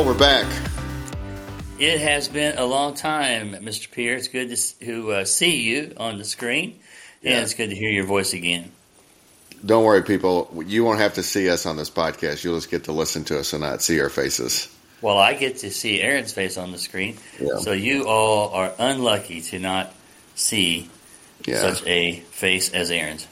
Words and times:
Bill, 0.00 0.06
we're 0.14 0.18
back. 0.18 0.46
It 1.78 2.00
has 2.00 2.26
been 2.26 2.56
a 2.56 2.64
long 2.64 2.94
time, 2.94 3.52
Mr. 3.52 3.90
Pierre. 3.90 4.16
It's 4.16 4.28
good 4.28 4.48
to, 4.48 4.78
to 4.86 5.12
uh, 5.12 5.24
see 5.26 5.60
you 5.60 5.92
on 5.98 6.16
the 6.16 6.24
screen, 6.24 6.80
and 7.22 7.34
Yeah. 7.34 7.40
it's 7.42 7.52
good 7.52 7.68
to 7.68 7.76
hear 7.76 7.90
your 7.90 8.06
voice 8.06 8.32
again. 8.32 8.72
Don't 9.64 9.84
worry, 9.84 10.02
people. 10.02 10.62
You 10.66 10.84
won't 10.84 11.00
have 11.00 11.14
to 11.14 11.22
see 11.22 11.50
us 11.50 11.66
on 11.66 11.76
this 11.76 11.90
podcast. 11.90 12.42
You'll 12.44 12.56
just 12.56 12.70
get 12.70 12.84
to 12.84 12.92
listen 12.92 13.24
to 13.24 13.38
us 13.38 13.52
and 13.52 13.60
not 13.60 13.82
see 13.82 14.00
our 14.00 14.08
faces. 14.08 14.68
Well, 15.02 15.18
I 15.18 15.34
get 15.34 15.58
to 15.58 15.70
see 15.70 16.00
Aaron's 16.00 16.32
face 16.32 16.56
on 16.56 16.72
the 16.72 16.78
screen, 16.78 17.18
Yeah. 17.38 17.58
so 17.58 17.72
you 17.72 18.06
all 18.08 18.48
are 18.54 18.72
unlucky 18.78 19.42
to 19.42 19.58
not 19.58 19.92
see 20.34 20.88
Yeah. 21.44 21.60
such 21.60 21.86
a 21.86 22.20
face 22.30 22.70
as 22.70 22.90
Aaron's. 22.90 23.26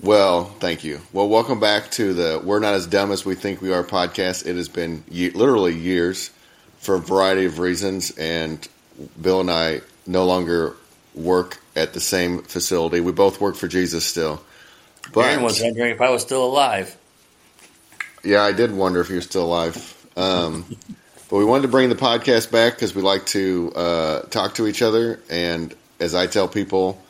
Well, 0.00 0.44
thank 0.44 0.82
you. 0.84 1.00
Well, 1.12 1.28
welcome 1.28 1.60
back 1.60 1.90
to 1.92 2.12
the 2.12 2.40
We're 2.42 2.58
Not 2.58 2.74
As 2.74 2.86
Dumb 2.86 3.12
As 3.12 3.24
We 3.24 3.34
Think 3.34 3.60
We 3.60 3.72
Are 3.72 3.84
podcast. 3.84 4.46
It 4.46 4.56
has 4.56 4.68
been 4.68 5.04
ye- 5.08 5.30
literally 5.30 5.74
years 5.74 6.30
for 6.78 6.96
a 6.96 6.98
variety 6.98 7.44
of 7.44 7.60
reasons, 7.60 8.10
and 8.18 8.66
Bill 9.20 9.40
and 9.40 9.50
I 9.50 9.82
no 10.06 10.24
longer 10.24 10.74
work 11.14 11.60
at 11.76 11.92
the 11.92 12.00
same 12.00 12.42
facility. 12.42 13.00
We 13.00 13.12
both 13.12 13.40
work 13.40 13.54
for 13.54 13.68
Jesus 13.68 14.04
still. 14.04 14.42
But 15.12 15.26
Aaron 15.26 15.42
was 15.42 15.60
wondering 15.60 15.92
if 15.92 16.00
I 16.00 16.10
was 16.10 16.22
still 16.22 16.44
alive. 16.44 16.96
Yeah, 18.24 18.42
I 18.42 18.52
did 18.52 18.72
wonder 18.72 19.00
if 19.00 19.08
you're 19.08 19.20
still 19.20 19.44
alive. 19.44 20.06
Um, 20.16 20.64
but 21.30 21.36
we 21.36 21.44
wanted 21.44 21.62
to 21.62 21.68
bring 21.68 21.88
the 21.88 21.94
podcast 21.94 22.50
back 22.50 22.74
because 22.74 22.94
we 22.94 23.02
like 23.02 23.26
to 23.26 23.72
uh, 23.76 24.20
talk 24.22 24.56
to 24.56 24.66
each 24.66 24.82
other. 24.82 25.20
And 25.30 25.72
as 26.00 26.14
I 26.14 26.26
tell 26.26 26.48
people, 26.48 27.00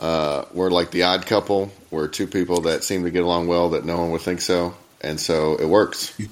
uh, 0.00 0.44
we're 0.52 0.70
like 0.70 0.90
the 0.90 1.04
odd 1.04 1.24
couple. 1.26 1.72
We're 1.94 2.08
two 2.08 2.26
people 2.26 2.62
that 2.62 2.84
seem 2.84 3.04
to 3.04 3.10
get 3.10 3.22
along 3.22 3.46
well 3.46 3.70
that 3.70 3.84
no 3.84 3.96
one 3.96 4.10
would 4.10 4.20
think 4.20 4.40
so. 4.40 4.74
And 5.00 5.18
so 5.18 5.56
it 5.56 5.66
works. 5.66 6.16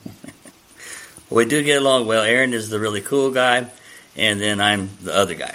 We 1.33 1.47
do 1.47 1.63
get 1.63 1.81
along 1.81 2.07
well. 2.07 2.23
Aaron 2.23 2.53
is 2.53 2.69
the 2.69 2.79
really 2.79 3.01
cool 3.01 3.31
guy, 3.31 3.67
and 4.17 4.39
then 4.39 4.61
I'm 4.61 4.91
the 5.03 5.15
other 5.15 5.35
guy. 5.35 5.55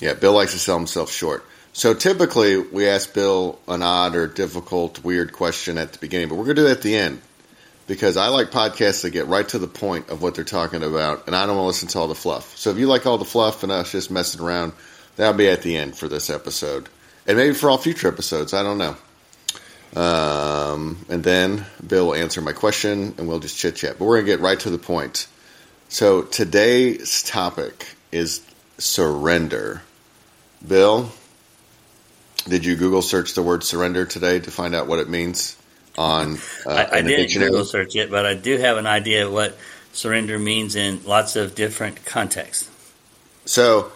Yeah, 0.00 0.14
Bill 0.14 0.32
likes 0.32 0.52
to 0.52 0.58
sell 0.58 0.76
himself 0.76 1.12
short. 1.12 1.44
So 1.72 1.94
typically 1.94 2.58
we 2.58 2.88
ask 2.88 3.14
Bill 3.14 3.60
an 3.68 3.82
odd 3.82 4.16
or 4.16 4.26
difficult, 4.26 5.04
weird 5.04 5.32
question 5.32 5.78
at 5.78 5.92
the 5.92 5.98
beginning, 6.00 6.28
but 6.28 6.34
we're 6.34 6.44
going 6.44 6.56
to 6.56 6.62
do 6.62 6.68
it 6.68 6.72
at 6.72 6.82
the 6.82 6.96
end 6.96 7.22
because 7.86 8.16
I 8.16 8.28
like 8.28 8.50
podcasts 8.50 9.02
that 9.02 9.10
get 9.10 9.28
right 9.28 9.48
to 9.50 9.58
the 9.60 9.68
point 9.68 10.08
of 10.08 10.22
what 10.22 10.34
they're 10.34 10.42
talking 10.42 10.82
about, 10.82 11.28
and 11.28 11.36
I 11.36 11.46
don't 11.46 11.54
want 11.56 11.64
to 11.64 11.68
listen 11.68 11.88
to 11.90 11.98
all 12.00 12.08
the 12.08 12.16
fluff. 12.16 12.56
So 12.56 12.70
if 12.70 12.78
you 12.78 12.88
like 12.88 13.06
all 13.06 13.16
the 13.18 13.24
fluff 13.24 13.62
and 13.62 13.70
us 13.70 13.92
just 13.92 14.10
messing 14.10 14.40
around, 14.40 14.72
that'll 15.14 15.34
be 15.34 15.48
at 15.48 15.62
the 15.62 15.76
end 15.76 15.96
for 15.96 16.08
this 16.08 16.30
episode, 16.30 16.88
and 17.26 17.36
maybe 17.36 17.54
for 17.54 17.70
all 17.70 17.78
future 17.78 18.08
episodes. 18.08 18.54
I 18.54 18.62
don't 18.62 18.78
know. 18.78 18.96
Um, 19.94 21.04
and 21.08 21.24
then 21.24 21.64
Bill 21.86 22.06
will 22.06 22.14
answer 22.14 22.40
my 22.40 22.52
question, 22.52 23.14
and 23.18 23.26
we'll 23.26 23.38
just 23.38 23.56
chit 23.56 23.76
chat. 23.76 23.98
But 23.98 24.04
we're 24.04 24.16
going 24.16 24.26
to 24.26 24.32
get 24.32 24.40
right 24.40 24.60
to 24.60 24.70
the 24.70 24.78
point. 24.78 25.26
So 25.88 26.22
today's 26.22 27.22
topic 27.22 27.94
is 28.12 28.44
surrender. 28.78 29.82
Bill, 30.66 31.10
did 32.48 32.64
you 32.64 32.76
Google 32.76 33.02
search 33.02 33.34
the 33.34 33.42
word 33.42 33.64
surrender 33.64 34.04
today 34.04 34.40
to 34.40 34.50
find 34.50 34.74
out 34.74 34.86
what 34.86 34.98
it 34.98 35.08
means 35.08 35.56
on 35.96 36.36
uh, 36.66 36.70
I, 36.70 36.86
I 36.86 37.02
didn't 37.02 37.18
dictionary? 37.18 37.50
Google 37.50 37.64
search 37.64 37.96
it, 37.96 38.10
but 38.10 38.26
I 38.26 38.34
do 38.34 38.58
have 38.58 38.76
an 38.76 38.86
idea 38.86 39.26
of 39.26 39.32
what 39.32 39.56
surrender 39.92 40.38
means 40.38 40.76
in 40.76 41.04
lots 41.04 41.36
of 41.36 41.54
different 41.54 42.04
contexts. 42.04 42.70
So 43.46 43.92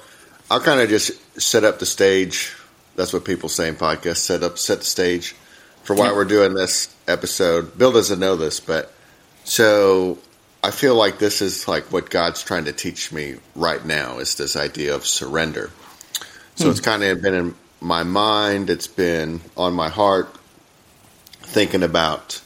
I'll 0.51 0.61
kind 0.61 0.81
of 0.81 0.89
just 0.89 1.41
set 1.41 1.64
up 1.64 1.78
the 1.78 1.86
stage. 1.86 2.55
That's 2.96 3.12
what 3.12 3.24
people 3.24 3.48
say 3.48 3.69
in 3.69 3.77
podcasts. 3.77 4.19
Set 4.19 4.42
up, 4.42 4.58
set 4.58 4.78
the 4.80 4.84
stage 4.84 5.34
for 5.84 5.94
why 5.94 6.06
Yeah. 6.06 6.12
we're 6.12 6.24
doing 6.24 6.55
this 6.55 6.88
episode. 7.08 7.77
Bill 7.78 7.92
doesn't 7.92 8.19
know 8.20 8.36
this, 8.36 8.60
but 8.60 8.92
so 9.45 10.18
I 10.62 10.70
feel 10.70 10.95
like 10.95 11.18
this 11.18 11.40
is 11.40 11.67
like 11.67 11.90
what 11.92 12.11
God's 12.11 12.42
trying 12.42 12.67
to 12.67 12.73
teach 12.73 13.12
me 13.12 13.36
right 13.55 13.84
now 13.84 14.18
is 14.18 14.34
this 14.34 14.56
idea 14.56 14.95
of 14.95 15.06
surrender. 15.06 15.70
So 16.56 16.64
hmm. 16.64 16.70
it's 16.70 16.80
kind 16.80 17.02
of 17.02 17.23
been 17.23 17.34
in 17.34 17.55
my 17.80 18.02
mind. 18.02 18.68
It's 18.68 18.86
been 18.86 19.40
on 19.56 19.73
my 19.73 19.89
heart, 19.89 20.34
thinking 21.42 21.83
about 21.83 22.42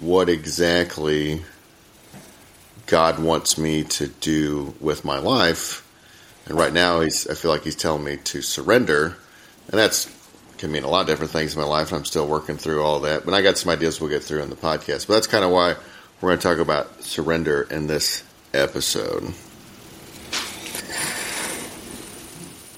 what 0.00 0.28
exactly 0.28 1.42
God 2.86 3.18
wants 3.18 3.56
me 3.56 3.84
to 3.84 4.08
do 4.08 4.74
with 4.80 5.04
my 5.04 5.18
life. 5.18 5.80
And 6.46 6.58
right 6.58 6.72
now, 6.72 7.00
he's 7.00 7.26
I 7.28 7.34
feel 7.34 7.50
like 7.50 7.62
he's 7.62 7.76
telling 7.76 8.04
me 8.04 8.16
to 8.16 8.42
surrender, 8.42 9.16
and 9.68 9.78
that's 9.78 10.10
can 10.58 10.70
mean 10.70 10.84
a 10.84 10.88
lot 10.88 11.02
of 11.02 11.06
different 11.06 11.32
things 11.32 11.54
in 11.54 11.60
my 11.60 11.66
life. 11.66 11.92
I'm 11.92 12.04
still 12.04 12.26
working 12.26 12.56
through 12.56 12.82
all 12.82 13.00
that, 13.00 13.24
but 13.24 13.34
I 13.34 13.42
got 13.42 13.58
some 13.58 13.70
ideas 13.72 14.00
we'll 14.00 14.10
get 14.10 14.22
through 14.22 14.42
in 14.42 14.50
the 14.50 14.56
podcast. 14.56 15.06
But 15.06 15.14
that's 15.14 15.26
kind 15.26 15.44
of 15.44 15.50
why 15.50 15.74
we're 16.20 16.30
going 16.30 16.38
to 16.38 16.42
talk 16.42 16.58
about 16.58 17.02
surrender 17.02 17.66
in 17.70 17.86
this 17.86 18.22
episode. 18.52 19.34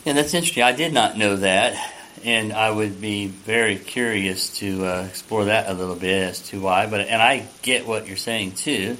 And 0.06 0.16
that's 0.16 0.34
interesting. 0.34 0.62
I 0.62 0.72
did 0.72 0.92
not 0.92 1.18
know 1.18 1.36
that, 1.36 1.76
and 2.24 2.52
I 2.52 2.70
would 2.70 3.00
be 3.00 3.26
very 3.26 3.76
curious 3.76 4.58
to 4.58 4.86
uh, 4.86 5.06
explore 5.08 5.46
that 5.46 5.68
a 5.68 5.74
little 5.74 5.96
bit 5.96 6.22
as 6.22 6.40
to 6.48 6.60
why. 6.60 6.86
But 6.86 7.02
and 7.02 7.20
I 7.20 7.46
get 7.62 7.86
what 7.86 8.06
you're 8.06 8.16
saying 8.16 8.52
too 8.52 8.96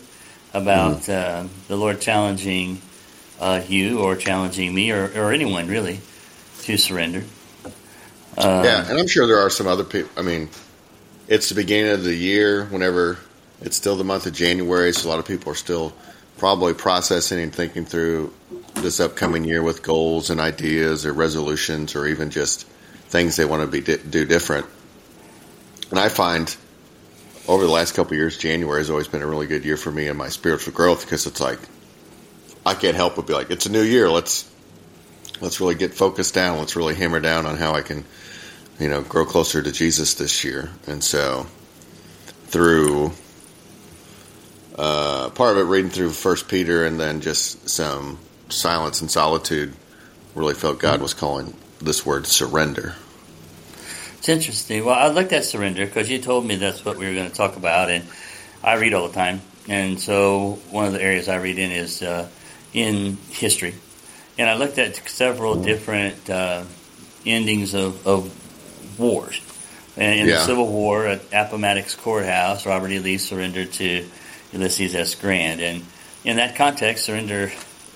about 0.53 1.09
uh, 1.09 1.45
the 1.69 1.77
Lord 1.77 2.01
challenging 2.01 2.81
uh, 3.41 3.63
you 3.69 4.01
or 4.01 4.17
challenging 4.17 4.75
me 4.75 4.91
or, 4.91 5.11
or 5.17 5.33
anyone 5.33 5.69
really 5.69 6.01
to 6.63 6.77
surrender. 6.77 7.23
Um, 8.39 8.65
yeah, 8.65 8.89
and 8.89 8.99
I'm 8.99 9.07
sure 9.07 9.27
there 9.27 9.39
are 9.39 9.51
some 9.51 9.67
other 9.67 9.85
people. 9.85 10.11
I 10.17 10.23
mean, 10.23 10.49
it's 11.29 11.49
the 11.49 11.55
beginning 11.55 11.93
of 11.93 12.05
the 12.05 12.15
year. 12.15 12.67
Whenever 12.67 13.19
it's 13.61 13.77
still 13.77 13.97
the 13.97 14.05
month 14.05 14.27
of 14.27 14.33
January, 14.35 14.93
so 14.93 15.09
a 15.09 15.11
lot 15.11 15.19
of 15.19 15.27
people 15.27 15.53
are 15.53 15.57
still 15.57 15.93
probably 16.39 16.75
processing 16.75 17.41
and 17.41 17.55
thinking 17.55 17.87
through 17.87 18.33
this 18.75 19.01
upcoming 19.01 19.45
year 19.45 19.63
with 19.63 19.83
goals 19.83 20.29
and 20.29 20.39
ideas 20.39 21.07
or 21.07 21.13
resolutions 21.13 21.95
or 21.95 22.07
even 22.07 22.31
just 22.31 22.67
things 23.09 23.37
they 23.37 23.45
want 23.45 23.63
to 23.63 23.81
be 23.81 23.97
do 23.97 24.25
different. 24.27 24.67
And 25.91 25.99
I 25.99 26.09
find 26.09 26.55
over 27.49 27.65
the 27.65 27.71
last 27.71 27.95
couple 27.95 28.13
of 28.13 28.19
years, 28.19 28.37
January 28.37 28.81
has 28.81 28.91
always 28.91 29.09
been 29.09 29.23
a 29.23 29.27
really 29.27 29.47
good 29.47 29.65
year 29.65 29.77
for 29.77 29.91
me 29.91 30.09
and 30.09 30.19
my 30.19 30.29
spiritual 30.29 30.75
growth 30.75 31.03
because 31.03 31.27
it's 31.27 31.41
like 31.41 31.61
I 32.65 32.75
can't 32.75 32.97
help 32.97 33.17
but 33.17 33.27
be 33.27 33.33
like, 33.33 33.51
it's 33.51 33.67
a 33.67 33.73
new 33.73 33.83
year. 33.83 34.11
Let's 34.11 34.51
let's 35.41 35.61
really 35.61 35.77
get 35.77 35.95
focused 35.95 36.35
down. 36.35 36.59
Let's 36.59 36.77
really 36.77 36.95
hammer 36.95 37.21
down 37.21 37.47
on 37.47 37.57
how 37.57 37.73
I 37.75 37.83
can, 37.83 38.05
you 38.79 38.89
know, 38.89 39.03
grow 39.03 39.25
closer 39.25 39.63
to 39.63 39.73
Jesus 39.73 40.15
this 40.15 40.45
year. 40.45 40.71
And 40.87 41.03
so 41.03 41.47
through 42.47 43.13
uh, 44.77 45.31
part 45.31 45.57
of 45.57 45.59
it 45.59 45.71
reading 45.71 45.91
through 45.91 46.11
First 46.11 46.49
Peter 46.49 46.85
and 46.85 47.01
then 47.01 47.21
just 47.21 47.69
some 47.69 48.19
silence 48.49 49.01
and 49.01 49.11
solitude, 49.11 49.75
really 50.35 50.55
felt 50.55 50.79
God 50.79 51.01
was 51.01 51.15
calling 51.15 51.55
this 51.81 52.05
word 52.05 52.27
surrender. 52.27 52.95
It's 54.19 54.29
interesting. 54.29 54.85
Well, 54.85 54.95
I 54.95 55.09
looked 55.09 55.33
at 55.33 55.45
surrender 55.45 55.87
because 55.87 56.11
you 56.11 56.19
told 56.19 56.45
me 56.45 56.57
that's 56.57 56.85
what 56.85 56.99
we 56.99 57.07
were 57.07 57.15
going 57.15 57.31
to 57.31 57.35
talk 57.35 57.57
about, 57.57 57.91
and 57.91 58.05
I 58.63 58.75
read 58.75 58.93
all 58.93 59.09
the 59.09 59.15
time. 59.15 59.41
And 59.69 60.01
so 60.01 60.59
one 60.71 60.85
of 60.85 60.93
the 60.93 61.03
areas 61.03 61.29
I 61.29 61.37
read 61.37 61.59
in 61.59 61.73
is 61.73 62.03
uh, 62.03 62.29
in 62.73 63.17
history. 63.31 63.75
And 64.39 64.51
I 64.51 64.57
looked 64.57 64.79
at 64.79 64.97
several 65.09 65.63
different 65.63 66.29
uh, 66.29 66.65
endings 67.25 67.75
of, 67.75 68.07
of 68.07 68.46
wars. 68.99 69.41
And 69.97 70.21
in 70.21 70.27
Yeah. 70.27 70.37
the 70.37 70.45
Civil 70.45 70.67
War 70.69 71.07
at 71.07 71.23
Appomattox 71.33 71.95
Courthouse, 71.95 72.67
Robert 72.67 72.91
E. 72.91 72.99
Lee 72.99 73.19
surrendered 73.19 73.73
to 73.75 74.07
Ulysses 74.53 74.95
S. 74.95 75.15
Grant. 75.15 75.61
And 75.61 75.85
in 76.25 76.37
that 76.37 76.57
context, 76.57 77.07
surrender, 77.07 77.51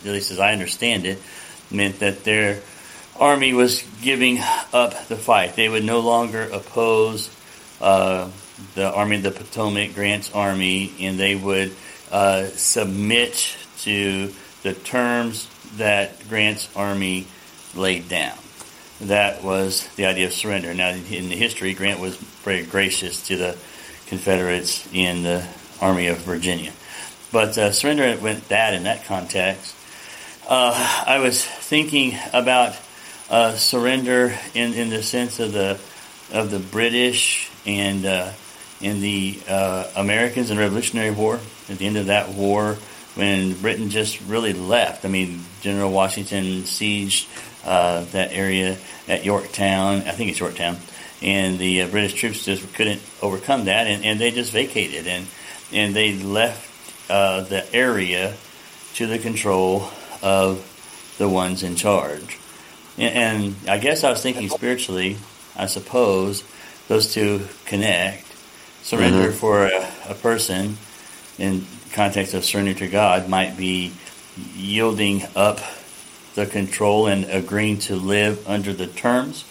at 0.05 0.11
least 0.11 0.31
as 0.31 0.39
I 0.39 0.53
understand 0.53 1.05
it, 1.07 1.21
meant 1.71 2.01
that 2.01 2.25
their 2.25 2.61
army 3.19 3.53
was 3.53 3.85
giving 4.03 4.41
up 4.73 5.09
the 5.09 5.17
fight. 5.17 5.57
They 5.57 5.69
would 5.69 5.85
no 5.85 6.01
longer 6.01 6.43
oppose 6.51 7.29
uh, 7.81 8.29
the 8.75 8.91
Army 8.91 9.17
of 9.17 9.23
the 9.23 9.31
Potomac, 9.31 9.95
Grant's 9.95 10.33
army, 10.33 10.93
and 11.01 11.19
they 11.19 11.35
would 11.35 11.75
uh, 12.11 12.47
submit 12.47 13.57
to 13.83 14.33
the 14.63 14.75
terms 14.75 15.49
that 15.77 16.29
Grant's 16.29 16.69
army 16.77 17.27
laid 17.75 18.09
down. 18.09 18.37
That 19.03 19.43
was 19.43 19.89
the 19.97 20.07
idea 20.07 20.27
of 20.27 20.33
surrender. 20.33 20.75
Now, 20.75 20.91
in 20.91 21.29
the 21.29 21.37
history, 21.37 21.73
Grant 21.75 22.01
was 22.01 22.17
very 22.17 22.65
gracious 22.65 23.27
to 23.29 23.37
the 23.37 23.57
Confederates 24.07 24.89
in 24.93 25.23
the 25.23 25.47
Army 25.81 26.09
of 26.09 26.19
Virginia. 26.19 26.73
But 27.33 27.57
uh, 27.57 27.73
surrender 27.73 28.17
went 28.21 28.49
that 28.49 28.75
in 28.75 28.83
that 28.85 29.05
context. 29.05 29.75
Uh, 30.49 31.05
I 31.07 31.21
was 31.21 31.45
thinking 31.45 32.19
about 32.33 32.77
uh, 33.31 33.55
surrender 33.55 34.35
in, 34.53 34.75
in 34.75 34.91
the 34.91 35.03
sense 35.03 35.39
of 35.39 35.53
the 35.53 35.79
of 36.33 36.51
the 36.51 36.59
British 36.59 37.51
and 37.67 38.05
uh, 38.05 38.33
in 38.81 39.01
the 39.01 39.39
uh, 39.49 39.89
Americans 39.97 40.51
in 40.51 40.57
the 40.57 40.63
Revolutionary 40.63 41.11
War. 41.11 41.41
At 41.69 41.79
the 41.79 41.87
end 41.87 41.97
of 41.97 42.07
that 42.07 42.31
war, 42.31 42.77
when 43.15 43.55
Britain 43.55 43.91
just 43.91 44.21
really 44.23 44.53
left. 44.53 45.05
I 45.05 45.09
mean, 45.09 45.45
General 45.61 45.91
Washington 45.91 46.63
sieged 46.63 47.27
uh, 47.65 48.05
that 48.13 48.33
area 48.33 48.79
at 49.09 49.25
Yorktown. 49.25 50.03
I 50.03 50.13
think 50.13 50.31
it's 50.31 50.41
Yorktown, 50.41 50.77
and 51.23 51.59
the 51.59 51.83
uh, 51.83 51.89
British 51.89 52.15
troops 52.15 52.45
just 52.45 52.73
couldn't 52.75 53.03
overcome 53.23 53.67
that, 53.67 53.87
and, 53.87 54.05
and 54.05 54.21
they 54.21 54.31
just 54.31 54.53
vacated 54.53 55.07
and 55.07 55.27
and 55.73 55.95
they 55.95 56.15
left 56.15 57.11
uh, 57.11 57.43
the 57.43 57.73
area 57.75 58.35
to 58.95 59.07
the 59.07 59.19
control 59.19 59.89
of 60.23 60.67
the 61.19 61.29
ones 61.29 61.63
in 61.63 61.77
charge. 61.77 62.39
And, 62.99 63.15
and 63.15 63.69
I 63.69 63.79
guess 63.79 64.05
I 64.05 64.11
was 64.11 64.23
thinking 64.23 64.49
spiritually, 64.49 65.17
I 65.57 65.67
suppose 65.67 66.45
those 66.89 67.13
two 67.13 67.47
connect. 67.67 68.27
Surrender 68.83 69.29
mm-hmm. 69.29 69.37
for 69.37 69.67
a, 69.67 69.93
a 70.09 70.15
person 70.15 70.79
in 71.39 71.67
context 71.93 72.35
of 72.35 72.45
surrender 72.45 72.75
to 72.75 72.89
God 72.89 73.29
might 73.29 73.57
be 73.57 73.93
yielding 74.55 75.23
up 75.37 75.61
the 76.41 76.51
control 76.51 77.07
and 77.07 77.27
agreeing 77.27 77.79
to 77.79 77.97
live 77.97 78.49
under 78.49 78.73
the 78.73 78.87
terms 78.87 79.45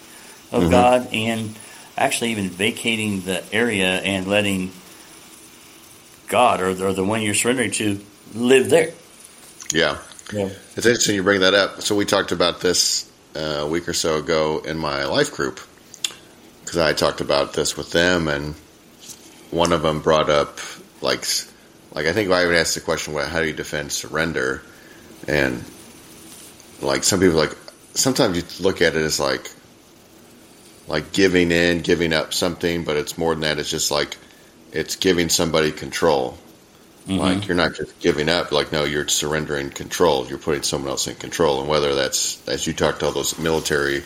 of 0.52 0.64
mm-hmm. 0.64 0.72
God 0.72 1.10
and 1.14 1.58
actually 1.98 2.32
even 2.32 2.50
vacating 2.50 3.22
the 3.22 3.44
area 3.54 4.00
and 4.00 4.28
letting 4.28 4.72
God 6.28 6.62
or, 6.62 6.70
or 6.70 6.94
the 6.94 7.04
one 7.04 7.22
you're 7.22 7.36
surrendering 7.36 7.72
to 7.72 8.00
live 8.34 8.70
there. 8.70 8.92
Yeah. 9.72 10.00
yeah. 10.34 10.50
It's 10.76 10.86
interesting 10.86 11.16
you 11.16 11.24
bring 11.24 11.42
that 11.42 11.54
up. 11.54 11.82
So 11.82 11.96
we 11.96 12.06
talked 12.06 12.32
about 12.32 12.62
this 12.62 13.10
uh, 13.36 13.40
a 13.40 13.68
week 13.68 13.88
or 13.88 13.94
so 13.94 14.18
ago 14.18 14.60
in 14.60 14.78
my 14.78 15.06
life 15.06 15.32
group 15.32 15.60
because 16.64 16.78
I 16.78 16.94
talked 16.94 17.22
about 17.22 17.54
this 17.54 17.78
with 17.78 17.92
them 17.92 18.28
and 18.28 18.56
one 19.52 19.72
of 19.74 19.82
them 19.82 20.02
brought 20.02 20.30
up 20.30 20.60
like 21.02 21.26
like 21.94 22.06
I 22.06 22.14
think 22.14 22.30
I 22.32 22.46
would 22.46 22.56
ask 22.56 22.76
the 22.76 22.82
question, 22.82 23.14
well, 23.14 23.28
how 23.28 23.42
do 23.42 23.48
you 23.48 23.54
defend 23.54 23.92
surrender? 23.92 24.62
And 25.28 25.64
like 26.82 27.04
some 27.04 27.20
people 27.20 27.38
like 27.38 27.56
sometimes 27.94 28.38
you 28.38 28.64
look 28.64 28.82
at 28.82 28.96
it 28.96 29.02
as 29.02 29.20
like 29.20 29.52
like 30.88 31.12
giving 31.12 31.52
in, 31.52 31.82
giving 31.82 32.14
up 32.14 32.34
something, 32.34 32.84
but 32.84 32.98
it's 32.98 33.18
more 33.18 33.34
than 33.36 33.42
that. 33.42 33.60
It's 33.60 33.70
just 33.70 33.92
like 33.92 34.18
it's 34.72 34.96
giving 34.96 35.30
somebody 35.30 35.72
control. 35.72 36.38
Mm-hmm. 37.08 37.20
Like 37.20 37.48
you're 37.48 37.58
not 37.58 37.76
just 37.76 38.00
giving 38.00 38.30
up. 38.30 38.52
Like 38.52 38.72
no, 38.72 38.84
you're 38.84 39.08
surrendering 39.08 39.70
control. 39.70 40.28
You're 40.28 40.40
putting 40.40 40.64
someone 40.64 40.90
else 40.90 41.08
in 41.08 41.16
control. 41.16 41.60
And 41.60 41.70
whether 41.70 41.96
that's 41.96 42.48
as 42.48 42.66
you 42.66 42.74
talked 42.74 43.04
all 43.04 43.12
those 43.12 43.38
military 43.38 44.04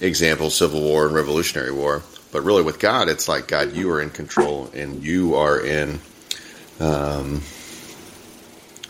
examples, 0.00 0.54
Civil 0.54 0.82
War 0.82 1.06
and 1.06 1.14
Revolutionary 1.14 1.72
War, 1.72 2.02
but 2.30 2.42
really 2.42 2.62
with 2.62 2.78
God, 2.78 3.08
it's 3.08 3.28
like 3.28 3.48
God, 3.48 3.72
you 3.72 3.90
are 3.90 4.00
in 4.00 4.10
control 4.10 4.70
and 4.74 5.02
you 5.02 5.34
are 5.34 5.60
in 5.64 5.98
um, 6.78 7.42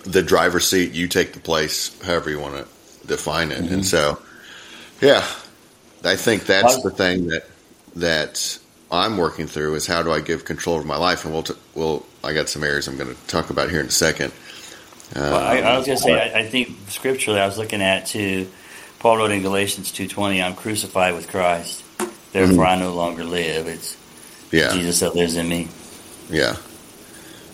the 0.04 0.22
driver's 0.22 0.68
seat. 0.68 0.92
You 0.92 1.08
take 1.08 1.32
the 1.32 1.40
place, 1.40 2.00
however 2.02 2.30
you 2.30 2.40
want 2.40 2.56
to 2.56 2.77
define 3.08 3.50
it. 3.50 3.58
Mm-hmm. 3.58 3.74
And 3.74 3.86
so, 3.86 4.20
yeah, 5.00 5.26
I 6.04 6.16
think 6.16 6.46
that's 6.46 6.82
the 6.82 6.90
thing 6.90 7.28
that 7.28 7.44
that 7.96 8.58
I'm 8.90 9.16
working 9.16 9.46
through 9.46 9.74
is 9.74 9.86
how 9.86 10.02
do 10.02 10.12
I 10.12 10.20
give 10.20 10.44
control 10.44 10.76
over 10.76 10.86
my 10.86 10.96
life, 10.96 11.24
and 11.24 11.34
we'll 11.34 11.42
t- 11.42 11.54
we'll 11.74 12.06
I 12.22 12.32
got 12.32 12.48
some 12.48 12.64
areas 12.64 12.88
I'm 12.88 12.96
going 12.96 13.14
to 13.14 13.26
talk 13.26 13.50
about 13.50 13.70
here 13.70 13.80
in 13.80 13.86
a 13.86 13.90
second. 13.90 14.32
Um, 15.14 15.22
well, 15.22 15.36
I, 15.36 15.58
I, 15.58 15.78
was 15.78 15.86
going 15.86 15.98
to 15.98 16.04
say 16.04 16.32
I, 16.34 16.40
I, 16.40 16.46
think 16.46 16.68
scripturally 16.88 17.40
I 17.40 17.46
was 17.46 17.56
looking 17.56 17.80
at 17.80 18.06
to 18.08 18.46
Paul 18.98 19.16
wrote 19.16 19.30
in 19.30 19.42
Galatians 19.42 19.90
two 19.90 20.06
twenty 20.06 20.42
I'm 20.42 20.54
crucified 20.54 21.14
with 21.14 21.28
Christ, 21.28 21.82
therefore 22.32 22.56
mm-hmm. 22.56 22.60
I 22.60 22.76
no 22.76 22.94
longer 22.94 23.24
live. 23.24 23.66
It's 23.66 23.96
yeah. 24.52 24.72
Jesus 24.72 25.00
that 25.00 25.14
lives 25.14 25.36
in 25.36 25.48
me. 25.48 25.68
Yeah, 26.30 26.54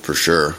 for 0.03 0.15
sure, 0.15 0.57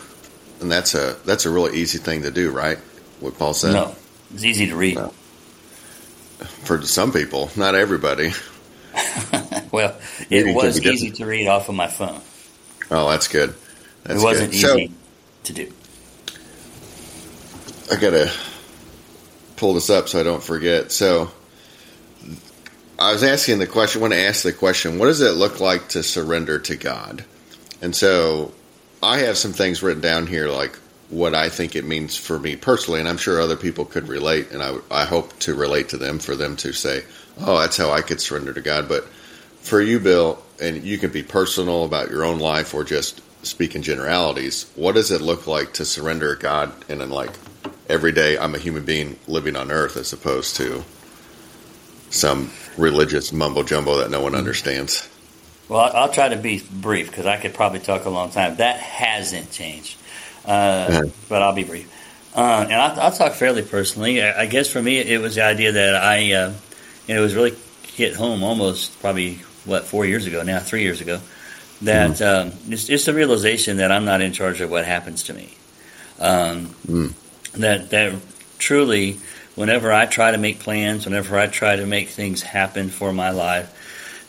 and 0.61 0.71
that's 0.71 0.95
a 0.95 1.17
that's 1.25 1.45
a 1.45 1.49
really 1.49 1.77
easy 1.77 1.97
thing 1.97 2.21
to 2.23 2.31
do, 2.31 2.51
right? 2.51 2.77
What 3.19 3.37
Paul 3.37 3.53
said. 3.53 3.73
No, 3.73 3.95
it's 4.33 4.43
easy 4.43 4.67
to 4.67 4.75
read. 4.75 4.95
No 4.95 5.13
for 6.65 6.81
some 6.81 7.11
people, 7.11 7.49
not 7.55 7.75
everybody. 7.75 8.31
well, 9.71 9.95
it 10.29 10.55
was 10.55 10.81
easy 10.81 11.11
to 11.11 11.25
read 11.25 11.47
off 11.47 11.69
of 11.69 11.75
my 11.75 11.87
phone. 11.87 12.21
Oh, 12.91 13.09
that's 13.09 13.27
good. 13.27 13.53
That's 14.03 14.21
it 14.21 14.23
wasn't 14.23 14.51
good. 14.51 14.57
easy 14.57 14.87
so, 14.87 14.93
to 15.45 15.53
do. 15.53 15.73
I 17.91 17.95
gotta 17.99 18.31
pull 19.57 19.73
this 19.73 19.89
up 19.89 20.09
so 20.09 20.19
I 20.19 20.23
don't 20.23 20.43
forget. 20.43 20.91
So, 20.91 21.31
I 22.97 23.11
was 23.11 23.23
asking 23.23 23.59
the 23.59 23.67
question. 23.67 24.01
When 24.01 24.13
I 24.13 24.21
asked 24.21 24.43
the 24.43 24.53
question, 24.53 24.99
what 24.99 25.05
does 25.05 25.21
it 25.21 25.31
look 25.31 25.59
like 25.59 25.89
to 25.89 26.03
surrender 26.03 26.59
to 26.59 26.75
God? 26.75 27.23
And 27.81 27.95
so, 27.95 28.53
I 29.03 29.19
have 29.19 29.37
some 29.37 29.53
things 29.53 29.83
written 29.83 30.01
down 30.01 30.27
here, 30.27 30.49
like 30.49 30.79
what 31.09 31.35
I 31.35 31.49
think 31.49 31.75
it 31.75 31.85
means 31.85 32.17
for 32.17 32.39
me 32.39 32.55
personally, 32.55 32.99
and 32.99 33.07
I'm 33.07 33.17
sure 33.17 33.39
other 33.39 33.55
people 33.55 33.85
could 33.85 34.07
relate, 34.07 34.51
and 34.51 34.63
I, 34.63 34.77
I 34.89 35.05
hope 35.05 35.37
to 35.39 35.53
relate 35.53 35.89
to 35.89 35.97
them 35.97 36.19
for 36.19 36.35
them 36.35 36.55
to 36.57 36.73
say, 36.73 37.03
oh, 37.39 37.59
that's 37.59 37.77
how 37.77 37.91
I 37.91 38.01
could 38.01 38.21
surrender 38.21 38.53
to 38.53 38.61
God. 38.61 38.87
But 38.89 39.05
for 39.61 39.81
you, 39.81 39.99
Bill, 39.99 40.41
and 40.61 40.83
you 40.83 40.97
can 40.97 41.11
be 41.11 41.23
personal 41.23 41.85
about 41.85 42.09
your 42.09 42.23
own 42.23 42.39
life 42.39 42.73
or 42.73 42.83
just 42.83 43.21
speak 43.45 43.75
in 43.75 43.83
generalities, 43.83 44.71
what 44.75 44.95
does 44.95 45.11
it 45.11 45.21
look 45.21 45.47
like 45.47 45.73
to 45.73 45.85
surrender 45.85 46.35
to 46.35 46.41
God 46.41 46.71
and 46.89 47.01
then 47.01 47.09
like 47.09 47.31
every 47.89 48.11
day 48.11 48.37
I'm 48.37 48.55
a 48.55 48.57
human 48.57 48.85
being 48.85 49.17
living 49.27 49.55
on 49.55 49.71
earth 49.71 49.97
as 49.97 50.13
opposed 50.13 50.55
to 50.57 50.83
some 52.09 52.51
religious 52.77 53.31
mumbo 53.31 53.63
jumbo 53.63 53.97
that 53.97 54.09
no 54.09 54.21
one 54.21 54.31
mm-hmm. 54.31 54.39
understands? 54.39 55.09
Well, 55.67 55.91
I'll 55.93 56.11
try 56.11 56.29
to 56.29 56.35
be 56.35 56.61
brief 56.71 57.09
because 57.09 57.25
I 57.25 57.37
could 57.37 57.53
probably 57.53 57.79
talk 57.79 58.05
a 58.05 58.09
long 58.09 58.29
time. 58.29 58.57
That 58.57 58.79
hasn't 58.79 59.51
changed. 59.51 59.97
Uh, 60.45 61.03
but 61.29 61.41
I'll 61.41 61.53
be 61.53 61.63
brief. 61.63 61.91
Uh, 62.35 62.65
and 62.69 62.73
I'll, 62.73 62.99
I'll, 62.99 63.11
talk 63.11 63.33
fairly 63.33 63.61
personally. 63.61 64.21
I, 64.21 64.41
I, 64.41 64.45
guess 64.45 64.69
for 64.69 64.81
me, 64.81 64.97
it 64.97 65.21
was 65.21 65.35
the 65.35 65.43
idea 65.43 65.71
that 65.71 65.95
I, 65.95 66.33
uh, 66.33 66.53
it 67.07 67.19
was 67.19 67.33
really 67.33 67.55
hit 67.93 68.13
home 68.13 68.43
almost 68.43 68.99
probably 68.99 69.35
what 69.63 69.85
four 69.85 70.05
years 70.05 70.25
ago 70.25 70.43
now, 70.43 70.59
three 70.59 70.81
years 70.81 71.01
ago. 71.01 71.21
That 71.81 72.11
mm. 72.11 72.47
um, 72.47 72.53
it's 72.69 72.85
just 72.85 73.07
a 73.07 73.13
realization 73.13 73.77
that 73.77 73.91
I'm 73.91 74.05
not 74.05 74.21
in 74.21 74.33
charge 74.33 74.61
of 74.61 74.69
what 74.69 74.85
happens 74.85 75.23
to 75.23 75.33
me. 75.33 75.53
Um, 76.19 76.67
mm. 76.87 77.13
That 77.53 77.89
that 77.91 78.15
truly, 78.59 79.19
whenever 79.55 79.91
I 79.91 80.05
try 80.05 80.31
to 80.31 80.37
make 80.37 80.59
plans, 80.59 81.05
whenever 81.05 81.37
I 81.37 81.47
try 81.47 81.75
to 81.75 81.85
make 81.85 82.09
things 82.09 82.41
happen 82.41 82.89
for 82.89 83.11
my 83.11 83.31
life, 83.31 83.71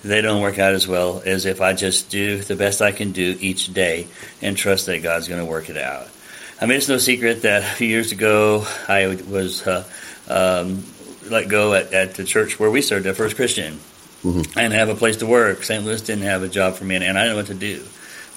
they 0.05 0.21
don't 0.21 0.43
work 0.43 0.59
out 0.59 0.75
as 0.75 0.87
well 0.87 1.23
as 1.25 1.47
if 1.47 1.61
I 1.61 1.73
just 1.73 2.11
do 2.11 2.39
the 2.39 2.57
best 2.57 2.83
I 2.83 2.93
can 2.93 3.13
do 3.13 3.37
each 3.41 3.73
day 3.73 4.07
and 4.43 4.57
trust 4.57 4.87
that 4.87 5.03
God's 5.03 5.29
going 5.29 5.41
to 5.41 5.51
work 5.51 5.69
it 5.69 5.77
out. 5.77 6.09
I 6.61 6.67
mean, 6.67 6.79
it's 6.79 6.89
no 6.89 6.99
secret 6.99 7.43
that 7.43 7.63
a 7.63 7.75
few 7.77 7.89
years 7.89 8.13
ago 8.13 8.67
I 8.89 9.07
was 9.29 9.67
uh, 9.67 9.85
um, 10.29 10.85
let 11.29 11.49
go 11.49 11.75
at, 11.75 11.93
at, 11.93 12.15
the 12.15 12.25
church 12.25 12.59
where 12.59 12.71
we 12.71 12.83
served 12.83 13.07
at 13.07 13.17
First 13.17 13.37
Christian. 13.37 13.81
Mm-hmm. 14.25 14.59
and 14.59 14.73
have 14.73 14.89
a 14.89 14.97
place 14.97 15.19
to 15.19 15.27
work. 15.27 15.63
St. 15.63 15.85
Louis 15.85 16.01
didn't 16.01 16.25
have 16.25 16.43
a 16.43 16.49
job 16.49 16.75
for 16.75 16.85
me, 16.85 16.97
and, 16.97 17.05
I 17.05 17.11
didn't 17.11 17.29
know 17.29 17.37
what 17.37 17.47
to 17.47 17.55
do. 17.55 17.85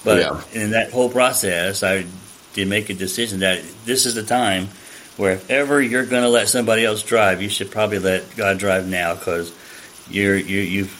But 0.04 0.20
yeah. 0.20 0.42
in 0.62 0.70
that 0.70 0.92
whole 0.92 1.08
process, 1.08 1.82
I 1.82 2.04
did 2.52 2.68
make 2.68 2.90
a 2.90 2.94
decision 2.94 3.40
that 3.40 3.64
this 3.86 4.06
is 4.06 4.14
the 4.14 4.22
time 4.22 4.68
where 5.16 5.32
if 5.32 5.50
ever 5.50 5.80
you're 5.80 6.06
going 6.06 6.22
to 6.22 6.28
let 6.28 6.48
somebody 6.48 6.84
else 6.84 7.02
drive, 7.02 7.42
you 7.42 7.48
should 7.48 7.70
probably 7.70 7.98
let 7.98 8.36
God 8.36 8.58
drive 8.58 8.88
now 8.88 9.14
because 9.14 9.52
you're 10.08 10.36
you, 10.36 10.60
you've 10.60 10.99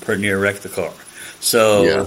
pretty 0.00 0.22
near 0.22 0.38
wrecked 0.38 0.62
the 0.62 0.68
car. 0.68 0.92
So, 1.40 1.82
yeah. 1.82 2.06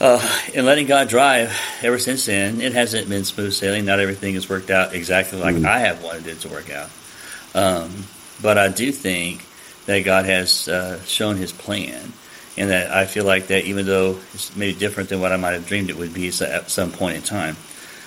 uh, 0.00 0.40
in 0.54 0.64
letting 0.64 0.86
God 0.86 1.08
drive, 1.08 1.58
ever 1.82 1.98
since 1.98 2.26
then, 2.26 2.60
it 2.60 2.72
hasn't 2.72 3.08
been 3.08 3.24
smooth 3.24 3.52
sailing. 3.52 3.84
Not 3.84 4.00
everything 4.00 4.34
has 4.34 4.48
worked 4.48 4.70
out 4.70 4.94
exactly 4.94 5.40
like 5.40 5.56
mm. 5.56 5.66
I 5.66 5.80
have 5.80 6.02
wanted 6.02 6.26
it 6.28 6.40
to 6.40 6.48
work 6.48 6.70
out. 6.70 6.90
Um, 7.54 8.04
but 8.40 8.58
I 8.58 8.68
do 8.68 8.92
think 8.92 9.44
that 9.86 10.00
God 10.00 10.24
has 10.26 10.68
uh, 10.68 11.02
shown 11.04 11.36
His 11.36 11.52
plan, 11.52 12.12
and 12.56 12.70
that 12.70 12.92
I 12.92 13.06
feel 13.06 13.24
like 13.24 13.48
that 13.48 13.64
even 13.64 13.86
though 13.86 14.18
it's 14.34 14.54
maybe 14.56 14.78
different 14.78 15.08
than 15.08 15.20
what 15.20 15.32
I 15.32 15.36
might 15.36 15.52
have 15.52 15.66
dreamed 15.66 15.90
it 15.90 15.96
would 15.96 16.14
be 16.14 16.28
at 16.28 16.70
some 16.70 16.92
point 16.92 17.16
in 17.16 17.22
time, 17.22 17.56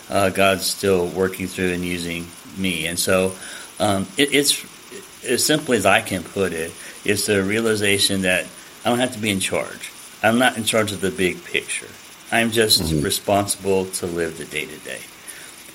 uh, 0.09 0.29
God's 0.29 0.65
still 0.65 1.07
working 1.07 1.47
through 1.47 1.73
and 1.73 1.83
using 1.83 2.27
me. 2.57 2.87
And 2.87 2.97
so, 2.97 3.33
um, 3.79 4.07
it, 4.17 4.33
it's 4.33 4.65
as 5.25 5.43
simply 5.43 5.77
as 5.77 5.85
I 5.85 6.01
can 6.01 6.23
put 6.23 6.53
it 6.53 6.71
it's 7.05 7.27
the 7.27 7.43
realization 7.43 8.24
that 8.24 8.45
I 8.83 8.89
don't 8.89 9.00
have 9.00 9.13
to 9.13 9.19
be 9.19 9.29
in 9.29 9.39
charge. 9.39 9.91
I'm 10.24 10.39
not 10.39 10.57
in 10.57 10.63
charge 10.63 10.91
of 10.91 11.01
the 11.01 11.12
big 11.12 11.43
picture. 11.43 11.88
I'm 12.31 12.51
just 12.51 12.81
mm-hmm. 12.81 13.03
responsible 13.03 13.85
to 13.85 14.07
live 14.07 14.38
the 14.38 14.45
day 14.45 14.65
to 14.65 14.77
day. 14.79 15.00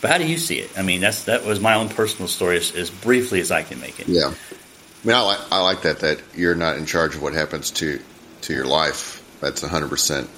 But 0.00 0.10
how 0.10 0.18
do 0.18 0.26
you 0.26 0.38
see 0.38 0.58
it? 0.58 0.70
I 0.78 0.82
mean, 0.82 1.00
that's 1.00 1.24
that 1.24 1.44
was 1.44 1.60
my 1.60 1.74
own 1.74 1.88
personal 1.88 2.26
story 2.26 2.56
as, 2.56 2.74
as 2.74 2.90
briefly 2.90 3.40
as 3.40 3.50
I 3.50 3.62
can 3.62 3.80
make 3.80 4.00
it. 4.00 4.08
Yeah, 4.08 4.32
I 4.32 5.06
mean, 5.06 5.16
I 5.16 5.20
like 5.20 5.38
I 5.52 5.62
like 5.62 5.82
that 5.82 6.00
that 6.00 6.20
you're 6.34 6.54
not 6.54 6.76
in 6.78 6.86
charge 6.86 7.14
of 7.14 7.22
what 7.22 7.34
happens 7.34 7.70
to 7.72 8.00
to 8.42 8.54
your 8.54 8.64
life. 8.64 9.22
That's 9.40 9.62
100 9.62 9.88
percent. 9.88 10.30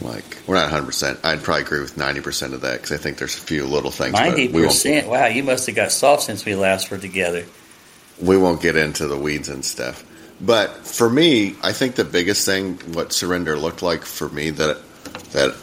Like 0.00 0.38
we're 0.46 0.54
not 0.54 0.64
100. 0.64 0.86
percent 0.86 1.20
I'd 1.24 1.42
probably 1.42 1.62
agree 1.62 1.80
with 1.80 1.96
90 1.96 2.20
percent 2.20 2.54
of 2.54 2.60
that 2.60 2.74
because 2.74 2.92
I 2.92 2.98
think 2.98 3.18
there's 3.18 3.36
a 3.36 3.40
few 3.40 3.64
little 3.64 3.90
things. 3.90 4.12
90 4.12 4.48
percent. 4.48 5.08
Wow, 5.08 5.26
you 5.26 5.42
must 5.42 5.66
have 5.66 5.74
got 5.74 5.90
soft 5.90 6.22
since 6.22 6.44
we 6.44 6.54
last 6.54 6.90
were 6.90 6.98
together 6.98 7.46
we 8.20 8.36
won't 8.36 8.60
get 8.60 8.76
into 8.76 9.06
the 9.06 9.16
weeds 9.16 9.48
and 9.48 9.64
stuff. 9.64 10.04
But 10.40 10.86
for 10.86 11.08
me, 11.08 11.56
I 11.62 11.72
think 11.72 11.96
the 11.96 12.04
biggest 12.04 12.46
thing, 12.46 12.78
what 12.92 13.12
surrender 13.12 13.56
looked 13.56 13.82
like 13.82 14.04
for 14.04 14.28
me 14.28 14.50
that 14.50 14.78
that 15.32 15.56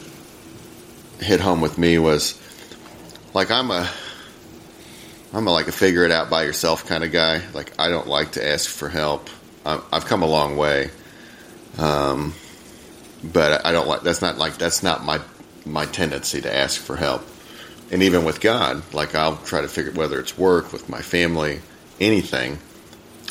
hit 1.20 1.40
home 1.40 1.62
with 1.62 1.78
me 1.78 1.98
was 1.98 2.40
like 3.34 3.52
I'm 3.52 3.72
a 3.72 3.90
I'm 5.34 5.48
a, 5.48 5.52
like 5.52 5.68
a 5.68 5.72
figure 5.72 6.04
it 6.04 6.12
out 6.12 6.30
by 6.30 6.44
yourself 6.44 6.86
kind 6.86 7.04
of 7.04 7.12
guy. 7.12 7.42
Like 7.54 7.74
I 7.80 7.90
don't 7.90 8.08
like 8.08 8.34
to 8.34 8.46
ask 8.46 8.70
for 8.70 8.90
help. 8.90 9.30
i 9.66 9.82
have 9.92 10.06
come 10.06 10.24
a 10.24 10.28
long 10.28 10.58
way, 10.58 10.90
um, 11.78 12.34
but 13.24 13.66
I 13.66 13.72
don't 13.72 13.88
like 13.88 14.02
that's 14.02 14.22
not 14.22 14.38
like 14.38 14.58
that's 14.58 14.84
not 14.84 15.06
my 15.06 15.20
my 15.66 15.86
tendency 15.86 16.42
to 16.42 16.54
ask 16.54 16.80
for 16.80 16.96
help. 16.96 17.24
and 17.92 18.04
even 18.04 18.26
with 18.26 18.42
God, 18.42 18.94
like 18.94 19.16
I'll 19.16 19.38
try 19.38 19.62
to 19.62 19.68
figure 19.68 19.92
whether 19.94 20.20
it's 20.20 20.38
work 20.38 20.74
with 20.74 20.90
my 20.90 21.02
family, 21.02 21.62
anything. 22.00 22.60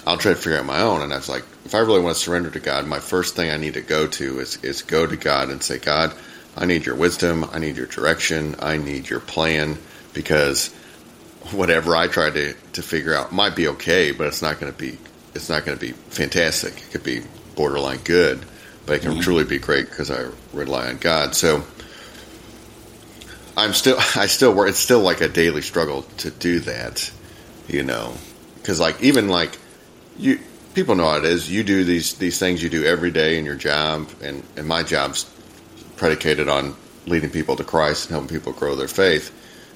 I'll 0.06 0.18
try 0.18 0.32
to 0.32 0.38
figure 0.38 0.58
out 0.58 0.66
my 0.66 0.82
own, 0.82 1.00
and 1.00 1.12
I 1.12 1.16
was 1.16 1.28
like, 1.28 1.44
if 1.64 1.74
I 1.74 1.78
really 1.78 2.00
want 2.00 2.16
to 2.16 2.22
surrender 2.22 2.50
to 2.50 2.60
God, 2.60 2.86
my 2.86 2.98
first 2.98 3.36
thing 3.36 3.50
I 3.50 3.56
need 3.56 3.74
to 3.74 3.80
go 3.80 4.06
to 4.06 4.40
is 4.40 4.62
is 4.62 4.82
go 4.82 5.06
to 5.06 5.16
God 5.16 5.48
and 5.48 5.62
say, 5.62 5.78
God, 5.78 6.12
I 6.56 6.66
need 6.66 6.84
your 6.84 6.94
wisdom, 6.94 7.46
I 7.52 7.58
need 7.58 7.76
your 7.76 7.86
direction, 7.86 8.56
I 8.58 8.76
need 8.76 9.08
your 9.08 9.20
plan, 9.20 9.78
because 10.12 10.72
whatever 11.52 11.96
I 11.96 12.08
try 12.08 12.30
to 12.30 12.54
to 12.72 12.82
figure 12.82 13.14
out 13.14 13.32
might 13.32 13.56
be 13.56 13.68
okay, 13.68 14.12
but 14.12 14.26
it's 14.26 14.42
not 14.42 14.60
going 14.60 14.72
to 14.72 14.78
be 14.78 14.98
it's 15.34 15.48
not 15.48 15.64
going 15.64 15.76
to 15.76 15.84
be 15.84 15.92
fantastic. 15.92 16.76
It 16.76 16.90
could 16.90 17.04
be 17.04 17.22
borderline 17.56 18.00
good, 18.04 18.44
but 18.86 18.96
it 18.96 19.02
can 19.02 19.12
mm-hmm. 19.12 19.20
truly 19.20 19.44
be 19.44 19.58
great 19.58 19.88
because 19.88 20.10
I 20.10 20.28
rely 20.52 20.88
on 20.88 20.98
God. 20.98 21.34
So 21.34 21.64
I'm 23.56 23.72
still 23.72 23.96
I 24.16 24.26
still 24.26 24.54
work. 24.54 24.68
It's 24.68 24.78
still 24.78 25.00
like 25.00 25.20
a 25.20 25.28
daily 25.28 25.62
struggle 25.62 26.02
to 26.18 26.30
do 26.30 26.60
that, 26.60 27.10
you 27.68 27.82
know, 27.82 28.14
because 28.64 28.80
like 28.80 29.02
even 29.02 29.28
like 29.28 29.58
you 30.16 30.40
people 30.74 30.94
know 30.94 31.06
how 31.06 31.18
it 31.18 31.24
is. 31.26 31.50
You 31.50 31.62
do 31.62 31.84
these 31.84 32.14
these 32.14 32.38
things 32.38 32.62
you 32.62 32.70
do 32.70 32.84
every 32.84 33.10
day 33.10 33.38
in 33.38 33.44
your 33.44 33.56
job, 33.56 34.08
and 34.22 34.42
and 34.56 34.66
my 34.66 34.82
job's 34.82 35.30
predicated 35.96 36.48
on 36.48 36.74
leading 37.06 37.28
people 37.28 37.56
to 37.56 37.64
Christ 37.64 38.06
and 38.06 38.12
helping 38.12 38.34
people 38.34 38.52
grow 38.52 38.74
their 38.74 38.88
faith. 38.88 39.32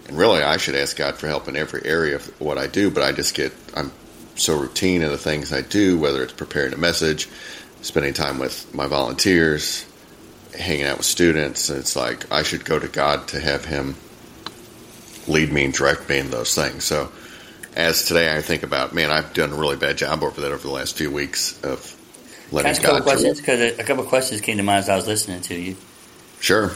And 0.09 0.17
really, 0.17 0.43
I 0.43 0.57
should 0.57 0.75
ask 0.75 0.97
God 0.97 1.17
for 1.17 1.29
help 1.29 1.49
in 1.49 1.57
every 1.57 1.85
area 1.85 2.17
of 2.17 2.41
what 2.41 2.57
I 2.57 2.67
do, 2.67 2.91
but 2.91 3.03
I 3.03 3.13
just 3.13 3.35
get 3.35 3.53
I'm 3.77 3.93
so 4.37 4.59
routine 4.59 5.03
in 5.03 5.11
the 5.11 5.19
things 5.19 5.53
I 5.53 5.61
do, 5.61 5.99
whether 5.99 6.23
it's 6.23 6.33
preparing 6.33 6.73
a 6.73 6.79
message, 6.79 7.29
spending 7.83 8.15
time 8.15 8.39
with 8.39 8.75
my 8.75 8.87
volunteers, 8.87 9.85
hanging 10.59 10.87
out 10.87 10.97
with 10.97 11.07
students. 11.07 11.69
It's 11.69 11.95
like 11.95 12.33
I 12.33 12.43
should 12.43 12.65
go 12.65 12.79
to 12.79 12.89
God 12.89 13.29
to 13.29 13.41
have 13.41 13.67
Him 13.67 13.97
lead 15.27 15.53
me 15.53 15.67
and 15.67 15.75
direct 15.75 16.09
me 16.09 16.19
in 16.19 16.31
those 16.31 16.55
things. 16.55 16.85
So, 16.85 17.13
as 17.79 18.05
today 18.05 18.37
I 18.37 18.43
think 18.43 18.65
about, 18.65 18.93
man, 18.93 19.11
I've 19.11 19.33
done 19.33 19.53
a 19.53 19.57
really 19.57 19.77
bad 19.77 19.97
job 19.97 20.23
over 20.25 20.41
that 20.41 20.51
over 20.51 20.67
the 20.67 20.73
last 20.73 20.99
few 20.99 21.11
weeks 21.11 21.59
of 21.63 21.95
letting 22.51 22.75
Can 22.75 22.81
I 22.81 22.83
God. 22.83 22.89
A 22.89 22.99
couple 22.99 23.03
questions 23.03 23.39
because 23.39 23.79
a 23.79 23.85
couple 23.85 24.03
of 24.03 24.09
questions 24.09 24.41
came 24.41 24.57
to 24.57 24.65
mind 24.65 24.81
as 24.81 24.89
I 24.89 24.97
was 24.97 25.07
listening 25.07 25.41
to 25.43 25.55
you. 25.55 25.77
Sure. 26.41 26.73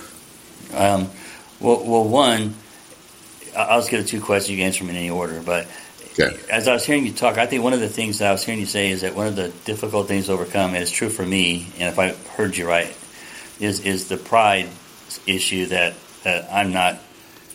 Um, 0.73 1.11
well, 1.61 1.85
well, 1.85 2.05
one, 2.05 2.55
I'll 3.57 3.81
just 3.81 3.91
get 3.91 4.01
the 4.01 4.09
two 4.09 4.21
questions. 4.21 4.51
You 4.51 4.59
can 4.59 4.67
answer 4.67 4.85
them 4.85 4.91
in 4.91 4.97
any 4.97 5.11
order, 5.11 5.43
but 5.45 5.67
Okay. 6.19 6.39
As 6.51 6.69
I 6.69 6.75
was 6.75 6.85
hearing 6.85 7.07
you 7.07 7.13
talk, 7.13 7.39
I 7.39 7.47
think 7.47 7.65
one 7.65 7.73
of 7.73 7.81
the 7.81 7.89
things 7.89 8.19
that 8.19 8.29
I 8.29 8.33
was 8.33 8.45
hearing 8.45 8.61
you 8.61 8.67
say 8.67 8.91
is 8.91 9.01
that 9.01 9.15
one 9.15 9.27
of 9.27 9.35
the 9.35 9.49
difficult 9.65 10.09
things 10.09 10.27
to 10.27 10.33
overcome, 10.33 10.75
and 10.75 10.83
it's 10.83 10.91
true 10.91 11.09
for 11.09 11.25
me, 11.25 11.73
and 11.79 11.89
if 11.89 11.99
I 11.99 12.13
heard 12.37 12.55
you 12.55 12.69
right, 12.69 12.95
is 13.59 13.81
is 13.81 14.09
the 14.09 14.19
pride 14.19 14.69
issue 15.27 15.67
that, 15.67 15.95
that 16.25 16.53
I'm 16.53 16.71
not 16.71 16.99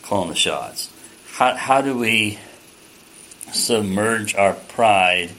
calling 0.01 0.29
the 0.29 0.35
shots. 0.35 0.91
How 1.33 1.53
how 1.53 1.81
do 1.81 1.95
we 1.95 2.39
submerge 3.51 4.35
our 4.35 4.53
pride 4.53 5.31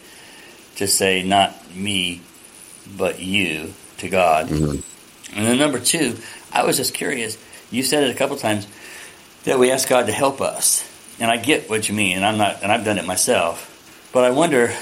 to 0.76 0.86
say 0.86 1.22
not 1.22 1.74
me, 1.74 2.20
but 2.96 3.20
you 3.20 3.74
to 3.98 4.08
God? 4.08 4.48
Mm-hmm. 4.48 5.38
And 5.38 5.46
then 5.46 5.58
number 5.58 5.78
two, 5.78 6.16
I 6.52 6.64
was 6.64 6.76
just 6.76 6.94
curious. 6.94 7.36
You 7.70 7.82
said 7.82 8.04
it 8.04 8.14
a 8.14 8.18
couple 8.18 8.36
times 8.36 8.66
that 9.44 9.58
we 9.58 9.70
ask 9.70 9.88
God 9.88 10.06
to 10.06 10.12
help 10.12 10.40
us 10.40 10.88
and 11.20 11.30
I 11.30 11.36
get 11.36 11.68
what 11.68 11.88
you 11.88 11.94
mean, 11.94 12.16
and 12.16 12.24
I'm 12.24 12.38
not, 12.38 12.62
and 12.62 12.70
I've 12.70 12.84
done 12.84 12.98
it 12.98 13.06
myself. 13.06 14.10
But 14.12 14.24
I 14.24 14.30
wonder, 14.30 14.72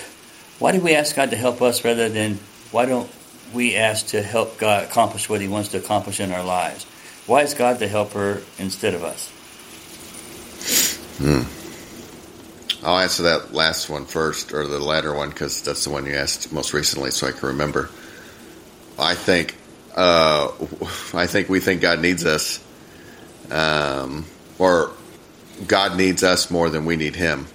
why 0.59 0.73
do 0.73 0.81
we 0.81 0.95
ask 0.95 1.17
God 1.17 1.31
to 1.31 1.37
help 1.37 1.63
us 1.63 1.85
rather 1.85 2.09
than 2.09 2.39
why 2.71 2.87
don't 2.87 3.11
we 3.55 3.77
ask 3.77 4.09
to 4.09 4.23
help 4.23 4.59
God 4.59 4.85
accomplish 4.85 5.29
what 5.29 5.41
He 5.41 5.49
wants 5.49 5.71
to 5.71 5.79
accomplish 5.79 6.21
in 6.21 6.33
our 6.33 6.45
lives? 6.45 6.85
Why 7.27 7.43
is 7.43 7.55
God 7.55 7.79
the 7.79 7.89
helper 7.89 8.43
instead 8.59 8.95
of 8.95 9.03
us? 9.03 9.31
Hmm. 11.19 11.66
I'll 12.87 12.99
answer 12.99 13.25
that 13.25 13.53
last 13.53 13.91
one 13.91 14.05
first, 14.05 14.53
or 14.53 14.65
the 14.65 14.79
latter 14.79 15.13
one, 15.13 15.31
because 15.31 15.61
that's 15.61 15.83
the 15.83 15.91
one 15.91 16.07
you 16.07 16.15
asked 16.15 16.53
most 16.53 16.73
recently, 16.73 17.11
so 17.11 17.27
I 17.27 17.33
can 17.33 17.49
remember. 17.49 17.91
I 18.97 19.17
think, 19.17 19.57
uh, 19.97 20.53
I 21.13 21.27
think 21.27 21.49
we 21.49 21.59
think 21.59 21.81
God 21.81 22.01
needs 22.01 22.25
us, 22.25 22.65
um, 23.51 24.25
or 24.61 24.93
God 25.67 25.97
needs 25.97 26.23
us 26.23 26.49
more 26.49 26.71
than 26.71 26.85
we 26.85 26.95
need 26.95 27.17
Him. 27.17 27.49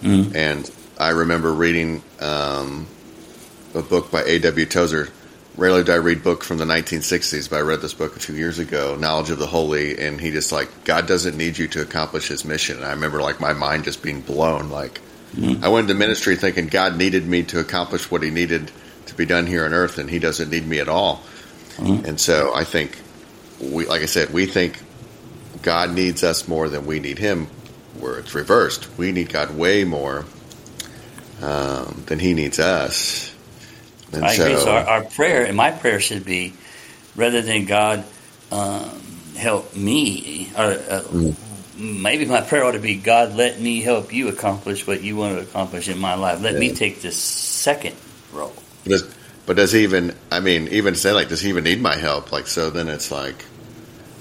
Mm. 0.00 0.34
And 0.34 0.70
I 0.98 1.10
remember 1.10 1.52
reading 1.52 2.02
um, 2.20 2.86
a 3.74 3.82
book 3.82 4.10
by 4.10 4.22
A.W. 4.24 4.64
Tozer. 4.64 5.10
Rarely 5.56 5.84
do 5.84 5.92
I 5.92 5.96
read 5.96 6.22
book 6.22 6.44
from 6.44 6.58
the 6.58 6.66
1960s, 6.66 7.48
but 7.48 7.56
I 7.56 7.60
read 7.60 7.80
this 7.80 7.94
book 7.94 8.14
a 8.14 8.20
few 8.20 8.34
years 8.34 8.58
ago, 8.58 8.94
Knowledge 8.94 9.30
of 9.30 9.38
the 9.38 9.46
Holy, 9.46 9.98
and 9.98 10.20
he 10.20 10.30
just 10.30 10.52
like 10.52 10.84
God 10.84 11.06
doesn't 11.06 11.36
need 11.36 11.56
you 11.56 11.66
to 11.68 11.80
accomplish 11.80 12.28
His 12.28 12.44
mission. 12.44 12.76
And 12.76 12.84
I 12.84 12.90
remember 12.90 13.22
like 13.22 13.40
my 13.40 13.54
mind 13.54 13.84
just 13.84 14.02
being 14.02 14.20
blown. 14.20 14.68
Like 14.68 15.00
mm. 15.34 15.62
I 15.62 15.68
went 15.68 15.88
into 15.88 15.98
ministry 15.98 16.36
thinking 16.36 16.66
God 16.66 16.98
needed 16.98 17.26
me 17.26 17.42
to 17.44 17.58
accomplish 17.58 18.10
what 18.10 18.22
He 18.22 18.30
needed 18.30 18.70
to 19.06 19.14
be 19.14 19.24
done 19.24 19.46
here 19.46 19.64
on 19.64 19.72
earth, 19.72 19.96
and 19.96 20.10
He 20.10 20.18
doesn't 20.18 20.50
need 20.50 20.66
me 20.66 20.78
at 20.78 20.90
all. 20.90 21.22
Mm. 21.76 22.04
And 22.04 22.20
so 22.20 22.54
I 22.54 22.64
think 22.64 22.98
we, 23.58 23.86
like 23.86 24.02
I 24.02 24.06
said, 24.06 24.34
we 24.34 24.44
think 24.44 24.82
God 25.62 25.94
needs 25.94 26.22
us 26.22 26.46
more 26.46 26.68
than 26.68 26.84
we 26.84 27.00
need 27.00 27.18
Him, 27.18 27.46
where 27.98 28.18
it's 28.18 28.34
reversed. 28.34 28.88
We 28.98 29.10
need 29.10 29.30
God 29.30 29.56
way 29.56 29.84
more 29.84 30.26
um, 31.40 32.02
than 32.06 32.18
He 32.18 32.34
needs 32.34 32.58
us. 32.58 33.34
And 34.12 34.24
I 34.24 34.34
so, 34.34 34.44
agree. 34.44 34.56
So 34.56 34.70
our, 34.70 34.86
our, 34.86 35.04
prayer, 35.04 35.44
and 35.44 35.56
my 35.56 35.70
prayer 35.70 36.00
should 36.00 36.24
be, 36.24 36.54
rather 37.14 37.42
than 37.42 37.64
God 37.64 38.04
um, 38.50 39.00
help 39.36 39.76
me, 39.76 40.50
or 40.56 40.62
uh, 40.62 41.02
mm. 41.08 41.34
maybe 41.78 42.24
my 42.24 42.40
prayer 42.40 42.64
ought 42.64 42.72
to 42.72 42.78
be, 42.78 42.96
God, 42.96 43.34
let 43.34 43.60
me 43.60 43.80
help 43.80 44.12
you 44.12 44.28
accomplish 44.28 44.86
what 44.86 45.02
you 45.02 45.16
want 45.16 45.36
to 45.36 45.42
accomplish 45.42 45.88
in 45.88 45.98
my 45.98 46.14
life. 46.14 46.40
Let 46.40 46.54
yeah. 46.54 46.60
me 46.60 46.74
take 46.74 47.02
this 47.02 47.16
second 47.16 47.96
role. 48.32 48.54
But 48.84 48.90
does, 48.90 49.14
but 49.46 49.56
does 49.56 49.72
he 49.72 49.82
even? 49.82 50.14
I 50.30 50.40
mean, 50.40 50.68
even 50.68 50.94
say 50.94 51.12
like, 51.12 51.28
does 51.28 51.40
he 51.40 51.48
even 51.48 51.64
need 51.64 51.80
my 51.80 51.96
help? 51.96 52.32
Like, 52.32 52.46
so 52.46 52.70
then 52.70 52.88
it's 52.88 53.10
like 53.10 53.44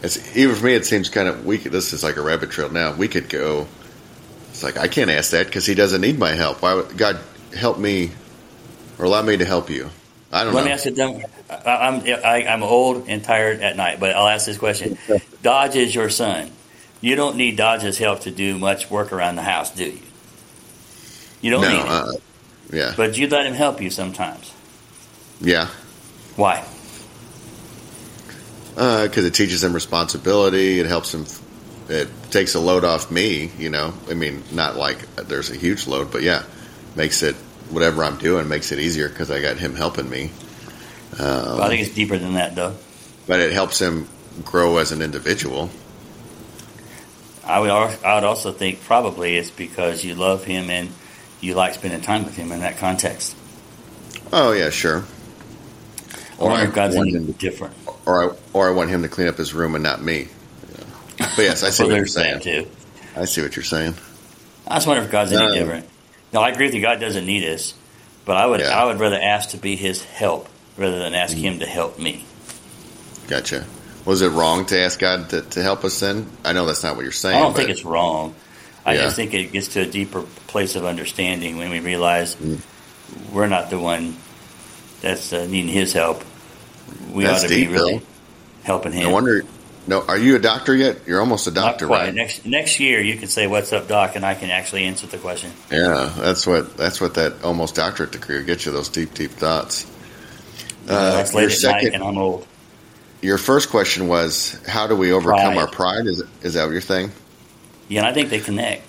it's, 0.05 0.37
even 0.37 0.55
for 0.55 0.65
me, 0.65 0.73
it 0.73 0.85
seems 0.85 1.09
kind 1.09 1.27
of 1.27 1.45
weak. 1.45 1.63
This 1.63 1.91
is 1.91 2.03
like 2.03 2.17
a 2.17 2.21
rabbit 2.21 2.51
trail. 2.51 2.69
Now 2.69 2.93
we 2.93 3.07
could 3.07 3.27
go. 3.27 3.67
It's 4.49 4.63
like 4.63 4.77
I 4.77 4.87
can't 4.87 5.09
ask 5.09 5.31
that 5.31 5.47
because 5.47 5.65
he 5.65 5.73
doesn't 5.73 6.01
need 6.01 6.19
my 6.19 6.31
help. 6.31 6.61
Why 6.61 6.75
would 6.75 6.95
God 6.95 7.19
help 7.55 7.79
me 7.79 8.11
or 8.97 9.05
allow 9.05 9.21
me 9.21 9.37
to 9.37 9.45
help 9.45 9.69
you? 9.69 9.89
I 10.31 10.43
don't 10.43 10.53
know. 10.53 10.57
Let 10.57 10.61
know. 10.61 10.65
me 10.65 10.71
ask 10.71 10.85
it. 10.85 10.99
I'm 11.65 12.01
I, 12.01 12.41
am 12.53 12.63
old 12.63 13.07
and 13.07 13.23
tired 13.23 13.61
at 13.61 13.77
night, 13.77 13.99
but 13.99 14.15
I'll 14.15 14.27
ask 14.27 14.45
this 14.45 14.57
question: 14.57 14.97
Dodge 15.41 15.75
is 15.75 15.93
your 15.93 16.09
son. 16.09 16.51
You 17.01 17.15
don't 17.15 17.37
need 17.37 17.55
Dodge's 17.55 17.97
help 17.97 18.21
to 18.21 18.31
do 18.31 18.57
much 18.57 18.89
work 18.89 19.11
around 19.11 19.35
the 19.35 19.43
house, 19.43 19.71
do 19.71 19.85
you? 19.85 19.99
You 21.41 21.51
don't 21.51 21.61
no, 21.61 21.69
need 21.69 21.79
it. 21.79 21.87
Uh, 21.87 22.11
yeah. 22.73 22.93
But 22.97 23.17
you 23.17 23.27
let 23.27 23.45
him 23.45 23.53
help 23.53 23.81
you 23.81 23.89
sometimes. 23.89 24.51
Yeah. 25.39 25.67
Why? 26.35 26.65
because 28.75 29.23
uh, 29.23 29.27
it 29.27 29.33
teaches 29.33 29.63
him 29.63 29.73
responsibility. 29.73 30.79
It 30.79 30.85
helps 30.85 31.13
him. 31.13 31.25
It 31.87 32.09
takes 32.29 32.55
a 32.55 32.59
load 32.59 32.83
off 32.83 33.09
me. 33.09 33.49
You 33.57 33.69
know, 33.69 33.93
I 34.09 34.15
mean, 34.15 34.43
not 34.51 34.75
like 34.75 35.15
there's 35.15 35.49
a 35.49 35.55
huge 35.55 35.87
load, 35.87 36.11
but 36.11 36.23
yeah, 36.23 36.43
makes 36.95 37.23
it 37.23 37.37
whatever 37.69 38.03
I'm 38.03 38.17
doing 38.17 38.47
makes 38.47 38.71
it 38.71 38.79
easier 38.79 39.09
because 39.09 39.31
I 39.31 39.41
got 39.41 39.57
him 39.57 39.75
helping 39.75 40.09
me. 40.09 40.31
Um, 41.13 41.19
well, 41.19 41.63
I 41.63 41.69
think 41.69 41.81
it's 41.81 41.95
deeper 41.95 42.17
than 42.17 42.33
that, 42.33 42.55
though. 42.55 42.75
But 43.27 43.39
it 43.39 43.53
helps 43.53 43.79
him 43.81 44.07
grow 44.43 44.77
as 44.77 44.91
an 44.91 45.01
individual. 45.01 45.69
I 47.43 47.59
would. 47.59 47.69
I 47.69 48.15
would 48.15 48.23
also 48.23 48.51
think 48.51 48.81
probably 48.81 49.37
it's 49.37 49.51
because 49.51 50.03
you 50.03 50.15
love 50.15 50.43
him 50.43 50.69
and 50.69 50.89
you 51.41 51.53
like 51.53 51.75
spending 51.75 52.01
time 52.01 52.25
with 52.25 52.35
him 52.35 52.51
in 52.51 52.59
that 52.61 52.77
context. 52.77 53.35
Oh 54.33 54.51
yeah, 54.51 54.69
sure. 54.69 55.05
Or, 56.37 56.51
or 56.51 56.67
God's 56.67 56.95
anything 56.95 57.31
different 57.33 57.75
or 58.05 58.23
I 58.23 58.35
or 58.53 58.67
I 58.69 58.71
want 58.71 58.89
him 58.89 59.01
to 59.01 59.09
clean 59.09 59.27
up 59.27 59.37
his 59.37 59.53
room 59.53 59.75
and 59.75 59.83
not 59.83 60.01
me. 60.01 60.27
Yeah. 60.71 61.29
But 61.35 61.41
yes, 61.41 61.63
I 61.63 61.69
see 61.69 61.83
what 61.83 61.95
you're 61.95 62.05
saying. 62.05 62.41
Too. 62.41 62.67
I 63.15 63.25
see 63.25 63.41
what 63.41 63.55
you're 63.55 63.63
saying. 63.63 63.95
I 64.67 64.75
just 64.75 64.87
wonder 64.87 65.03
if 65.03 65.11
God's 65.11 65.31
any 65.31 65.57
different. 65.57 65.87
No, 66.35 66.41
I 66.41 66.49
agree 66.49 66.67
with 66.67 66.75
you. 66.75 66.81
God 66.81 66.99
doesn't 66.99 67.25
need 67.25 67.45
us, 67.45 67.73
but 68.25 68.37
I 68.37 68.45
would 68.45 68.59
yeah. 68.59 68.77
I 68.77 68.85
would 68.85 68.99
rather 68.99 69.19
ask 69.19 69.49
to 69.51 69.57
be 69.57 69.75
His 69.75 70.03
help 70.03 70.49
rather 70.77 70.99
than 70.99 71.13
ask. 71.13 71.35
Him 71.35 71.59
to 71.59 71.65
help 71.65 71.97
me. 71.97 72.25
Gotcha. 73.27 73.65
Was 74.03 74.21
it 74.21 74.29
wrong 74.29 74.65
to 74.67 74.79
ask 74.79 74.99
God 74.99 75.29
to, 75.31 75.41
to 75.41 75.63
help 75.63 75.83
us 75.83 75.99
then? 75.99 76.29
I 76.43 76.53
know 76.53 76.65
that's 76.65 76.83
not 76.83 76.95
what 76.95 77.03
you're 77.03 77.11
saying. 77.11 77.37
I 77.37 77.39
don't 77.39 77.55
think 77.55 77.69
it's 77.69 77.85
wrong. 77.85 78.35
I 78.85 78.93
yeah. 78.93 79.01
just 79.01 79.15
think 79.15 79.33
it 79.33 79.51
gets 79.51 79.69
to 79.69 79.81
a 79.81 79.85
deeper 79.85 80.21
place 80.47 80.75
of 80.75 80.85
understanding 80.85 81.57
when 81.57 81.71
we 81.71 81.79
realize 81.79 82.35
mm. 82.35 82.61
we're 83.33 83.47
not 83.47 83.71
the 83.71 83.79
one 83.79 84.15
that's 85.01 85.33
uh, 85.33 85.47
needing 85.47 85.69
His 85.69 85.93
help 85.93 86.23
we 87.11 87.23
That's 87.23 87.43
ought 87.43 87.47
to 87.47 87.55
deep, 87.55 87.69
be 87.69 87.73
really 87.73 87.97
though. 87.97 88.05
helping 88.63 88.91
him. 88.91 89.03
No 89.03 89.11
wonder. 89.11 89.43
No, 89.87 90.01
are 90.01 90.17
you 90.17 90.35
a 90.35 90.39
doctor 90.39 90.75
yet? 90.75 91.01
You're 91.05 91.19
almost 91.19 91.45
a 91.45 91.51
doctor, 91.51 91.85
right? 91.87 92.13
Next 92.13 92.45
next 92.45 92.79
year, 92.79 93.01
you 93.01 93.17
can 93.17 93.27
say, 93.27 93.45
"What's 93.45 93.71
up, 93.71 93.87
doc?" 93.87 94.15
and 94.15 94.25
I 94.25 94.33
can 94.33 94.49
actually 94.49 94.85
answer 94.85 95.05
the 95.05 95.17
question. 95.17 95.51
Yeah, 95.71 96.11
that's 96.17 96.47
what 96.47 96.75
that's 96.75 96.99
what 96.99 97.13
that 97.15 97.43
almost 97.43 97.75
doctorate 97.75 98.11
degree 98.11 98.37
will 98.37 98.45
get 98.45 98.65
you. 98.65 98.71
Those 98.71 98.89
deep, 98.89 99.13
deep 99.13 99.31
thoughts. 99.31 99.85
Uh, 100.87 101.11
that's 101.11 101.33
late 101.33 101.45
at 101.45 101.51
second, 101.51 101.93
and 101.93 102.03
I'm 102.03 102.17
old. 102.17 102.47
Your 103.21 103.37
first 103.37 103.69
question 103.69 104.07
was, 104.07 104.59
"How 104.67 104.87
do 104.87 104.95
we 104.95 105.11
overcome 105.11 105.53
pride. 105.53 105.57
our 105.57 105.67
pride?" 105.67 106.07
Is 106.07 106.23
is 106.41 106.55
that 106.55 106.69
you're 106.71 106.81
saying? 106.81 107.11
Yeah, 107.87 107.99
and 107.99 108.07
I 108.07 108.13
think 108.13 108.29
they 108.29 108.39
connect. 108.39 108.83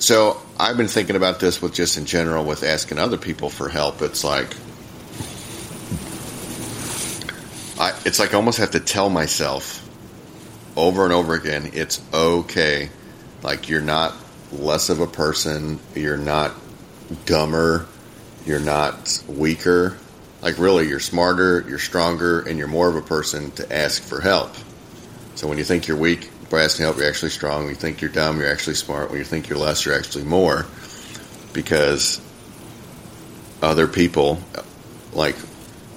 So 0.00 0.42
I've 0.58 0.76
been 0.76 0.88
thinking 0.88 1.14
about 1.14 1.38
this 1.38 1.62
with 1.62 1.74
just 1.74 1.96
in 1.96 2.06
general 2.06 2.44
with 2.44 2.64
asking 2.64 2.98
other 2.98 3.18
people 3.18 3.50
for 3.50 3.68
help. 3.68 4.02
It's 4.02 4.24
like 4.24 4.48
I, 7.78 7.96
it's 8.04 8.18
like 8.18 8.34
I 8.34 8.36
almost 8.36 8.58
have 8.58 8.72
to 8.72 8.80
tell 8.80 9.08
myself 9.10 9.81
over 10.76 11.04
and 11.04 11.12
over 11.12 11.34
again, 11.34 11.70
it's 11.74 12.00
okay. 12.12 12.88
Like 13.42 13.68
you're 13.68 13.82
not 13.82 14.14
less 14.52 14.88
of 14.90 15.00
a 15.00 15.06
person, 15.06 15.80
you're 15.94 16.16
not 16.16 16.52
dumber, 17.26 17.86
you're 18.44 18.60
not 18.60 19.22
weaker. 19.28 19.96
Like 20.40 20.58
really, 20.58 20.88
you're 20.88 21.00
smarter, 21.00 21.64
you're 21.68 21.78
stronger, 21.78 22.40
and 22.40 22.58
you're 22.58 22.68
more 22.68 22.88
of 22.88 22.96
a 22.96 23.02
person 23.02 23.50
to 23.52 23.72
ask 23.72 24.02
for 24.02 24.20
help. 24.20 24.54
So 25.36 25.46
when 25.48 25.58
you 25.58 25.64
think 25.64 25.86
you're 25.86 25.96
weak, 25.96 26.30
by 26.52 26.62
asking 26.62 26.84
help, 26.84 26.98
you're 26.98 27.08
actually 27.08 27.30
strong. 27.30 27.60
When 27.60 27.70
you 27.70 27.74
think 27.74 28.02
you're 28.02 28.10
dumb, 28.10 28.38
you're 28.38 28.50
actually 28.50 28.74
smart. 28.74 29.08
When 29.08 29.18
you 29.18 29.24
think 29.24 29.48
you're 29.48 29.58
less, 29.58 29.86
you're 29.86 29.96
actually 29.96 30.24
more. 30.24 30.66
Because 31.54 32.20
other 33.62 33.86
people, 33.86 34.38
like 35.14 35.36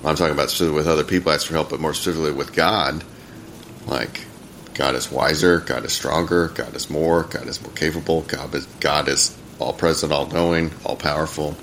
I'm 0.04 0.16
talking 0.16 0.34
about 0.34 0.58
with 0.60 0.88
other 0.88 1.04
people, 1.04 1.32
ask 1.32 1.48
for 1.48 1.54
help, 1.54 1.70
but 1.70 1.80
more 1.80 1.94
specifically 1.94 2.32
with 2.32 2.54
God, 2.54 3.04
like 3.86 4.25
God 4.76 4.96
is 4.96 5.10
wiser, 5.10 5.60
God 5.60 5.86
is 5.86 5.94
stronger, 5.94 6.50
God 6.50 6.76
is 6.76 6.90
more, 6.90 7.24
God 7.24 7.48
is 7.48 7.62
more 7.62 7.72
capable, 7.74 8.22
God 8.22 8.54
is 8.54 8.66
God 8.82 9.08
is 9.08 9.36
all 9.58 9.74
present, 9.74 10.12
all 10.12 10.28
knowing, 10.28 10.72
all 10.86 10.98
powerful. 10.98 11.56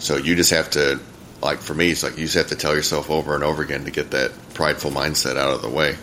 So 0.00 0.16
you 0.16 0.34
just 0.34 0.50
have 0.50 0.70
to, 0.70 1.00
like 1.40 1.58
for 1.58 1.72
me, 1.72 1.90
it's 1.90 2.02
like 2.02 2.18
you 2.18 2.24
just 2.24 2.34
have 2.34 2.48
to 2.48 2.56
tell 2.56 2.74
yourself 2.74 3.10
over 3.10 3.34
and 3.36 3.44
over 3.44 3.62
again 3.62 3.84
to 3.84 3.92
get 3.92 4.10
that 4.10 4.32
prideful 4.54 4.90
mindset 4.90 5.36
out 5.36 5.54
of 5.54 5.62
the 5.62 5.70
way. 5.70 5.96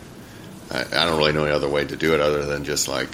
I, 0.72 0.82
I 0.82 1.06
don't 1.06 1.18
really 1.18 1.34
know 1.34 1.44
any 1.44 1.53
other 1.53 1.70
way 1.70 1.86
to 1.86 1.96
do 1.96 2.13
it 2.13 2.22
other 2.22 2.46
than 2.46 2.63
just 2.63 2.88
like 2.88 3.10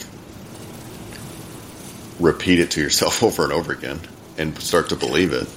repeat 2.20 2.60
it 2.60 2.72
to 2.72 2.82
yourself 2.82 3.24
over 3.24 3.44
and 3.44 3.54
over 3.54 3.74
again 3.74 4.00
and 4.38 4.58
start 4.62 4.90
to 4.90 4.96
believe 4.96 5.34
it. 5.34 5.48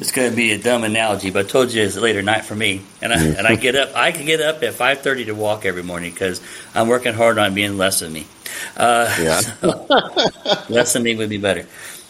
It's 0.00 0.12
going 0.12 0.30
to 0.30 0.36
be 0.36 0.52
a 0.52 0.58
dumb 0.58 0.82
analogy, 0.82 1.30
but 1.30 1.44
I 1.44 1.48
told 1.48 1.72
you 1.72 1.82
it's 1.82 1.96
a 1.96 2.00
later 2.00 2.22
night 2.22 2.46
for 2.46 2.54
me, 2.54 2.80
and 3.02 3.12
I 3.12 3.22
and 3.22 3.46
I 3.46 3.54
get 3.56 3.76
up. 3.76 3.94
I 3.94 4.12
can 4.12 4.24
get 4.24 4.40
up 4.40 4.62
at 4.62 4.72
five 4.74 5.00
thirty 5.02 5.26
to 5.26 5.32
walk 5.34 5.66
every 5.66 5.82
morning 5.82 6.10
because 6.12 6.40
I'm 6.74 6.88
working 6.88 7.12
hard 7.12 7.36
on 7.38 7.52
being 7.54 7.76
less 7.76 8.00
of 8.00 8.10
me. 8.10 8.26
Uh, 8.76 9.14
Yeah. 9.20 9.40
so, 9.60 9.86
less 10.70 10.94
of 10.94 11.02
me 11.02 11.14
would 11.16 11.28
be 11.28 11.36
better. 11.36 11.66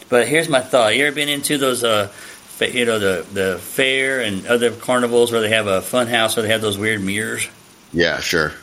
But 0.07 0.29
here's 0.29 0.47
my 0.47 0.61
thought: 0.61 0.95
You 0.95 1.05
ever 1.05 1.13
been 1.15 1.27
into 1.27 1.57
those, 1.57 1.83
uh, 1.83 2.09
you 2.61 2.85
know, 2.85 2.97
the 2.97 3.25
the 3.33 3.57
fair 3.59 4.21
and 4.21 4.47
other 4.47 4.71
carnivals 4.71 5.33
where 5.33 5.41
they 5.41 5.49
have 5.49 5.67
a 5.67 5.81
fun 5.81 6.07
house 6.07 6.37
where 6.37 6.43
they 6.43 6.49
have 6.53 6.61
those 6.61 6.77
weird 6.77 7.01
mirrors? 7.01 7.49
Yeah, 7.91 8.21
sure. 8.21 8.53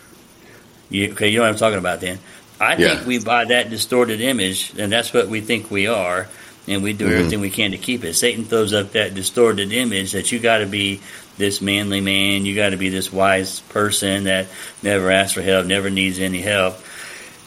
You, 0.89 1.13
okay, 1.13 1.29
you 1.29 1.37
know 1.37 1.43
what 1.45 1.51
I'm 1.51 1.57
talking 1.59 1.79
about 1.79 2.01
then. 2.01 2.19
I 2.59 2.77
Yeah. 2.77 2.95
think 2.95 3.07
we 3.07 3.19
buy 3.19 3.45
that 3.45 3.69
distorted 3.69 4.23
image, 4.23 4.73
and 4.79 4.91
that's 4.91 5.13
what 5.13 5.29
we 5.29 5.43
think 5.43 5.71
we 5.71 5.87
are, 5.87 6.29
and 6.69 6.83
we 6.83 6.93
do 6.93 7.07
Mhm. 7.09 7.13
everything 7.19 7.41
we 7.41 7.51
can 7.51 7.71
to 7.73 7.79
keep 7.79 8.05
it. 8.05 8.15
Satan 8.15 8.45
throws 8.45 8.73
up 8.73 8.93
that 8.93 9.15
distorted 9.15 9.73
image 9.73 10.13
that 10.13 10.31
you 10.31 10.39
got 10.39 10.59
to 10.59 10.67
be 10.67 11.01
this 11.39 11.61
manly 11.61 12.01
man, 12.01 12.45
you 12.45 12.55
got 12.55 12.71
to 12.71 12.77
be 12.77 12.89
this 12.89 13.13
wise 13.13 13.61
person 13.69 14.25
that 14.25 14.47
never 14.83 15.11
asks 15.11 15.33
for 15.35 15.43
help, 15.43 15.67
never 15.67 15.89
needs 15.91 16.19
any 16.19 16.41
help. 16.41 16.79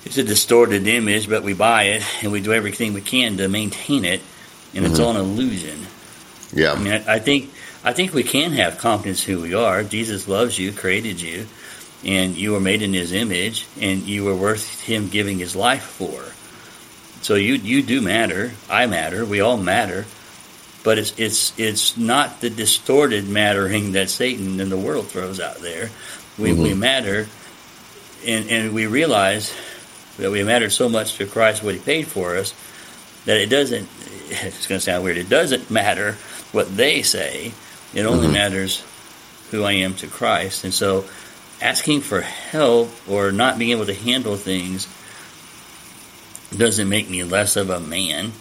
It's 0.05 0.17
a 0.17 0.23
distorted 0.23 0.87
image, 0.87 1.29
but 1.29 1.43
we 1.43 1.53
buy 1.53 1.83
it, 1.83 2.03
and 2.23 2.31
we 2.31 2.41
do 2.41 2.53
everything 2.53 2.93
we 2.93 3.01
can 3.01 3.37
to 3.37 3.47
maintain 3.47 4.03
it, 4.03 4.21
and 4.73 4.85
it's 4.85 4.97
Mhm. 4.99 5.03
all 5.03 5.11
an 5.11 5.17
illusion. 5.17 5.85
Yeah. 6.53 6.73
I 6.73 6.79
mean, 6.79 6.93
I, 6.93 7.15
I 7.15 7.19
think 7.19 7.49
I 7.83 7.93
think 7.93 8.13
we 8.13 8.21
can 8.23 8.51
have 8.53 8.77
confidence 8.77 9.23
who 9.23 9.39
we 9.41 9.55
are. 9.55 9.81
Jesus 9.83 10.27
loves 10.27 10.59
you, 10.59 10.71
created 10.71 11.19
you, 11.19 11.47
and 12.05 12.37
you 12.37 12.51
were 12.51 12.59
made 12.59 12.83
in 12.83 12.93
His 12.93 13.11
image, 13.11 13.65
and 13.79 14.03
you 14.03 14.23
were 14.23 14.35
worth 14.35 14.81
Him 14.81 15.07
giving 15.09 15.39
His 15.39 15.55
life 15.55 15.81
for. 15.83 16.21
So 17.21 17.35
you 17.35 17.53
you 17.55 17.81
do 17.83 18.01
matter. 18.01 18.51
I 18.69 18.85
matter. 18.87 19.25
We 19.25 19.41
all 19.41 19.57
matter. 19.57 20.05
But 20.83 20.97
it's 20.97 21.13
it's 21.17 21.53
it's 21.59 21.95
not 21.97 22.41
the 22.41 22.49
distorted 22.49 23.27
mattering 23.29 23.91
that 23.91 24.09
Satan 24.09 24.59
and 24.59 24.71
the 24.71 24.77
world 24.77 25.07
throws 25.07 25.39
out 25.39 25.57
there. 25.57 25.89
We 26.39 26.53
we 26.53 26.71
Mhm. 26.71 26.77
matter, 26.77 27.27
and 28.25 28.49
and 28.49 28.73
we 28.73 28.87
realize 28.87 29.53
that 30.17 30.31
we 30.31 30.43
matter 30.43 30.69
so 30.69 30.89
much 30.89 31.15
to 31.17 31.25
Christ 31.25 31.63
what 31.63 31.75
He 31.75 31.79
paid 31.79 32.07
for 32.07 32.35
us 32.37 32.53
that 33.25 33.37
it 33.37 33.47
doesn't. 33.49 33.87
It's 34.31 34.65
going 34.65 34.79
to 34.79 34.83
sound 34.85 35.03
weird. 35.03 35.17
It 35.17 35.27
doesn't 35.27 35.69
matter 35.69 36.13
what 36.53 36.77
they 36.77 37.01
say. 37.01 37.51
It 37.93 38.05
only 38.05 38.27
Mhm. 38.29 38.33
matters 38.33 38.81
who 39.51 39.65
I 39.65 39.73
am 39.73 39.93
to 39.95 40.07
Christ. 40.07 40.63
And 40.63 40.73
so, 40.73 41.03
asking 41.61 41.99
for 42.01 42.21
help 42.21 42.89
or 43.09 43.33
not 43.33 43.59
being 43.59 43.71
able 43.71 43.85
to 43.87 43.93
handle 43.93 44.37
things 44.37 44.87
doesn't 46.55 46.89
make 46.89 47.09
me 47.09 47.23
less 47.23 47.55
of 47.55 47.69
a 47.69 47.79
man. 47.79 48.31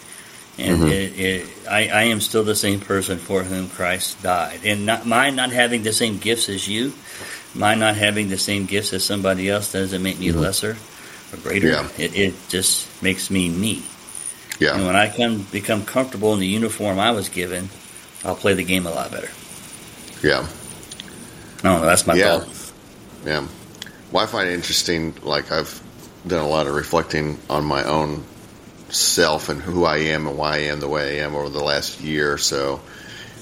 And 0.59 0.79
Mhm. 0.83 0.91
it, 0.91 1.19
it, 1.19 1.47
I, 1.71 1.89
I 1.89 2.03
am 2.05 2.21
still 2.21 2.45
the 2.45 2.55
same 2.55 2.81
person 2.81 3.19
for 3.19 3.43
whom 3.43 3.69
Christ 3.71 4.23
died. 4.23 4.61
And 4.65 4.85
not, 4.85 5.07
mine 5.07 5.37
not 5.37 5.51
having 5.53 5.83
the 5.85 5.93
same 5.93 6.19
gifts 6.19 6.49
as 6.49 6.69
you, 6.69 6.93
my 7.55 7.75
not 7.75 7.97
having 7.97 8.29
the 8.29 8.37
same 8.39 8.67
gifts 8.67 8.93
as 8.93 9.05
somebody 9.05 9.49
else 9.49 9.73
doesn't 9.73 10.03
make 10.03 10.19
me 10.19 10.29
Mhm. 10.29 10.41
lesser 10.41 10.77
or 11.33 11.37
greater. 11.39 11.69
Yeah. 11.69 11.89
It, 11.99 12.15
it 12.17 12.35
just 12.49 12.87
makes 13.03 13.31
me 13.31 13.49
me. 13.49 13.83
Yeah. 14.59 14.75
And 14.75 14.87
when 14.87 14.97
I 14.97 15.09
come 15.09 15.47
become 15.51 15.85
comfortable 15.87 16.35
in 16.35 16.41
the 16.41 16.47
uniform 16.47 16.99
I 16.99 17.13
was 17.13 17.29
given, 17.31 17.71
I'll 18.25 18.37
play 18.37 18.53
the 18.53 18.65
game 18.65 18.87
a 18.87 18.91
lot 18.91 19.11
better. 19.11 19.31
Yeah. 20.23 20.47
I. 21.65 21.81
That's 21.81 22.07
my 22.07 22.15
Yeah. 22.15 22.41
thought. 22.41 22.49
Yeah. 23.25 23.47
Well, 24.13 24.25
I 24.25 24.27
find 24.27 24.49
it 24.49 24.53
interesting. 24.55 25.15
Like 25.23 25.51
I've 25.51 25.81
done 26.27 26.45
a 26.45 26.49
lot 26.49 26.67
of 26.67 26.75
reflecting 26.75 27.39
on 27.49 27.65
my 27.65 27.85
own 27.85 28.25
self 28.91 29.49
and 29.49 29.61
who 29.61 29.85
I 29.85 29.99
am 29.99 30.27
and 30.27 30.37
why 30.37 30.57
I 30.57 30.59
am 30.65 30.81
the 30.81 30.89
way 30.89 31.21
I 31.21 31.25
am 31.25 31.35
over 31.35 31.49
the 31.49 31.63
last 31.63 32.01
year 32.01 32.33
or 32.33 32.39
so. 32.39 32.81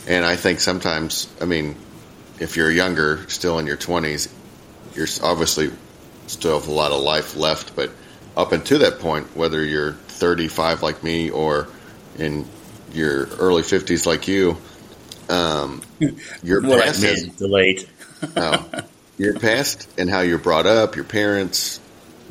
And 0.07 0.25
I 0.25 0.37
think 0.37 0.61
sometimes, 0.61 1.29
I 1.41 1.45
mean, 1.45 1.77
if 2.39 2.57
you're 2.57 2.71
younger, 2.71 3.29
still 3.29 3.59
in 3.59 3.67
your 3.67 3.77
20s, 3.77 4.33
you're 4.95 5.07
obviously 5.23 5.71
still 6.27 6.59
have 6.59 6.69
a 6.69 6.73
lot 6.73 6.93
of 6.93 7.03
life 7.03 7.37
left. 7.37 7.75
But 7.75 7.91
up 8.37 8.53
until 8.53 8.79
that 8.81 9.01
point, 9.01 9.37
whether 9.37 9.65
you're 9.65 9.93
35 9.93 10.83
like 10.83 11.03
me 11.03 11.31
or 11.31 11.69
in 12.17 12.47
your 12.93 13.27
early 13.39 13.63
50s 13.63 14.07
like 14.07 14.29
you, 14.29 14.57
um, 15.29 15.83
your 16.43 16.61
More 16.61 16.81
past 16.81 17.03
to 17.03 17.47
late. 17.47 17.89
no. 18.37 18.65
Your 19.19 19.35
past 19.35 19.89
and 19.99 20.09
how 20.09 20.21
you're 20.21 20.39
brought 20.39 20.67
up, 20.67 20.95
your 20.95 21.05
parents, 21.05 21.81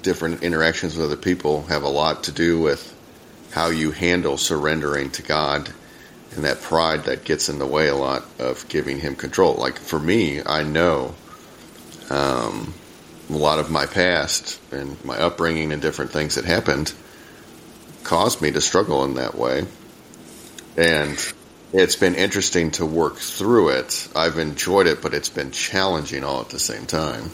different 0.07 0.41
interactions 0.41 0.95
with 0.95 1.05
other 1.05 1.17
people 1.17 1.63
have 1.63 1.83
a 1.83 1.89
lot 1.89 2.23
to 2.23 2.31
do 2.31 2.61
with 2.61 2.95
how 3.51 3.67
you 3.67 3.91
handle 3.91 4.37
surrendering 4.37 5.11
to 5.11 5.21
God 5.21 5.69
and 6.33 6.45
that 6.45 6.61
pride 6.61 7.03
that 7.03 7.25
gets 7.25 7.49
in 7.49 7.59
the 7.59 7.65
way 7.65 7.89
a 7.89 7.95
lot 7.95 8.23
of 8.39 8.65
giving 8.69 9.01
Him 9.01 9.17
control. 9.17 9.55
Like 9.55 9.77
for 9.77 9.99
me, 9.99 10.41
I 10.41 10.63
know 10.63 11.13
um, 12.09 12.73
a 13.29 13.33
lot 13.33 13.59
of 13.59 13.69
my 13.69 13.85
past 13.85 14.61
and 14.71 15.03
my 15.03 15.17
upbringing 15.17 15.73
and 15.73 15.81
different 15.81 16.11
things 16.11 16.35
that 16.35 16.45
happened 16.45 16.93
caused 18.05 18.41
me 18.41 18.49
to 18.51 18.61
struggle 18.61 19.03
in 19.03 19.15
that 19.15 19.35
way. 19.35 19.65
And 20.77 21.17
it's 21.73 21.97
been 21.97 22.15
interesting 22.15 22.71
to 22.71 22.85
work 22.85 23.17
through 23.17 23.71
it. 23.71 24.07
I've 24.15 24.37
enjoyed 24.37 24.87
it, 24.87 25.01
but 25.01 25.13
it's 25.13 25.27
been 25.27 25.51
challenging 25.51 26.23
all 26.23 26.39
at 26.39 26.47
the 26.47 26.59
same 26.59 26.85
time. 26.85 27.29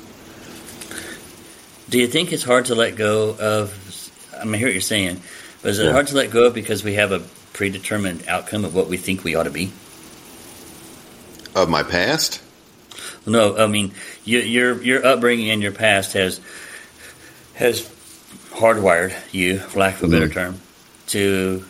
Do 1.89 1.99
you 1.99 2.07
think 2.07 2.31
it's 2.31 2.43
hard 2.43 2.65
to 2.65 2.75
let 2.75 2.95
go 2.95 3.35
of? 3.39 3.73
I 4.39 4.45
mean, 4.45 4.55
I 4.55 4.57
hear 4.57 4.67
what 4.67 4.73
you're 4.73 4.81
saying, 4.81 5.21
but 5.61 5.71
is 5.71 5.79
it 5.79 5.85
Yeah. 5.85 5.91
hard 5.91 6.07
to 6.07 6.15
let 6.15 6.31
go 6.31 6.45
of 6.45 6.53
because 6.53 6.83
we 6.83 6.93
have 6.95 7.11
a 7.11 7.19
predetermined 7.53 8.23
outcome 8.27 8.65
of 8.65 8.73
what 8.73 8.87
we 8.87 8.97
think 8.97 9.23
we 9.23 9.35
ought 9.35 9.43
to 9.43 9.51
be? 9.51 9.71
Of 11.55 11.69
my 11.69 11.83
past? 11.83 12.41
No, 13.25 13.55
I 13.57 13.67
mean 13.67 13.91
you, 14.25 14.39
your 14.39 14.81
your 14.81 15.05
upbringing 15.05 15.49
and 15.49 15.61
your 15.61 15.71
past 15.71 16.13
has 16.13 16.39
has 17.53 17.87
hardwired 18.51 19.13
you, 19.31 19.59
for 19.59 19.79
lack 19.79 19.95
of 20.01 20.03
a 20.03 20.07
better 20.11 20.27
Mhm. 20.29 20.33
term, 20.33 20.61
to 21.07 21.63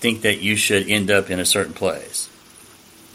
think 0.00 0.22
that 0.22 0.40
you 0.40 0.56
should 0.56 0.88
end 0.88 1.10
up 1.10 1.30
in 1.30 1.38
a 1.40 1.44
certain 1.44 1.72
place. 1.74 2.28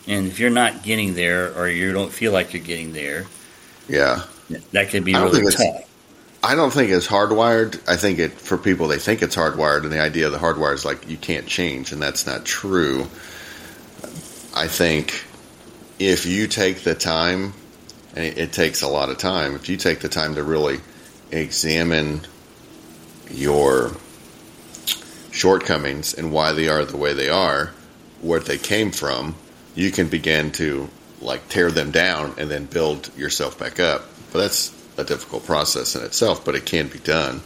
And 0.08 0.28
if 0.28 0.40
you're 0.40 0.50
not 0.50 0.84
getting 0.84 1.16
there, 1.16 1.52
or 1.58 1.68
you 1.68 1.92
don't 1.94 2.12
feel 2.14 2.32
like 2.32 2.54
you're 2.54 2.62
getting 2.64 2.94
there, 2.94 3.26
Yeah. 3.88 4.24
that 4.74 4.90
could 4.92 5.04
be 5.06 5.14
really 5.14 5.52
tough. 5.52 5.84
I 6.46 6.56
don't 6.56 6.74
think 6.74 6.92
it's 6.92 7.08
hardwired. 7.08 7.82
I 7.88 7.96
think 7.96 8.20
it 8.20 8.34
for 8.34 8.58
people 8.58 8.90
they 8.90 9.00
think 9.00 9.22
it's 9.22 9.36
hardwired, 9.36 9.84
and 9.84 9.92
the 9.92 10.02
idea 10.02 10.26
of 10.26 10.34
the 10.34 10.40
hardwire 10.40 10.74
is 10.74 10.84
like 10.84 11.10
you 11.10 11.16
can't 11.16 11.48
change, 11.48 11.94
and 11.94 12.02
that's 12.02 12.28
not 12.28 12.44
true. 12.44 13.08
I 14.54 14.68
think 14.68 15.26
if 16.00 16.26
you 16.26 16.48
take 16.48 16.82
the 16.82 16.96
time, 16.96 17.54
and 18.14 18.26
it, 18.26 18.38
it 18.38 18.52
takes 18.52 18.82
a 18.82 18.90
lot 18.90 19.10
of 19.10 19.18
time, 19.18 19.56
if 19.56 19.70
you 19.70 19.78
take 19.78 20.02
the 20.02 20.10
time 20.10 20.36
to 20.36 20.44
really 20.44 20.80
examine 21.32 22.22
your 23.32 23.92
shortcomings 25.32 26.14
and 26.14 26.32
why 26.34 26.52
they 26.52 26.68
are 26.68 26.84
the 26.84 26.98
way 26.98 27.14
they 27.14 27.30
are, 27.30 27.72
where 28.22 28.42
they 28.42 28.58
came 28.58 28.92
from, 28.92 29.36
you 29.76 29.92
can 29.92 30.10
begin 30.10 30.52
to 30.52 30.90
like 31.22 31.48
tear 31.48 31.72
them 31.72 31.92
down 31.92 32.34
and 32.38 32.52
then 32.52 32.66
build 32.66 33.16
yourself 33.18 33.58
back 33.58 33.80
up. 33.80 34.04
But 34.34 34.40
that's 34.40 34.83
a 34.98 35.04
difficult 35.04 35.46
process 35.46 35.96
in 35.96 36.04
itself, 36.04 36.46
but 36.46 36.56
it 36.56 36.66
can 36.66 36.88
be 36.88 37.00
done. 37.00 37.42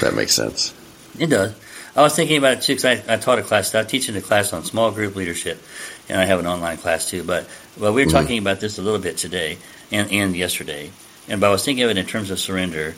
that 0.00 0.14
makes 0.14 0.34
sense. 0.34 0.74
It 1.18 1.28
does. 1.28 1.54
I 1.96 2.02
was 2.02 2.16
thinking 2.16 2.38
about 2.38 2.54
it 2.54 2.62
too 2.62 2.74
because 2.74 3.06
I, 3.08 3.14
I, 3.14 3.16
taught 3.18 3.38
a 3.38 3.42
class. 3.42 3.72
I'm 3.74 3.86
teaching 3.86 4.16
a 4.16 4.20
class 4.20 4.52
on 4.52 4.64
small 4.64 4.90
group 4.90 5.14
leadership, 5.14 5.62
and 6.08 6.20
I 6.20 6.24
have 6.24 6.40
an 6.40 6.46
online 6.46 6.76
class 6.76 7.08
too. 7.08 7.22
But 7.22 7.48
well, 7.78 7.92
we 7.92 8.02
were 8.02 8.10
mm-hmm. 8.10 8.18
talking 8.18 8.38
about 8.38 8.58
this 8.60 8.78
a 8.78 8.82
little 8.82 8.98
bit 8.98 9.16
today 9.16 9.58
and, 9.92 10.10
and 10.10 10.36
yesterday. 10.36 10.90
And 11.28 11.40
but 11.40 11.46
I 11.46 11.50
was 11.50 11.64
thinking 11.64 11.84
of 11.84 11.90
it 11.90 11.96
in 11.96 12.06
terms 12.06 12.30
of 12.30 12.40
surrender. 12.40 12.96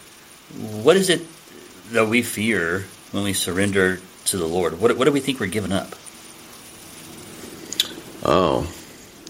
What 0.83 0.97
is 0.97 1.11
it 1.11 1.27
that 1.91 2.09
we 2.09 2.23
fear 2.23 2.85
when 3.13 3.23
we 3.23 3.35
surrender 3.35 4.01
to 4.27 4.37
the 4.37 4.47
Lord? 4.47 4.81
What, 4.81 4.97
what 4.97 5.05
do 5.05 5.13
we 5.13 5.21
think 5.21 5.41
we're 5.41 5.47
giving 5.47 5.73
up? 5.73 5.95
Oh, 8.25 8.67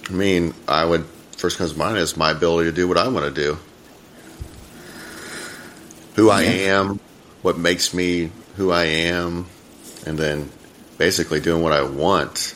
I 0.08 0.12
mean, 0.12 0.54
I 0.68 0.84
would 0.84 1.06
first 1.36 1.58
comes 1.58 1.72
to 1.72 1.78
mind 1.78 1.98
is 1.98 2.16
my 2.16 2.30
ability 2.30 2.70
to 2.70 2.74
do 2.74 2.88
what 2.88 2.98
I 2.98 3.08
want 3.08 3.34
to 3.34 3.42
do, 3.42 3.58
who 6.14 6.26
yeah. 6.26 6.32
I 6.32 6.42
am, 6.42 7.00
what 7.42 7.58
makes 7.58 7.94
me 7.94 8.30
who 8.56 8.70
I 8.70 8.84
am, 8.84 9.46
and 10.06 10.18
then 10.18 10.50
basically 10.98 11.40
doing 11.40 11.62
what 11.62 11.72
I 11.72 11.82
want. 11.82 12.54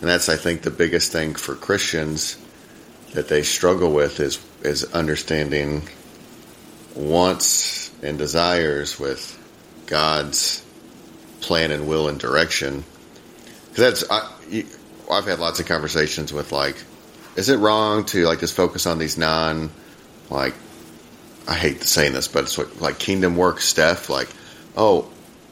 And 0.00 0.08
that's, 0.08 0.28
I 0.28 0.36
think, 0.36 0.62
the 0.62 0.70
biggest 0.70 1.10
thing 1.10 1.34
for 1.34 1.54
Christians 1.54 2.38
that 3.14 3.28
they 3.28 3.42
struggle 3.42 3.92
with 3.92 4.20
is 4.20 4.38
is 4.62 4.84
understanding 4.92 5.88
wants 6.94 7.90
and 8.02 8.18
desires 8.18 8.98
with 8.98 9.36
God's 9.86 10.64
plan 11.40 11.70
and 11.70 11.88
will 11.88 12.08
and 12.08 12.18
direction. 12.18 12.84
Because 13.68 14.00
that's 14.00 14.10
I, 14.10 14.64
I've 15.10 15.24
had 15.24 15.38
lots 15.38 15.60
of 15.60 15.66
conversations 15.66 16.32
with 16.32 16.52
like, 16.52 16.76
is 17.38 17.48
it 17.48 17.58
wrong 17.58 18.04
to 18.06 18.26
like 18.26 18.40
just 18.40 18.56
focus 18.56 18.84
on 18.84 18.98
these 18.98 19.16
non 19.16 19.70
like 20.28 20.54
I 21.46 21.54
hate 21.54 21.84
saying 21.84 22.12
this, 22.12 22.26
but 22.26 22.44
it's 22.44 22.58
what, 22.58 22.80
like 22.80 22.98
kingdom 22.98 23.36
work 23.36 23.60
stuff. 23.60 24.10
Like, 24.10 24.28
oh, 24.76 25.08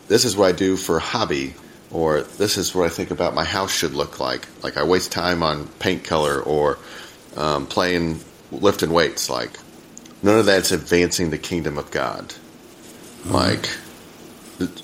this 0.09 0.25
is 0.25 0.37
what 0.37 0.49
I 0.49 0.53
do 0.53 0.77
for 0.77 0.99
hobby, 0.99 1.55
or 1.93 2.23
this 2.23 2.59
is 2.59 2.75
what 2.75 2.87
I 2.87 2.89
think 2.89 3.13
about 3.13 3.35
my 3.35 3.45
house 3.45 3.73
should 3.73 3.95
look 3.95 4.19
like. 4.19 4.49
Like 4.65 4.77
I 4.77 4.83
waste 4.83 5.13
time 5.13 5.45
on 5.45 5.69
paint 5.79 6.03
color 6.03 6.41
or 6.43 6.79
um, 7.37 7.67
playing 7.67 8.19
lifting 8.51 8.91
weights. 8.91 9.31
Like 9.31 9.57
none 10.25 10.41
of 10.41 10.47
that's 10.47 10.73
advancing 10.73 11.31
the 11.31 11.39
kingdom 11.39 11.79
of 11.79 11.93
God. 11.93 12.35
Mm-hmm. 13.23 13.33
Like 13.33 13.71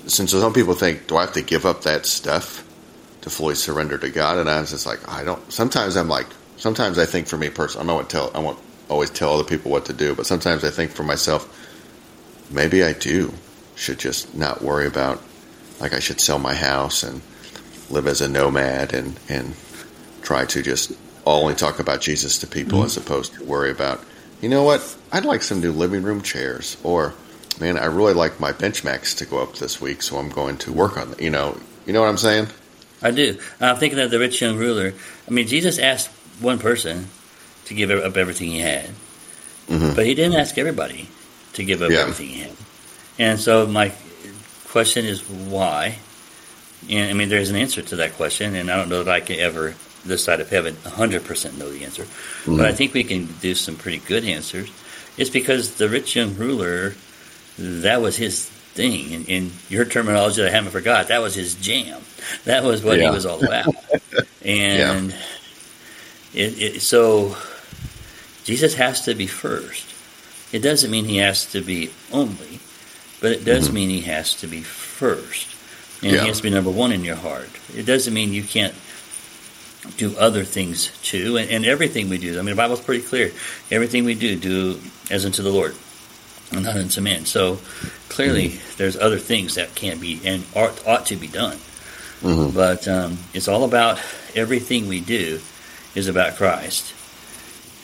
since 0.07 0.31
some 0.31 0.53
people 0.53 0.73
think, 0.73 1.07
do 1.07 1.17
I 1.17 1.21
have 1.21 1.33
to 1.33 1.41
give 1.41 1.65
up 1.65 1.81
that 1.81 2.05
stuff 2.05 2.65
to 3.23 3.29
fully 3.29 3.55
surrender 3.55 3.97
to 3.97 4.09
God? 4.09 4.37
And 4.37 4.49
I 4.49 4.61
was 4.61 4.71
just 4.71 4.85
like, 4.85 5.05
I 5.09 5.25
don't. 5.25 5.51
Sometimes 5.51 5.97
I'm 5.97 6.07
like, 6.07 6.27
sometimes 6.63 6.97
I 6.97 7.05
think 7.05 7.27
for 7.27 7.37
me 7.37 7.49
personally, 7.49 7.89
I 7.89 7.93
won't 7.93 8.09
tell, 8.09 8.31
I 8.33 8.39
won't 8.39 8.57
always 8.87 9.09
tell 9.09 9.33
other 9.33 9.43
people 9.43 9.69
what 9.69 9.83
to 9.87 9.93
do, 9.93 10.15
but 10.15 10.25
sometimes 10.25 10.63
I 10.63 10.69
think 10.69 10.91
for 10.91 11.03
myself, 11.03 11.43
maybe 12.49 12.85
I 12.85 12.93
do 12.93 13.33
should 13.75 13.99
just 13.99 14.33
not 14.33 14.61
worry 14.61 14.87
about, 14.87 15.21
like 15.81 15.93
I 15.93 15.99
should 15.99 16.21
sell 16.21 16.39
my 16.39 16.55
house 16.55 17.03
and 17.03 17.21
live 17.89 18.07
as 18.07 18.21
a 18.21 18.29
nomad 18.29 18.93
and 18.93 19.19
and 19.27 19.55
try 20.21 20.45
to 20.45 20.61
just 20.63 20.93
only 21.25 21.53
talk 21.53 21.79
about 21.79 21.99
Jesus 21.99 22.39
to 22.39 22.47
people 22.47 22.77
mm-hmm. 22.77 22.85
as 22.85 22.95
opposed 22.95 23.33
to 23.33 23.43
worry 23.43 23.69
about, 23.69 23.99
you 24.39 24.47
know 24.47 24.63
what, 24.63 24.97
I'd 25.11 25.25
like 25.25 25.41
some 25.41 25.59
new 25.59 25.73
living 25.73 26.01
room 26.01 26.21
chairs 26.21 26.77
or 26.81 27.13
man, 27.59 27.77
I 27.77 27.85
really 27.85 28.13
like 28.13 28.39
my 28.39 28.53
benchmarks 28.53 29.17
to 29.17 29.25
go 29.25 29.39
up 29.43 29.55
this 29.55 29.81
week, 29.81 30.01
so 30.01 30.15
I'm 30.15 30.29
going 30.29 30.57
to 30.59 30.71
work 30.71 30.97
on 30.97 31.11
it. 31.11 31.21
You 31.21 31.29
know, 31.29 31.57
you 31.85 31.91
know 31.91 31.99
what 31.99 32.07
I'm 32.07 32.17
saying? 32.17 32.47
I 33.01 33.11
do. 33.11 33.37
I'm 33.59 33.75
thinking 33.75 33.99
of 33.99 34.11
the 34.11 34.19
rich 34.19 34.41
young 34.41 34.55
ruler. 34.55 34.93
I 35.27 35.31
mean, 35.31 35.45
Jesus 35.45 35.77
asked 35.77 36.09
one 36.39 36.59
person 36.59 37.07
to 37.65 37.73
give 37.73 37.89
up 37.91 38.17
everything 38.17 38.49
he 38.49 38.59
had, 38.59 38.89
mm-hmm. 39.67 39.95
but 39.95 40.05
he 40.05 40.15
didn't 40.15 40.35
ask 40.39 40.57
everybody 40.57 41.09
to 41.53 41.63
give 41.63 41.81
up 41.81 41.91
yeah. 41.91 41.99
everything 41.99 42.27
he 42.27 42.39
had. 42.41 42.51
And 43.19 43.39
so 43.39 43.67
my 43.67 43.93
question 44.67 45.05
is 45.05 45.27
why? 45.29 45.97
And 46.89 47.09
I 47.09 47.13
mean, 47.13 47.29
there's 47.29 47.49
an 47.49 47.55
answer 47.55 47.81
to 47.81 47.95
that 47.97 48.13
question, 48.13 48.55
and 48.55 48.69
I 48.69 48.75
don't 48.75 48.89
know 48.89 49.03
that 49.03 49.13
I 49.13 49.21
can 49.21 49.39
ever, 49.39 49.75
this 50.03 50.23
side 50.23 50.41
of 50.41 50.49
heaven, 50.49 50.75
100% 50.75 51.57
know 51.57 51.69
the 51.69 51.85
answer. 51.85 52.03
Mm-hmm. 52.03 52.57
But 52.57 52.65
I 52.65 52.73
think 52.73 52.93
we 52.93 53.03
can 53.03 53.27
do 53.39 53.55
some 53.55 53.75
pretty 53.75 53.99
good 53.99 54.25
answers. 54.25 54.69
It's 55.17 55.29
because 55.29 55.75
the 55.75 55.87
rich 55.87 56.15
young 56.15 56.35
ruler 56.35 56.95
that 57.57 58.01
was 58.01 58.17
his 58.17 58.45
thing. 58.45 59.11
In, 59.11 59.25
in, 59.25 59.51
your 59.69 59.85
terminology 59.85 60.41
that 60.41 60.49
I 60.49 60.55
haven't 60.55 60.71
forgot, 60.71 61.09
that 61.09 61.21
was 61.21 61.35
his 61.35 61.55
jam. 61.55 62.01
That 62.45 62.63
was 62.63 62.83
what 62.83 62.97
yeah. 62.99 63.09
he 63.09 63.11
was 63.11 63.25
all 63.25 63.43
about. 63.43 63.75
and 64.45 65.11
yeah. 65.11 65.17
It, 66.33 66.61
it, 66.61 66.81
so 66.81 67.35
Jesus 68.43 68.75
has 68.75 69.01
to 69.01 69.15
be 69.15 69.27
first. 69.27 69.89
It 70.53 70.59
doesn't 70.59 70.91
mean 70.91 71.05
he 71.05 71.17
has 71.17 71.45
to 71.51 71.61
be 71.61 71.91
only, 72.11 72.59
but 73.21 73.31
it 73.31 73.45
does 73.45 73.65
mm-hmm. 73.65 73.75
mean 73.75 73.89
he 73.89 74.01
has 74.01 74.33
to 74.35 74.47
be 74.47 74.61
first. 74.61 75.55
And 76.03 76.11
yeah. 76.11 76.21
he 76.21 76.27
has 76.27 76.37
to 76.37 76.43
be 76.43 76.49
number 76.49 76.69
one 76.69 76.91
in 76.91 77.03
your 77.03 77.15
heart. 77.15 77.49
It 77.75 77.83
doesn't 77.83 78.13
mean 78.13 78.33
you 78.33 78.43
can't 78.43 78.75
do 79.97 80.15
other 80.17 80.43
things 80.43 80.91
too. 81.01 81.37
And, 81.37 81.49
and 81.49 81.65
everything 81.65 82.09
we 82.09 82.17
do, 82.17 82.33
I 82.33 82.37
mean, 82.37 82.51
the 82.51 82.55
Bible's 82.55 82.81
pretty 82.81 83.03
clear. 83.03 83.31
Everything 83.71 84.03
we 84.03 84.15
do, 84.15 84.35
do 84.35 84.79
as 85.09 85.25
unto 85.25 85.41
the 85.41 85.49
Lord 85.49 85.75
and 86.51 86.65
not 86.65 86.75
unto 86.75 87.01
men. 87.01 87.25
So 87.25 87.59
clearly, 88.09 88.49
mm-hmm. 88.49 88.77
there's 88.77 88.97
other 88.97 89.17
things 89.17 89.55
that 89.55 89.75
can 89.75 89.99
be 89.99 90.19
and 90.25 90.43
ought, 90.55 90.85
ought 90.85 91.05
to 91.07 91.15
be 91.15 91.27
done. 91.27 91.57
Mm-hmm. 92.21 92.55
But 92.55 92.87
um, 92.87 93.17
it's 93.33 93.47
all 93.47 93.63
about 93.63 93.99
everything 94.35 94.87
we 94.87 94.99
do 94.99 95.39
is 95.95 96.07
about 96.07 96.35
Christ, 96.35 96.93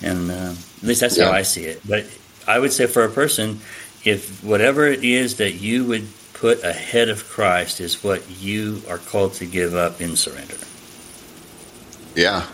and 0.02 0.32
uh, 0.32 0.54
at 0.54 0.84
least 0.84 1.02
that's 1.02 1.18
yeah. 1.18 1.26
how 1.26 1.32
I 1.32 1.44
see 1.44 1.66
it. 1.66 1.82
But 1.88 2.06
I 2.48 2.60
would 2.60 2.72
say 2.72 2.88
for 2.88 3.04
a 3.04 3.10
person, 3.10 3.60
if 4.04 4.44
whatever 4.44 4.88
it 4.88 5.04
is 5.04 5.38
that 5.38 5.54
you 5.54 5.86
would 5.86 6.08
put 6.34 6.64
ahead 6.64 7.10
of 7.10 7.28
Christ 7.28 7.82
is 7.82 8.04
what 8.04 8.24
you 8.40 8.82
are 8.90 8.98
called 8.98 9.34
to 9.34 9.46
give 9.46 9.76
up 9.76 10.00
in 10.00 10.16
surrender. 10.16 10.56
Yeah. 12.16 12.46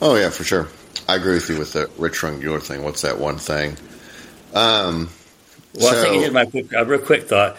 Oh 0.00 0.16
yeah, 0.16 0.30
for 0.30 0.44
sure. 0.44 0.68
I 1.08 1.16
agree 1.16 1.34
with 1.34 1.48
you 1.48 1.58
with 1.58 1.72
the 1.74 1.90
rich 1.98 2.22
young 2.22 2.60
thing. 2.60 2.82
What's 2.82 3.02
that 3.02 3.18
one 3.18 3.36
thing? 3.38 3.76
Um, 4.54 5.10
well, 5.74 5.92
so, 5.92 6.00
I 6.00 6.18
think 6.18 6.32
my 6.32 6.46
quick, 6.46 6.72
a 6.72 6.84
real 6.84 7.00
quick 7.00 7.28
thought. 7.28 7.56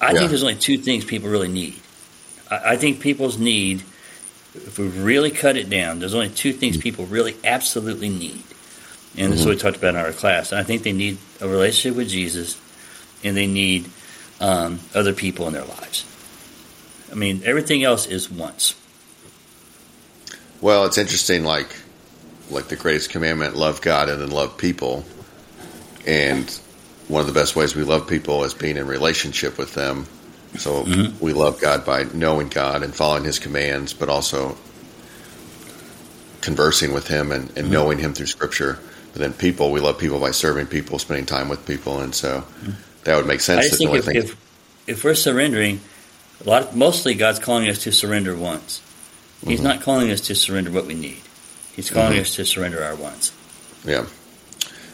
I 0.00 0.12
yeah. 0.12 0.18
think 0.18 0.30
there's 0.30 0.42
only 0.42 0.56
two 0.56 0.78
things 0.78 1.04
people 1.04 1.28
really 1.28 1.48
need. 1.48 1.80
I, 2.50 2.72
I, 2.72 2.76
think 2.76 3.00
people's 3.00 3.38
need, 3.38 3.82
if 4.54 4.78
we 4.78 4.88
really 4.88 5.30
cut 5.30 5.56
it 5.56 5.70
down, 5.70 5.98
there's 5.98 6.14
only 6.14 6.28
two 6.28 6.52
things 6.52 6.76
mm-hmm. 6.76 6.82
people 6.82 7.06
really 7.06 7.36
absolutely 7.44 8.08
need. 8.08 8.42
And 9.14 9.26
mm-hmm. 9.26 9.30
this 9.30 9.40
is 9.40 9.46
what 9.46 9.54
we 9.54 9.60
talked 9.60 9.76
about 9.76 9.94
in 9.94 10.00
our 10.00 10.12
class. 10.12 10.52
And 10.52 10.60
I 10.60 10.64
think 10.64 10.82
they 10.82 10.92
need 10.92 11.18
a 11.40 11.48
relationship 11.48 11.96
with 11.96 12.08
Jesus, 12.08 12.60
and 13.24 13.36
they 13.36 13.46
need 13.46 13.88
um, 14.40 14.80
other 14.94 15.12
people 15.12 15.46
in 15.46 15.52
their 15.52 15.64
lives. 15.64 16.04
I 17.10 17.14
mean, 17.14 17.42
everything 17.44 17.84
else 17.84 18.06
is 18.06 18.30
once. 18.30 18.74
Well, 20.60 20.84
it's 20.86 20.98
interesting, 20.98 21.44
like 21.44 21.74
like 22.50 22.68
the 22.68 22.76
greatest 22.76 23.10
commandment: 23.10 23.56
love 23.56 23.80
God 23.80 24.08
and 24.08 24.20
then 24.20 24.30
love 24.30 24.56
people. 24.56 25.04
And 26.06 26.50
one 27.08 27.20
of 27.20 27.26
the 27.26 27.32
best 27.32 27.54
ways 27.54 27.74
we 27.74 27.84
love 27.84 28.08
people 28.08 28.44
is 28.44 28.54
being 28.54 28.76
in 28.76 28.86
relationship 28.86 29.58
with 29.58 29.74
them. 29.74 30.06
So 30.56 30.84
mm-hmm. 30.84 31.24
we 31.24 31.32
love 31.32 31.60
God 31.60 31.84
by 31.84 32.04
knowing 32.12 32.48
God 32.48 32.82
and 32.82 32.94
following 32.94 33.24
His 33.24 33.38
commands, 33.38 33.94
but 33.94 34.08
also 34.08 34.56
conversing 36.40 36.92
with 36.92 37.08
Him 37.08 37.32
and, 37.32 37.48
and 37.48 37.56
mm-hmm. 37.56 37.72
knowing 37.72 37.98
Him 37.98 38.12
through 38.12 38.26
Scripture. 38.26 38.78
But 39.12 39.20
then 39.20 39.32
people, 39.32 39.70
we 39.72 39.80
love 39.80 39.98
people 39.98 40.20
by 40.20 40.30
serving 40.30 40.66
people, 40.66 40.98
spending 40.98 41.26
time 41.26 41.48
with 41.48 41.66
people, 41.66 42.00
and 42.00 42.14
so 42.14 42.40
mm-hmm. 42.40 42.70
that 43.04 43.16
would 43.16 43.26
make 43.26 43.40
sense. 43.40 43.66
I 43.66 43.68
just 43.68 43.78
think 43.78 43.94
if, 43.94 44.08
if, 44.08 44.88
if, 44.88 45.04
we're 45.04 45.14
surrendering, 45.14 45.80
a 46.44 46.48
lot 46.48 46.62
of, 46.62 46.76
mostly 46.76 47.14
God's 47.14 47.38
calling 47.38 47.68
us 47.68 47.82
to 47.84 47.92
surrender 47.92 48.36
once. 48.36 48.80
He's 49.44 49.58
mm-hmm. 49.58 49.68
not 49.68 49.80
calling 49.82 50.10
us 50.10 50.20
to 50.22 50.34
surrender 50.34 50.70
what 50.70 50.86
we 50.86 50.94
need. 50.94 51.20
He's 51.74 51.90
calling 51.90 52.12
mm-hmm. 52.12 52.20
us 52.20 52.36
to 52.36 52.44
surrender 52.44 52.82
our 52.82 52.94
wants. 52.94 53.32
Yeah. 53.84 54.06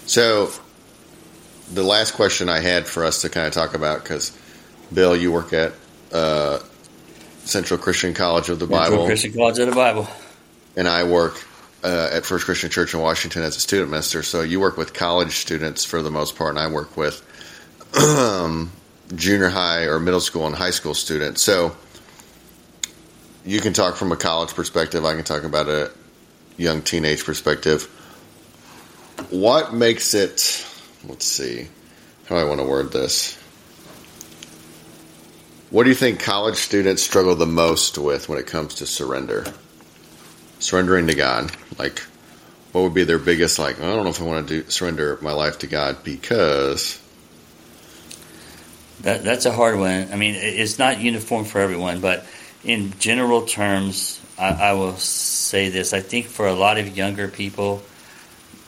So 0.06 0.50
the 1.72 1.82
last 1.82 2.14
question 2.14 2.48
I 2.48 2.60
had 2.60 2.86
for 2.86 3.04
us 3.04 3.22
to 3.22 3.28
kind 3.28 3.46
of 3.46 3.52
talk 3.52 3.74
about 3.74 4.02
because 4.02 4.37
Bill, 4.92 5.16
you 5.16 5.32
work 5.32 5.52
at 5.52 5.72
uh, 6.12 6.58
Central 7.44 7.78
Christian 7.78 8.14
College 8.14 8.48
of 8.48 8.58
the 8.58 8.66
Bible. 8.66 8.78
Central 8.78 8.96
Bible. 8.98 9.06
Christian 9.06 9.32
College 9.32 9.58
of 9.58 9.66
the 9.68 9.74
Bible. 9.74 10.08
And 10.76 10.88
I 10.88 11.04
work 11.04 11.44
uh, 11.82 12.10
at 12.12 12.24
First 12.24 12.44
Christian 12.44 12.70
Church 12.70 12.94
in 12.94 13.00
Washington 13.00 13.42
as 13.42 13.56
a 13.56 13.60
student 13.60 13.90
minister. 13.90 14.22
So 14.22 14.42
you 14.42 14.60
work 14.60 14.76
with 14.76 14.94
college 14.94 15.36
students 15.36 15.84
for 15.84 16.02
the 16.02 16.10
most 16.10 16.36
part, 16.36 16.50
and 16.50 16.58
I 16.58 16.70
work 16.70 16.96
with 16.96 17.22
um, 17.96 18.72
junior 19.14 19.48
high 19.48 19.84
or 19.84 19.98
middle 19.98 20.20
school 20.20 20.46
and 20.46 20.54
high 20.54 20.70
school 20.70 20.94
students. 20.94 21.42
So 21.42 21.76
you 23.44 23.60
can 23.60 23.72
talk 23.72 23.96
from 23.96 24.12
a 24.12 24.16
college 24.16 24.54
perspective. 24.54 25.04
I 25.04 25.14
can 25.14 25.24
talk 25.24 25.44
about 25.44 25.68
a 25.68 25.90
young 26.56 26.82
teenage 26.82 27.24
perspective. 27.24 27.84
What 29.30 29.74
makes 29.74 30.14
it 30.14 30.64
let's 31.06 31.24
see 31.24 31.68
how 32.28 32.36
I 32.36 32.44
want 32.44 32.60
to 32.60 32.66
word 32.66 32.92
this. 32.92 33.37
What 35.70 35.84
do 35.84 35.90
you 35.90 35.94
think 35.94 36.20
college 36.20 36.56
students 36.56 37.02
struggle 37.02 37.34
the 37.34 37.46
most 37.46 37.98
with 37.98 38.26
when 38.28 38.38
it 38.38 38.46
comes 38.46 38.76
to 38.76 38.86
surrender? 38.86 39.44
Surrendering 40.60 41.08
to 41.08 41.14
God. 41.14 41.52
Like, 41.78 42.00
what 42.72 42.82
would 42.82 42.94
be 42.94 43.04
their 43.04 43.18
biggest, 43.18 43.58
like, 43.58 43.78
I 43.78 43.82
don't 43.82 44.04
know 44.04 44.10
if 44.10 44.20
I 44.20 44.24
want 44.24 44.48
to 44.48 44.62
do, 44.62 44.70
surrender 44.70 45.18
my 45.20 45.32
life 45.32 45.58
to 45.58 45.66
God 45.66 46.02
because. 46.04 46.98
That, 49.02 49.24
that's 49.24 49.44
a 49.44 49.52
hard 49.52 49.78
one. 49.78 50.08
I 50.10 50.16
mean, 50.16 50.36
it's 50.36 50.78
not 50.78 51.00
uniform 51.00 51.44
for 51.44 51.60
everyone, 51.60 52.00
but 52.00 52.24
in 52.64 52.98
general 52.98 53.42
terms, 53.42 54.20
I, 54.38 54.48
I 54.48 54.72
will 54.72 54.96
say 54.96 55.68
this. 55.68 55.92
I 55.92 56.00
think 56.00 56.26
for 56.26 56.46
a 56.46 56.54
lot 56.54 56.78
of 56.78 56.96
younger 56.96 57.28
people, 57.28 57.82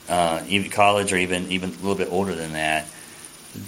uh, 0.08 0.42
even 0.48 0.70
college 0.70 1.12
or 1.12 1.16
even 1.16 1.50
even 1.50 1.70
a 1.70 1.72
little 1.72 1.94
bit 1.94 2.08
older 2.10 2.34
than 2.34 2.52
that, 2.52 2.86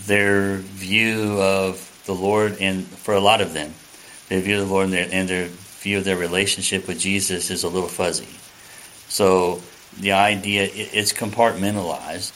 their 0.06 0.56
view 0.56 1.40
of 1.40 1.88
the 2.06 2.14
Lord 2.14 2.56
and 2.60 2.84
for 2.86 3.14
a 3.14 3.20
lot 3.20 3.40
of 3.40 3.52
them, 3.52 3.72
their 4.28 4.40
view 4.40 4.60
of 4.60 4.68
the 4.68 4.72
Lord 4.72 4.84
and 4.86 4.92
their, 4.92 5.08
and 5.10 5.28
their 5.28 5.48
view 5.48 5.98
of 5.98 6.04
their 6.04 6.16
relationship 6.16 6.86
with 6.86 6.98
Jesus 6.98 7.50
is 7.50 7.64
a 7.64 7.68
little 7.68 7.88
fuzzy. 7.88 8.28
So 9.08 9.60
the 9.98 10.12
idea 10.12 10.68
it's 10.72 11.12
compartmentalized. 11.12 12.32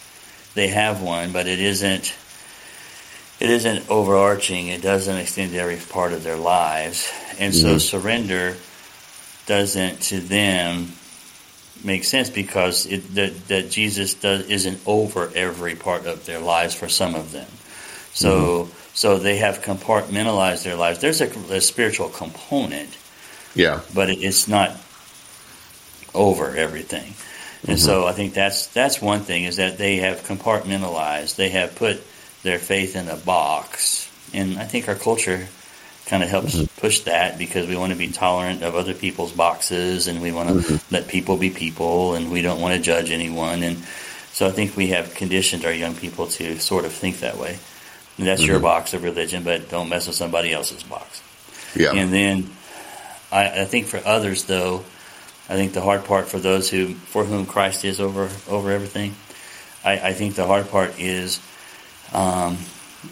They 0.54 0.68
have 0.68 1.02
one, 1.02 1.32
but 1.32 1.46
it 1.46 1.60
isn't. 1.60 2.14
It 3.38 3.50
isn't 3.50 3.90
overarching. 3.90 4.68
It 4.68 4.80
doesn't 4.80 5.14
extend 5.14 5.52
to 5.52 5.58
every 5.58 5.76
part 5.76 6.14
of 6.14 6.22
their 6.22 6.36
lives, 6.36 7.10
and 7.38 7.52
mm-hmm. 7.52 7.68
so 7.68 7.78
surrender 7.78 8.56
doesn't 9.46 10.00
to 10.02 10.20
them 10.20 10.92
make 11.84 12.04
sense 12.04 12.30
because 12.30 12.86
it, 12.86 13.14
that, 13.14 13.48
that 13.48 13.70
Jesus 13.70 14.14
does, 14.14 14.48
isn't 14.48 14.80
over 14.86 15.30
every 15.34 15.74
part 15.74 16.06
of 16.06 16.26
their 16.26 16.40
lives 16.40 16.74
for 16.74 16.88
some 16.88 17.14
of 17.14 17.32
them. 17.32 17.46
So 18.16 18.64
mm-hmm. 18.64 18.72
so 18.94 19.18
they 19.18 19.36
have 19.36 19.60
compartmentalized 19.60 20.64
their 20.64 20.74
lives. 20.74 21.00
There's 21.00 21.20
a, 21.20 21.28
a 21.52 21.60
spiritual 21.60 22.08
component, 22.08 22.96
yeah, 23.54 23.82
but 23.94 24.08
it, 24.08 24.20
it's 24.20 24.48
not 24.48 24.70
over 26.14 26.56
everything. 26.56 27.12
And 27.68 27.76
mm-hmm. 27.76 27.86
so 27.86 28.06
I 28.06 28.12
think 28.12 28.32
that's 28.32 28.68
that's 28.68 29.02
one 29.02 29.20
thing 29.20 29.44
is 29.44 29.56
that 29.56 29.76
they 29.76 29.96
have 29.96 30.22
compartmentalized. 30.22 31.36
They 31.36 31.50
have 31.50 31.76
put 31.76 32.02
their 32.42 32.58
faith 32.58 32.96
in 32.96 33.08
a 33.08 33.16
box, 33.16 34.10
and 34.32 34.58
I 34.58 34.64
think 34.64 34.88
our 34.88 34.94
culture 34.94 35.46
kind 36.06 36.22
of 36.22 36.30
helps 36.30 36.54
mm-hmm. 36.54 36.80
push 36.80 37.00
that 37.00 37.36
because 37.36 37.68
we 37.68 37.76
want 37.76 37.92
to 37.92 37.98
be 37.98 38.08
tolerant 38.08 38.62
of 38.62 38.76
other 38.76 38.94
people's 38.94 39.32
boxes 39.32 40.06
and 40.06 40.22
we 40.22 40.32
want 40.32 40.48
to 40.48 40.54
mm-hmm. 40.54 40.94
let 40.94 41.08
people 41.08 41.36
be 41.36 41.50
people 41.50 42.14
and 42.14 42.30
we 42.30 42.40
don't 42.42 42.60
want 42.60 42.76
to 42.76 42.80
judge 42.80 43.10
anyone 43.10 43.64
and 43.64 43.76
so 44.32 44.46
I 44.46 44.50
think 44.50 44.76
we 44.76 44.88
have 44.88 45.14
conditioned 45.14 45.64
our 45.64 45.72
young 45.72 45.94
people 45.94 46.26
to 46.26 46.58
sort 46.60 46.84
of 46.84 46.92
think 46.92 47.20
that 47.20 47.38
way. 47.38 47.58
And 48.18 48.26
that's 48.26 48.42
mm-hmm. 48.42 48.50
your 48.50 48.60
box 48.60 48.94
of 48.94 49.02
religion, 49.02 49.42
but 49.42 49.68
don't 49.68 49.88
mess 49.88 50.06
with 50.06 50.16
somebody 50.16 50.52
else's 50.52 50.82
box. 50.82 51.22
Yeah. 51.74 51.92
And 51.92 52.12
then 52.12 52.50
I, 53.30 53.62
I 53.62 53.64
think 53.64 53.86
for 53.86 54.00
others 54.04 54.44
though, 54.44 54.84
I 55.48 55.54
think 55.54 55.74
the 55.74 55.82
hard 55.82 56.04
part 56.04 56.28
for 56.28 56.38
those 56.38 56.70
who 56.70 56.94
for 56.94 57.24
whom 57.24 57.46
Christ 57.46 57.84
is 57.84 58.00
over 58.00 58.30
over 58.48 58.70
everything, 58.70 59.14
I, 59.84 60.08
I 60.08 60.12
think 60.12 60.34
the 60.34 60.46
hard 60.46 60.70
part 60.70 60.98
is 60.98 61.40
um, 62.12 62.58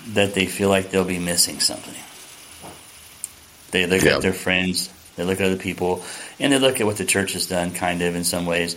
that 0.09 0.35
they 0.35 0.47
feel 0.47 0.69
like 0.69 0.91
they'll 0.91 1.05
be 1.05 1.19
missing 1.19 1.61
something. 1.61 1.95
They 3.71 3.87
look 3.87 4.03
yeah. 4.03 4.17
at 4.17 4.23
their 4.23 4.33
friends, 4.33 4.93
they 5.17 5.25
look 5.25 5.41
at 5.41 5.47
other 5.47 5.57
people, 5.57 6.05
and 6.39 6.53
they 6.53 6.59
look 6.59 6.81
at 6.81 6.87
what 6.87 6.97
the 6.97 7.05
church 7.05 7.33
has 7.33 7.47
done, 7.47 7.73
kind 7.73 8.03
of 8.03 8.15
in 8.15 8.25
some 8.25 8.47
ways. 8.47 8.77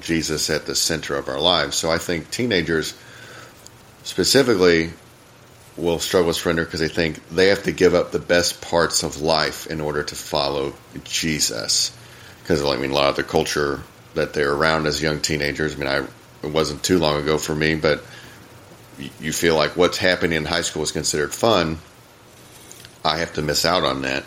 Jesus 0.00 0.48
at 0.50 0.66
the 0.66 0.76
center 0.76 1.16
of 1.16 1.28
our 1.28 1.40
lives. 1.40 1.76
So 1.76 1.90
I 1.90 1.98
think 1.98 2.30
teenagers 2.30 2.94
specifically 4.04 4.90
will 5.76 5.98
struggle 5.98 6.28
with 6.28 6.36
surrender 6.36 6.64
because 6.64 6.80
they 6.80 6.88
think 6.88 7.26
they 7.30 7.48
have 7.48 7.64
to 7.64 7.72
give 7.72 7.94
up 7.94 8.12
the 8.12 8.18
best 8.20 8.62
parts 8.62 9.02
of 9.02 9.22
life 9.22 9.66
in 9.66 9.80
order 9.80 10.04
to 10.04 10.14
follow 10.14 10.74
Jesus. 11.02 11.90
Because 12.44 12.62
I 12.62 12.76
mean, 12.76 12.90
a 12.90 12.94
lot 12.94 13.08
of 13.08 13.16
the 13.16 13.24
culture 13.24 13.82
that 14.12 14.34
they're 14.34 14.52
around 14.52 14.86
as 14.86 15.02
young 15.02 15.20
teenagers. 15.20 15.74
I 15.74 15.78
mean, 15.78 15.88
I 15.88 16.06
it 16.46 16.52
wasn't 16.52 16.82
too 16.82 16.98
long 16.98 17.20
ago 17.20 17.38
for 17.38 17.54
me, 17.54 17.74
but 17.74 18.04
you 19.18 19.32
feel 19.32 19.56
like 19.56 19.76
what's 19.76 19.96
happening 19.96 20.36
in 20.36 20.44
high 20.44 20.60
school 20.60 20.82
is 20.82 20.92
considered 20.92 21.32
fun. 21.32 21.78
I 23.04 23.18
have 23.18 23.32
to 23.34 23.42
miss 23.42 23.64
out 23.64 23.82
on 23.82 24.02
that. 24.02 24.24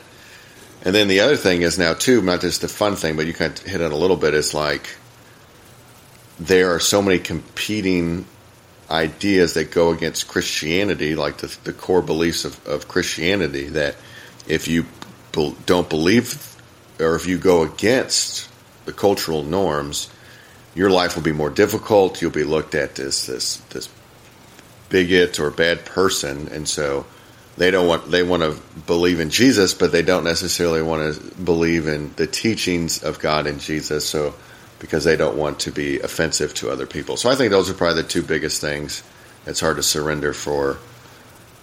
And 0.84 0.94
then 0.94 1.08
the 1.08 1.22
other 1.22 1.38
thing 1.38 1.62
is 1.62 1.78
now 1.78 1.94
too, 1.94 2.22
not 2.22 2.42
just 2.42 2.62
the 2.62 2.68
fun 2.68 2.96
thing, 2.96 3.16
but 3.16 3.28
you 3.28 3.34
kind 3.34 3.58
of 3.58 3.66
hit 3.66 3.82
it 3.82 3.92
a 3.92 3.96
little 3.96 4.18
bit. 4.18 4.34
Is 4.34 4.54
like 4.54 4.98
there 6.40 6.74
are 6.74 6.80
so 6.80 7.02
many 7.02 7.20
competing 7.20 8.26
ideas 8.90 9.54
that 9.56 9.72
go 9.72 9.92
against 9.92 10.28
Christianity, 10.28 11.16
like 11.16 11.38
the, 11.38 11.56
the 11.64 11.74
core 11.74 12.02
beliefs 12.02 12.46
of, 12.46 12.66
of, 12.68 12.88
Christianity, 12.88 13.68
that 13.70 13.96
if 14.48 14.68
you 14.68 14.86
don't 15.66 15.90
believe 15.90 16.57
or 17.00 17.16
if 17.16 17.28
you 17.28 17.38
go 17.38 17.64
against 17.64 18.50
the 18.86 18.94
cultural 18.94 19.44
norms, 19.44 20.10
your 20.76 20.90
life 20.90 21.16
will 21.16 21.24
be 21.24 21.32
more 21.32 21.50
difficult. 21.50 22.22
You'll 22.22 22.32
be 22.32 22.44
looked 22.44 22.76
at 22.76 23.00
as 23.00 23.26
this 23.26 23.58
this 23.70 23.90
bigot 24.90 25.40
or 25.40 25.52
bad 25.52 25.86
person, 25.86 26.48
and 26.50 26.68
so 26.68 27.06
they 27.58 27.72
don't 27.72 27.88
want 27.88 28.10
they 28.12 28.24
want 28.24 28.44
to 28.44 28.62
believe 28.86 29.20
in 29.20 29.30
Jesus, 29.30 29.74
but 29.74 29.92
they 29.92 30.04
don't 30.04 30.24
necessarily 30.24 30.82
want 30.82 31.16
to 31.16 31.36
believe 31.36 31.88
in 31.88 32.14
the 32.16 32.28
teachings 32.28 33.04
of 33.04 33.20
God 33.20 33.48
and 33.48 33.60
Jesus. 33.60 34.08
So 34.08 34.34
because 34.80 35.04
they 35.04 35.16
don't 35.16 35.38
want 35.38 35.60
to 35.62 35.72
be 35.72 36.00
offensive 36.00 36.54
to 36.56 36.70
other 36.70 36.86
people. 36.86 37.18
So 37.18 37.30
I 37.30 37.36
think 37.36 37.52
those 37.52 37.70
are 37.70 37.74
probably 37.74 38.04
the 38.04 38.08
two 38.08 38.22
biggest 38.22 38.62
things. 38.62 39.04
It's 39.46 39.60
hard 39.60 39.78
to 39.78 39.84
surrender 39.84 40.34
for 40.34 40.78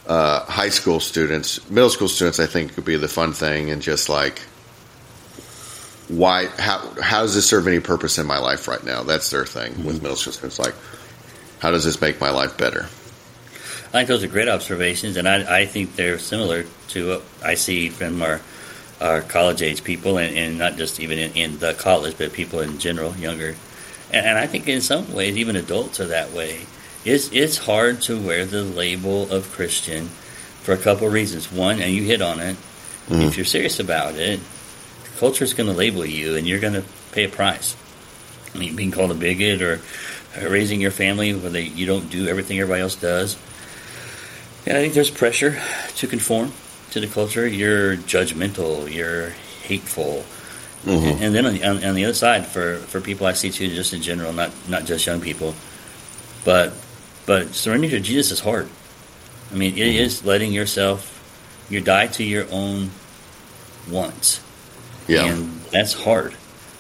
uh, 0.07 0.41
high 0.45 0.71
school 0.71 1.01
students. 1.01 1.69
Middle 1.71 1.91
school 1.91 2.09
students, 2.09 2.41
I 2.41 2.47
think, 2.47 2.75
could 2.75 2.85
be 2.85 2.97
the 2.97 3.09
fun 3.09 3.33
thing 3.33 3.71
and 3.71 3.81
just 3.81 4.09
like, 4.09 4.43
why? 6.09 6.47
How? 6.59 6.79
How 7.01 7.23
does 7.23 7.35
this 7.35 7.49
serve 7.49 7.67
any 7.67 7.81
purpose 7.81 8.19
in 8.19 8.27
my 8.27 8.39
life 8.39 8.69
right 8.69 8.83
now? 8.85 9.03
That's 9.03 9.31
their 9.31 9.47
thing 9.47 9.73
mm-hmm. 9.73 9.85
with 9.85 10.03
middle 10.03 10.17
school 10.17 10.33
students. 10.33 10.59
Like, 10.59 10.75
how 11.61 11.71
does 11.71 11.85
this 11.85 12.01
make 12.01 12.21
my 12.21 12.31
life 12.31 12.59
better? 12.59 12.87
I 13.95 13.99
think 13.99 14.09
those 14.09 14.25
are 14.25 14.29
great 14.29 14.49
observations, 14.49 15.17
and 15.17 15.29
I, 15.29 15.61
I 15.61 15.67
think 15.67 15.95
they're 15.95 16.19
similar 16.19 16.65
to 16.89 17.09
what 17.09 17.23
I 17.45 17.55
see 17.55 17.89
from 17.89 18.21
our 18.23 18.41
our 19.01 19.23
college 19.23 19.63
age 19.63 19.85
people, 19.85 20.19
and, 20.19 20.37
and 20.37 20.59
not 20.59 20.77
just 20.77 21.01
even 21.01 21.19
in, 21.19 21.33
in, 21.33 21.59
the 21.59 21.75
college, 21.75 22.17
but 22.17 22.33
people 22.33 22.61
in 22.61 22.79
general, 22.79 23.15
younger. 23.17 23.55
And, 24.13 24.27
and, 24.27 24.39
I 24.39 24.47
think 24.47 24.69
in 24.69 24.81
some 24.81 25.13
ways, 25.13 25.37
even 25.37 25.57
adults 25.57 26.01
are 26.01 26.07
that 26.07 26.33
way. 26.33 26.67
It's 27.05 27.31
it's 27.33 27.59
hard 27.59 28.03
to 28.03 28.21
wear 28.21 28.45
the 28.45 28.63
label 28.63 29.31
of 29.31 29.51
Christian 29.53 30.09
for 30.63 30.73
a 30.73 30.79
couple 30.79 31.07
of 31.07 31.13
reasons. 31.13 31.53
One, 31.53 31.81
and 31.81 31.93
you 31.93 32.03
hit 32.03 32.21
on 32.21 32.41
it. 32.41 32.57
Mm-hmm. 33.09 33.23
If 33.23 33.37
you're 33.37 33.47
serious 33.47 33.79
about 33.79 34.15
it, 34.15 34.41
culture 35.19 35.45
is 35.45 35.55
going 35.55 35.69
to 35.69 35.77
label 35.77 36.05
you, 36.05 36.37
and 36.37 36.47
you're 36.47 36.61
going 36.61 36.75
to 36.75 36.85
pay 37.13 37.25
a 37.25 37.29
price. 37.29 37.77
I 38.55 38.59
mean, 38.59 38.77
being 38.77 38.91
called 38.91 39.11
a 39.11 39.15
bigot 39.15 39.63
or 39.63 39.81
raising 40.49 40.81
your 40.81 40.91
family 40.91 41.35
where 41.35 41.51
they, 41.51 41.63
you 41.63 41.87
don't 41.87 42.11
do 42.11 42.29
everything 42.29 42.59
everybody 42.59 42.83
else 42.83 42.97
does. 42.97 43.37
And 44.67 44.77
I 44.77 44.81
think 44.81 44.95
there's 44.95 45.11
pressure 45.11 45.61
to 45.97 46.07
conform 46.07 46.53
to 46.93 47.01
the 47.01 47.07
culture, 47.07 47.47
you're 47.47 47.97
judgmental, 47.97 48.93
you're 48.93 49.31
hateful. 49.63 50.25
Mm-hmm. 50.85 51.23
And 51.23 51.35
then 51.35 51.47
on 51.47 51.55
the, 51.55 51.65
on, 51.65 51.85
on 51.85 51.95
the, 51.95 52.05
other 52.05 52.15
side, 52.15 52.47
for, 52.47 52.77
for 52.77 53.01
people 53.01 53.27
I 53.27 53.33
see 53.33 53.51
too, 53.51 53.69
just 53.69 53.93
in 53.93 54.03
general, 54.03 54.33
not 54.33 54.53
not 54.69 54.85
just 54.85 55.07
young 55.07 55.21
people, 55.21 55.55
but 56.45 56.73
but 57.27 57.55
surrendering 57.55 57.91
to 57.91 58.01
Jesus 58.01 58.33
is 58.33 58.41
hard. 58.41 58.69
I 59.51 59.55
mean, 59.55 59.75
it 59.75 59.81
mm-hmm. 59.81 60.05
is 60.05 60.25
letting 60.25 60.53
yourself 60.53 61.11
you 61.71 61.81
die 61.81 62.07
to 62.09 62.25
your 62.25 62.47
own 62.51 62.91
wants. 63.91 64.44
Yeah. 65.07 65.25
And 65.25 65.61
that's 65.71 65.93
hard. 65.93 66.35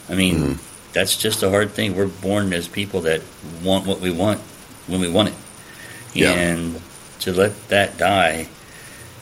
I 0.09 0.15
mean, 0.15 0.37
mm-hmm. 0.37 0.93
that's 0.93 1.17
just 1.17 1.43
a 1.43 1.51
hard 1.51 1.71
thing. 1.71 1.97
We're 1.97 2.07
born 2.07 2.53
as 2.53 2.69
people 2.69 3.03
that 3.03 3.23
want 3.63 3.87
what 3.87 4.01
we 4.01 4.11
want 4.11 4.41
when 4.87 5.01
we 5.01 5.09
want 5.09 5.29
it. 5.29 5.35
Yeah. 6.15 6.33
And 6.33 6.81
to 7.21 7.33
let 7.33 7.69
that 7.69 7.97
die 7.99 8.49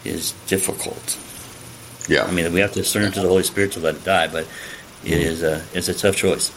is 0.05 0.33
difficult. 0.47 1.19
Yeah. 2.09 2.25
I 2.25 2.33
mean, 2.33 2.53
we 2.53 2.61
have 2.61 2.73
to 2.73 2.85
surrender 2.85 3.15
to 3.15 3.23
the 3.23 3.29
Holy 3.29 3.43
Spirit 3.43 3.73
to 3.73 3.81
let 3.81 3.97
it 3.97 4.05
die, 4.05 4.29
but 4.29 4.45
it 5.05 5.11
mm-hmm. 5.11 5.13
is 5.13 5.43
a 5.43 5.65
it's 5.73 5.89
a 5.89 5.95
tough 5.95 6.17
choice. 6.17 6.51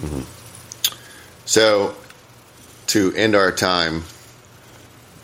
Mm-hmm. 0.00 0.20
So, 1.44 1.94
to 2.88 3.12
end 3.14 3.34
our 3.34 3.50
time, 3.52 4.04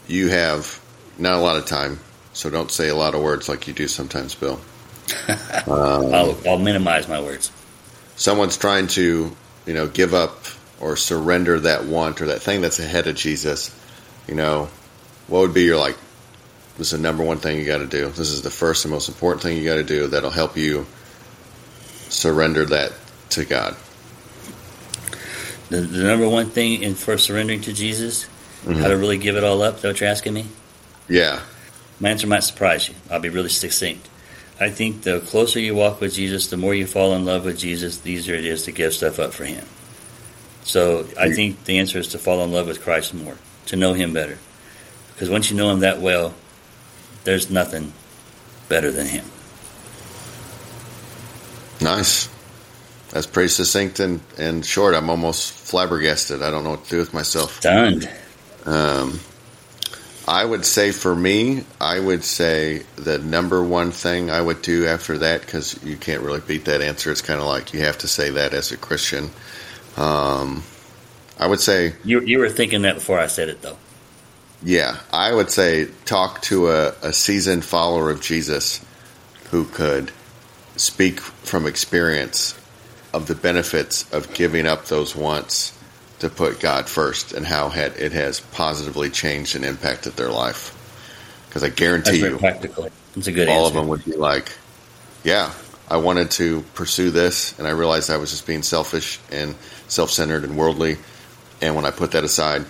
you 0.06 0.28
have 0.28 0.80
not 1.18 1.38
a 1.38 1.40
lot 1.40 1.56
of 1.58 1.66
time, 1.66 2.00
so 2.32 2.50
don't 2.50 2.70
say 2.70 2.88
a 2.88 2.94
lot 2.94 3.14
of 3.14 3.22
words 3.22 3.48
like 3.48 3.68
you 3.68 3.74
do 3.74 3.88
sometimes, 3.88 4.34
Bill. 4.34 4.60
Um, 5.66 6.14
I'll, 6.14 6.38
I'll 6.46 6.58
minimize 6.58 7.08
my 7.08 7.20
words. 7.20 7.50
Someone's 8.16 8.56
trying 8.56 8.88
to, 8.88 9.34
you 9.66 9.74
know, 9.74 9.86
give 9.86 10.14
up 10.14 10.44
or 10.80 10.96
surrender 10.96 11.60
that 11.60 11.84
want 11.84 12.20
or 12.20 12.26
that 12.26 12.42
thing 12.42 12.60
that's 12.60 12.78
ahead 12.78 13.06
of 13.06 13.16
Jesus. 13.16 13.74
You 14.26 14.34
know, 14.34 14.68
what 15.26 15.40
would 15.40 15.54
be 15.54 15.62
your 15.62 15.76
like? 15.76 15.96
This 16.76 16.92
is 16.92 16.98
the 16.98 17.02
number 17.02 17.24
one 17.24 17.38
thing 17.38 17.58
you 17.58 17.64
got 17.64 17.78
to 17.78 17.86
do. 17.86 18.06
This 18.08 18.30
is 18.30 18.42
the 18.42 18.50
first 18.50 18.84
and 18.84 18.92
most 18.92 19.08
important 19.08 19.42
thing 19.42 19.56
you 19.56 19.64
got 19.64 19.76
to 19.76 19.84
do 19.84 20.06
that'll 20.06 20.30
help 20.30 20.56
you 20.56 20.86
surrender 22.08 22.64
that 22.66 22.92
to 23.30 23.44
God. 23.44 23.76
The, 25.70 25.80
the 25.80 26.04
number 26.04 26.28
one 26.28 26.50
thing 26.50 26.82
in 26.82 26.94
for 26.94 27.18
surrendering 27.18 27.60
to 27.62 27.72
Jesus, 27.72 28.24
mm-hmm. 28.62 28.74
how 28.74 28.88
to 28.88 28.96
really 28.96 29.18
give 29.18 29.36
it 29.36 29.44
all 29.44 29.60
up. 29.62 29.76
Is 29.76 29.82
that 29.82 29.88
what 29.88 30.00
you're 30.00 30.08
asking 30.08 30.34
me? 30.34 30.46
Yeah. 31.08 31.40
My 32.00 32.10
answer 32.10 32.26
might 32.26 32.44
surprise 32.44 32.88
you. 32.88 32.94
I'll 33.10 33.20
be 33.20 33.28
really 33.28 33.48
succinct. 33.48 34.08
I 34.60 34.70
think 34.70 35.02
the 35.02 35.20
closer 35.20 35.60
you 35.60 35.74
walk 35.74 36.00
with 36.00 36.14
Jesus, 36.14 36.48
the 36.48 36.56
more 36.56 36.74
you 36.74 36.86
fall 36.86 37.14
in 37.14 37.24
love 37.24 37.44
with 37.44 37.58
Jesus, 37.58 37.98
the 37.98 38.10
easier 38.10 38.34
it 38.34 38.44
is 38.44 38.64
to 38.64 38.72
give 38.72 38.92
stuff 38.92 39.18
up 39.18 39.32
for 39.32 39.44
Him. 39.44 39.64
So 40.64 41.06
I 41.18 41.32
think 41.32 41.64
the 41.64 41.78
answer 41.78 41.98
is 41.98 42.08
to 42.08 42.18
fall 42.18 42.42
in 42.44 42.52
love 42.52 42.66
with 42.66 42.82
Christ 42.82 43.14
more, 43.14 43.36
to 43.66 43.76
know 43.76 43.94
Him 43.94 44.12
better. 44.12 44.38
Because 45.12 45.30
once 45.30 45.50
you 45.50 45.56
know 45.56 45.70
Him 45.70 45.80
that 45.80 46.00
well, 46.00 46.34
there's 47.24 47.50
nothing 47.50 47.92
better 48.68 48.90
than 48.90 49.06
Him. 49.06 49.24
Nice. 51.80 52.28
That's 53.10 53.26
pretty 53.26 53.48
succinct 53.48 54.00
and, 54.00 54.20
and 54.36 54.66
short. 54.66 54.94
I'm 54.94 55.08
almost 55.08 55.52
flabbergasted. 55.52 56.42
I 56.42 56.50
don't 56.50 56.64
know 56.64 56.70
what 56.70 56.84
to 56.84 56.90
do 56.90 56.98
with 56.98 57.14
myself. 57.14 57.60
Stunned. 57.60 58.10
Um, 58.66 59.20
I 60.28 60.44
would 60.44 60.66
say 60.66 60.92
for 60.92 61.16
me, 61.16 61.64
I 61.80 61.98
would 61.98 62.22
say 62.22 62.82
the 62.96 63.16
number 63.16 63.64
one 63.64 63.92
thing 63.92 64.30
I 64.30 64.42
would 64.42 64.60
do 64.60 64.86
after 64.86 65.16
that, 65.16 65.40
because 65.40 65.82
you 65.82 65.96
can't 65.96 66.20
really 66.20 66.40
beat 66.40 66.66
that 66.66 66.82
answer. 66.82 67.10
It's 67.10 67.22
kind 67.22 67.40
of 67.40 67.46
like 67.46 67.72
you 67.72 67.80
have 67.80 67.96
to 67.98 68.08
say 68.08 68.28
that 68.30 68.52
as 68.52 68.70
a 68.70 68.76
Christian. 68.76 69.30
Um, 69.96 70.64
I 71.38 71.46
would 71.46 71.60
say 71.60 71.94
you 72.04 72.20
you 72.20 72.40
were 72.40 72.50
thinking 72.50 72.82
that 72.82 72.96
before 72.96 73.18
I 73.18 73.26
said 73.26 73.48
it, 73.48 73.62
though. 73.62 73.78
Yeah, 74.62 74.98
I 75.10 75.32
would 75.32 75.50
say 75.50 75.86
talk 76.04 76.42
to 76.42 76.68
a, 76.68 76.88
a 77.02 77.12
seasoned 77.14 77.64
follower 77.64 78.10
of 78.10 78.20
Jesus 78.20 78.84
who 79.50 79.64
could 79.64 80.12
speak 80.76 81.20
from 81.20 81.66
experience 81.66 82.54
of 83.14 83.28
the 83.28 83.34
benefits 83.34 84.12
of 84.12 84.34
giving 84.34 84.66
up 84.66 84.84
those 84.86 85.16
wants 85.16 85.77
to 86.20 86.28
put 86.28 86.60
God 86.60 86.88
first 86.88 87.32
and 87.32 87.46
how 87.46 87.70
it 87.70 88.12
has 88.12 88.40
positively 88.40 89.10
changed 89.10 89.56
and 89.56 89.64
impacted 89.64 90.14
their 90.14 90.30
life. 90.30 90.74
Because 91.48 91.62
I 91.62 91.70
guarantee 91.70 92.18
you, 92.18 92.36
practically, 92.38 92.90
it's 93.16 93.26
a 93.26 93.32
good. 93.32 93.48
All 93.48 93.66
answer. 93.66 93.68
of 93.68 93.74
them 93.74 93.88
would 93.88 94.04
be 94.04 94.16
like, 94.16 94.52
"Yeah, 95.24 95.50
I 95.88 95.96
wanted 95.96 96.30
to 96.32 96.62
pursue 96.74 97.10
this, 97.10 97.58
and 97.58 97.66
I 97.66 97.70
realized 97.70 98.10
I 98.10 98.18
was 98.18 98.30
just 98.30 98.46
being 98.46 98.62
selfish 98.62 99.18
and 99.32 99.54
self-centered 99.88 100.44
and 100.44 100.56
worldly. 100.58 100.98
And 101.62 101.74
when 101.74 101.86
I 101.86 101.90
put 101.90 102.12
that 102.12 102.24
aside, 102.24 102.66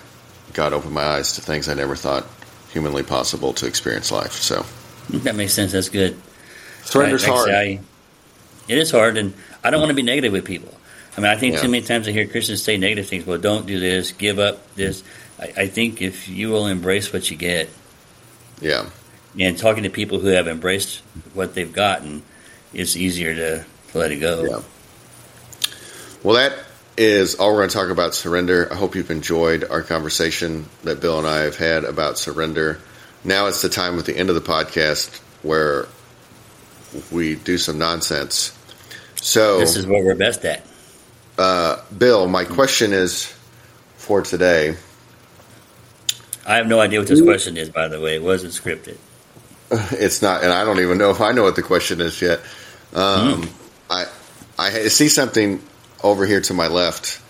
God 0.55 0.73
opened 0.73 0.95
my 0.95 1.05
eyes 1.05 1.33
to 1.33 1.41
things 1.41 1.69
I 1.69 1.75
never 1.75 1.97
thought 1.97 2.27
humanly 2.73 3.03
possible 3.03 3.53
to 3.55 3.67
experience 3.67 4.13
life." 4.13 4.35
So 4.35 4.65
that 5.11 5.35
makes 5.35 5.55
sense. 5.55 5.73
That's 5.73 5.89
good. 5.89 6.17
Surrender's 6.85 7.27
right, 7.27 7.33
hard. 7.33 7.81
It 8.69 8.79
is 8.79 8.91
hard, 8.91 9.17
and 9.17 9.35
I 9.65 9.71
don't 9.71 9.81
want 9.81 9.91
to 9.91 9.95
be 9.95 10.03
negative 10.03 10.33
with 10.33 10.45
people. 10.45 10.78
I 11.19 11.21
mean, 11.21 11.31
I 11.33 11.37
think 11.37 11.55
yeah. 11.55 11.63
too 11.63 11.69
many 11.69 11.85
times 11.85 12.07
I 12.07 12.13
hear 12.13 12.29
Christians 12.29 12.63
say 12.63 12.77
negative 12.77 13.09
things. 13.09 13.27
Well, 13.27 13.39
don't 13.39 13.67
do 13.67 13.81
this. 13.81 14.13
Give 14.13 14.39
up 14.39 14.73
this. 14.77 15.03
I, 15.37 15.53
I 15.57 15.67
think 15.67 16.01
if 16.01 16.29
you 16.29 16.51
will 16.51 16.69
embrace 16.69 17.13
what 17.13 17.29
you 17.29 17.37
get, 17.37 17.69
yeah, 18.61 18.89
and 19.37 19.59
talking 19.59 19.83
to 19.83 19.91
people 19.91 20.21
who 20.21 20.29
have 20.29 20.47
embraced 20.47 20.99
what 21.35 21.57
they've 21.57 21.73
gotten, 21.73 22.23
it's 22.73 22.95
easier 22.95 23.35
to 23.35 23.65
let 23.99 24.13
it 24.13 24.19
go. 24.19 24.45
Yeah. 24.45 24.63
Well, 26.23 26.37
that 26.37 26.57
is 26.97 27.35
all 27.35 27.51
we're 27.51 27.59
going 27.59 27.71
to 27.71 27.75
talk 27.75 27.91
about 27.91 28.15
surrender. 28.15 28.73
I 28.73 28.77
hope 28.77 28.95
you've 28.95 29.11
enjoyed 29.11 29.65
our 29.65 29.83
conversation 29.83 30.67
that 30.85 31.01
Bill 31.01 31.19
and 31.19 31.27
I 31.27 31.41
have 31.41 31.57
had 31.57 31.83
about 31.83 32.17
surrender. 32.17 32.79
Now 33.25 33.47
it's 33.47 33.61
the 33.61 33.69
time 33.69 33.99
at 33.99 34.05
the 34.05 34.17
end 34.17 34.29
of 34.29 34.37
the 34.37 34.41
podcast 34.41 35.19
where 35.43 35.89
we 37.11 37.35
do 37.35 37.59
some 37.59 37.77
nonsense. 37.77 38.57
So 39.21 39.59
this 39.59 39.75
is 39.77 39.85
what 39.85 40.05
we're 40.05 40.15
best 40.15 40.45
at. 40.45 40.65
Uh, 41.39 41.81
Bill, 41.97 42.27
my 42.27 42.45
question 42.45 42.93
is 42.93 43.33
for 43.97 44.23
today. 44.23 44.77
I 46.45 46.57
have 46.57 46.67
no 46.67 46.81
idea 46.81 46.99
what 46.99 47.09
this 47.09 47.23
question 47.23 47.57
is, 47.57 47.69
by 47.69 47.89
the 47.89 48.01
way. 48.01 48.17
It 48.17 48.23
wasn't 48.23 48.53
scripted. 48.53 48.97
It's 49.93 50.23
not, 50.23 50.43
and 50.43 50.51
I 50.51 50.65
don't 50.65 50.81
even 50.81 50.97
know 50.97 51.11
if 51.11 51.21
I 51.21 51.33
know 51.33 51.43
what 51.43 51.55
the 51.55 51.63
question 51.63 52.01
is 52.01 52.23
yet. 52.23 52.41
Um, 52.95 53.43
mm. 53.43 53.51
I 53.91 54.07
I 54.59 54.71
see 54.89 55.11
something 55.11 55.63
over 56.03 56.25
here 56.27 56.41
to 56.41 56.55
my 56.55 56.69
left, 56.69 57.21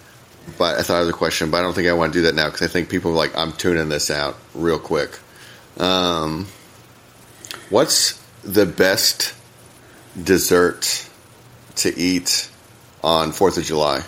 but 0.56 0.78
I 0.78 0.82
thought 0.82 0.98
it 0.98 1.06
was 1.06 1.08
a 1.08 1.12
question, 1.12 1.50
but 1.50 1.58
I 1.58 1.62
don't 1.62 1.74
think 1.74 1.88
I 1.88 1.94
want 1.94 2.12
to 2.12 2.18
do 2.20 2.22
that 2.26 2.36
now 2.36 2.46
because 2.46 2.62
I 2.62 2.68
think 2.68 2.90
people 2.90 3.10
are 3.10 3.14
like, 3.14 3.36
I'm 3.36 3.52
tuning 3.52 3.88
this 3.88 4.10
out 4.10 4.36
real 4.54 4.78
quick. 4.78 5.18
Um, 5.78 6.46
what's 7.70 8.22
the 8.44 8.66
best 8.66 9.34
dessert 10.22 11.08
to 11.76 11.96
eat 11.98 12.50
on 13.02 13.32
Fourth 13.32 13.58
of 13.58 13.64
July? 13.64 14.02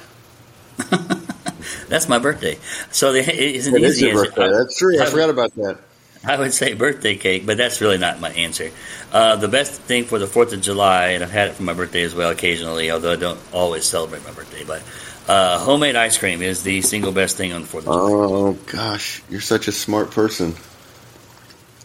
That's 1.88 2.08
my 2.08 2.18
birthday. 2.18 2.58
So 2.90 3.12
the, 3.12 3.20
it's 3.20 3.66
an 3.66 3.76
it 3.76 3.82
easy 3.82 3.88
is 3.88 4.00
your 4.00 4.24
birthday. 4.24 4.50
That's 4.50 4.78
true. 4.78 4.98
I, 4.98 5.04
I 5.04 5.06
forgot 5.06 5.30
about 5.30 5.54
that. 5.56 5.78
I 6.22 6.38
would 6.38 6.52
say 6.52 6.74
birthday 6.74 7.16
cake, 7.16 7.46
but 7.46 7.56
that's 7.56 7.80
really 7.80 7.96
not 7.96 8.20
my 8.20 8.30
answer. 8.30 8.70
Uh, 9.10 9.36
the 9.36 9.48
best 9.48 9.80
thing 9.80 10.04
for 10.04 10.18
the 10.18 10.26
Fourth 10.26 10.52
of 10.52 10.60
July, 10.60 11.08
and 11.12 11.24
I've 11.24 11.30
had 11.30 11.48
it 11.48 11.54
for 11.54 11.62
my 11.62 11.72
birthday 11.72 12.02
as 12.02 12.14
well 12.14 12.30
occasionally, 12.30 12.90
although 12.90 13.12
I 13.12 13.16
don't 13.16 13.40
always 13.54 13.86
celebrate 13.86 14.22
my 14.24 14.32
birthday, 14.32 14.64
but 14.64 14.82
uh, 15.28 15.58
homemade 15.58 15.96
ice 15.96 16.18
cream 16.18 16.42
is 16.42 16.62
the 16.62 16.82
single 16.82 17.12
best 17.12 17.38
thing 17.38 17.52
on 17.52 17.62
the 17.62 17.66
Fourth 17.66 17.86
of 17.86 17.94
July. 17.94 18.10
Oh 18.10 18.52
gosh, 18.66 19.22
you're 19.30 19.40
such 19.40 19.66
a 19.68 19.72
smart 19.72 20.10
person. 20.10 20.54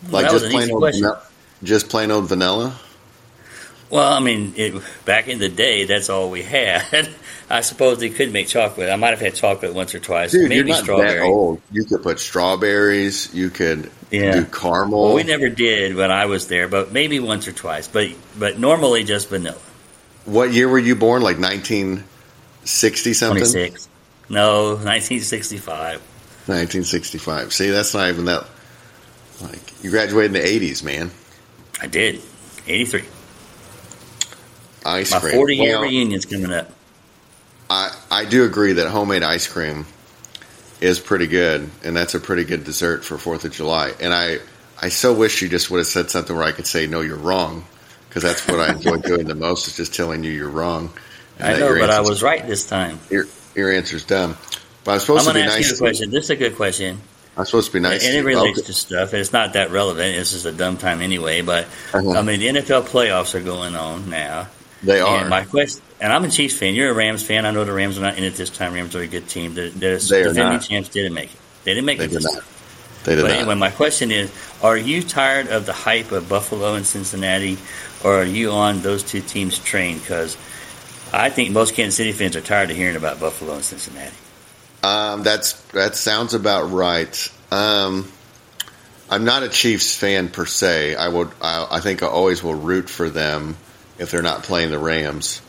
Like 0.09 0.25
well, 0.25 0.39
just 0.39 0.51
plain 0.51 0.71
old, 0.71 0.83
vanilla, 0.83 1.23
just 1.63 1.89
plain 1.89 2.11
old 2.11 2.27
vanilla. 2.27 2.77
Well, 3.95 4.11
I 4.11 4.19
mean, 4.19 4.53
it, 4.57 4.83
back 5.05 5.29
in 5.29 5.39
the 5.39 5.47
day, 5.47 5.85
that's 5.85 6.09
all 6.09 6.29
we 6.29 6.43
had. 6.43 7.09
I 7.49 7.61
suppose 7.61 7.99
they 7.99 8.09
could 8.09 8.33
make 8.33 8.49
chocolate. 8.49 8.89
I 8.89 8.97
might 8.97 9.11
have 9.11 9.21
had 9.21 9.35
chocolate 9.35 9.73
once 9.73 9.95
or 9.95 9.99
twice. 9.99 10.33
Dude, 10.33 10.49
maybe 10.49 10.55
you're 10.55 10.65
not 10.65 10.83
strawberry. 10.83 11.19
that 11.19 11.25
old. 11.25 11.61
You 11.71 11.85
could 11.85 12.03
put 12.03 12.19
strawberries. 12.19 13.33
You 13.33 13.49
could 13.49 13.89
yeah. 14.11 14.33
do 14.33 14.45
caramel. 14.45 15.01
Well, 15.01 15.13
we 15.13 15.23
never 15.23 15.47
did 15.47 15.95
when 15.95 16.11
I 16.11 16.25
was 16.25 16.49
there, 16.49 16.67
but 16.67 16.91
maybe 16.91 17.21
once 17.21 17.47
or 17.47 17.53
twice. 17.53 17.87
But 17.87 18.09
but 18.37 18.59
normally 18.59 19.05
just 19.05 19.29
vanilla. 19.29 19.57
What 20.25 20.51
year 20.51 20.67
were 20.67 20.77
you 20.77 20.97
born? 20.97 21.21
Like 21.21 21.39
1960 21.39 23.13
something? 23.13 23.37
26. 23.37 23.87
No, 24.27 24.71
1965. 24.71 26.01
1965. 26.47 27.53
See, 27.53 27.69
that's 27.69 27.93
not 27.93 28.09
even 28.09 28.25
that. 28.25 28.45
Like 29.41 29.83
you 29.83 29.89
graduated 29.89 30.35
in 30.35 30.41
the 30.41 30.69
80s, 30.69 30.83
man. 30.83 31.11
I 31.81 31.87
did. 31.87 32.21
83 32.67 33.05
ice 34.85 35.11
My 35.11 35.19
cream. 35.19 35.33
My 35.33 35.37
40 35.37 35.55
year 35.55 35.73
well, 35.73 35.81
reunion's 35.83 36.25
coming 36.25 36.51
up. 36.51 36.71
I, 37.69 37.95
I 38.11 38.25
do 38.25 38.45
agree 38.45 38.73
that 38.73 38.87
homemade 38.87 39.23
ice 39.23 39.47
cream 39.47 39.85
is 40.81 40.99
pretty 40.99 41.27
good, 41.27 41.69
and 41.83 41.95
that's 41.95 42.13
a 42.13 42.19
pretty 42.19 42.43
good 42.43 42.63
dessert 42.63 43.03
for 43.03 43.17
Fourth 43.17 43.45
of 43.45 43.51
July. 43.51 43.93
And 43.99 44.13
I, 44.13 44.37
I 44.81 44.89
so 44.89 45.13
wish 45.13 45.41
you 45.41 45.49
just 45.49 45.71
would 45.71 45.79
have 45.79 45.87
said 45.87 46.09
something 46.11 46.35
where 46.35 46.45
I 46.45 46.51
could 46.51 46.67
say, 46.67 46.85
"No, 46.85 47.01
you're 47.01 47.17
wrong," 47.17 47.65
because 48.07 48.23
that's 48.23 48.47
what 48.47 48.59
I 48.59 48.73
enjoy 48.73 48.97
doing 49.01 49.25
the 49.25 49.35
most 49.35 49.67
is 49.67 49.77
just 49.77 49.95
telling 49.95 50.23
you 50.23 50.31
you're 50.31 50.49
wrong. 50.49 50.91
I 51.39 51.57
know, 51.57 51.77
but 51.79 51.89
I 51.89 52.01
was 52.01 52.21
right 52.21 52.45
this 52.45 52.65
time. 52.67 52.99
Your 53.09 53.25
your 53.55 53.71
answer's 53.71 54.05
dumb. 54.05 54.37
But 54.83 54.91
I'm 54.91 54.99
supposed 54.99 55.27
I'm 55.27 55.33
to 55.33 55.41
be 55.41 55.45
nice. 55.45 55.69
You 55.69 55.75
a 55.75 55.79
question. 55.79 56.11
This 56.11 56.25
is 56.25 56.29
a 56.29 56.35
good 56.35 56.55
question. 56.55 57.01
I'm 57.37 57.45
supposed 57.45 57.67
to 57.67 57.73
be 57.73 57.79
nice, 57.81 58.05
and, 58.05 58.15
it 58.15 58.23
relates 58.23 58.61
to 58.61 58.73
stuff. 58.73 59.13
It's 59.13 59.33
not 59.33 59.53
that 59.53 59.71
relevant. 59.71 60.15
It's 60.15 60.31
just 60.31 60.45
a 60.45 60.53
dumb 60.53 60.77
time 60.77 61.01
anyway. 61.01 61.41
But 61.41 61.65
uh-huh. 61.93 62.11
I 62.11 62.21
mean, 62.21 62.39
the 62.39 62.47
NFL 62.47 62.83
playoffs 62.83 63.35
are 63.35 63.41
going 63.41 63.75
on 63.75 64.09
now, 64.09 64.47
they 64.83 64.99
are. 64.99 65.19
And 65.21 65.29
my 65.29 65.45
question, 65.45 65.83
and 65.99 66.11
I'm 66.11 66.23
a 66.23 66.29
Chiefs 66.29 66.57
fan. 66.57 66.75
You're 66.75 66.91
a 66.91 66.93
Rams 66.93 67.23
fan. 67.23 67.45
I 67.45 67.51
know 67.51 67.63
the 67.65 67.73
Rams 67.73 67.97
are 67.97 68.01
not 68.01 68.17
in 68.17 68.23
it 68.23 68.35
this 68.35 68.49
time. 68.49 68.73
Rams 68.73 68.95
are 68.95 69.01
a 69.01 69.07
good 69.07 69.27
team. 69.27 69.53
The, 69.55 69.69
the 69.69 70.05
they 70.09 70.23
defending 70.23 70.59
champs 70.59 70.89
didn't 70.89 71.13
make 71.13 71.33
it. 71.33 71.39
They 71.63 71.73
didn't 71.73 71.85
make 71.85 71.97
they 71.99 72.05
it 72.05 72.11
this 72.11 72.23
not. 72.23 72.43
They 73.03 73.15
did 73.15 73.21
But 73.21 73.29
not. 73.29 73.37
anyway, 73.37 73.55
my 73.55 73.71
question 73.71 74.11
is: 74.11 74.31
Are 74.61 74.77
you 74.77 75.01
tired 75.01 75.47
of 75.47 75.65
the 75.65 75.73
hype 75.73 76.11
of 76.11 76.27
Buffalo 76.29 76.75
and 76.75 76.85
Cincinnati, 76.85 77.57
or 78.03 78.21
are 78.21 78.25
you 78.25 78.51
on 78.51 78.81
those 78.81 79.03
two 79.03 79.21
teams' 79.21 79.57
train? 79.57 79.97
Because 79.99 80.37
I 81.13 81.29
think 81.29 81.51
most 81.51 81.75
Kansas 81.75 81.95
City 81.95 82.11
fans 82.11 82.35
are 82.35 82.41
tired 82.41 82.71
of 82.71 82.77
hearing 82.77 82.95
about 82.95 83.19
Buffalo 83.19 83.53
and 83.53 83.63
Cincinnati. 83.63 84.15
Um, 84.83 85.23
that's 85.23 85.53
that 85.71 85.95
sounds 85.95 86.33
about 86.33 86.71
right. 86.71 87.31
Um, 87.51 88.11
I'm 89.09 89.23
not 89.23 89.43
a 89.43 89.49
Chiefs 89.49 89.95
fan 89.95 90.29
per 90.29 90.45
se. 90.45 90.95
I 90.95 91.07
would. 91.07 91.29
I, 91.41 91.67
I 91.71 91.79
think 91.79 92.03
I 92.03 92.07
always 92.07 92.43
will 92.43 92.55
root 92.55 92.89
for 92.89 93.09
them 93.09 93.55
if 93.97 94.11
they're 94.11 94.21
not 94.21 94.43
playing 94.43 94.71
the 94.71 94.79
Rams. 94.79 95.41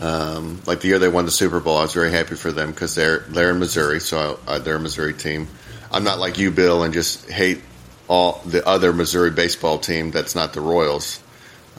Um, 0.00 0.60
like 0.66 0.80
the 0.80 0.88
year 0.88 0.98
they 0.98 1.08
won 1.08 1.24
the 1.24 1.30
Super 1.30 1.60
Bowl, 1.60 1.76
I 1.76 1.82
was 1.82 1.92
very 1.92 2.10
happy 2.10 2.34
for 2.34 2.50
them 2.50 2.70
because 2.70 2.94
they're 2.94 3.20
they're 3.20 3.50
in 3.50 3.60
Missouri, 3.60 4.00
so 4.00 4.40
I, 4.46 4.58
they're 4.58 4.76
a 4.76 4.80
Missouri 4.80 5.14
team. 5.14 5.46
I'm 5.92 6.02
not 6.02 6.18
like 6.18 6.38
you, 6.38 6.50
Bill, 6.50 6.82
and 6.82 6.92
just 6.92 7.30
hate 7.30 7.60
all 8.08 8.42
the 8.44 8.66
other 8.66 8.92
Missouri 8.92 9.30
baseball 9.30 9.78
team 9.78 10.10
that's 10.10 10.34
not 10.34 10.52
the 10.52 10.60
Royals. 10.60 11.22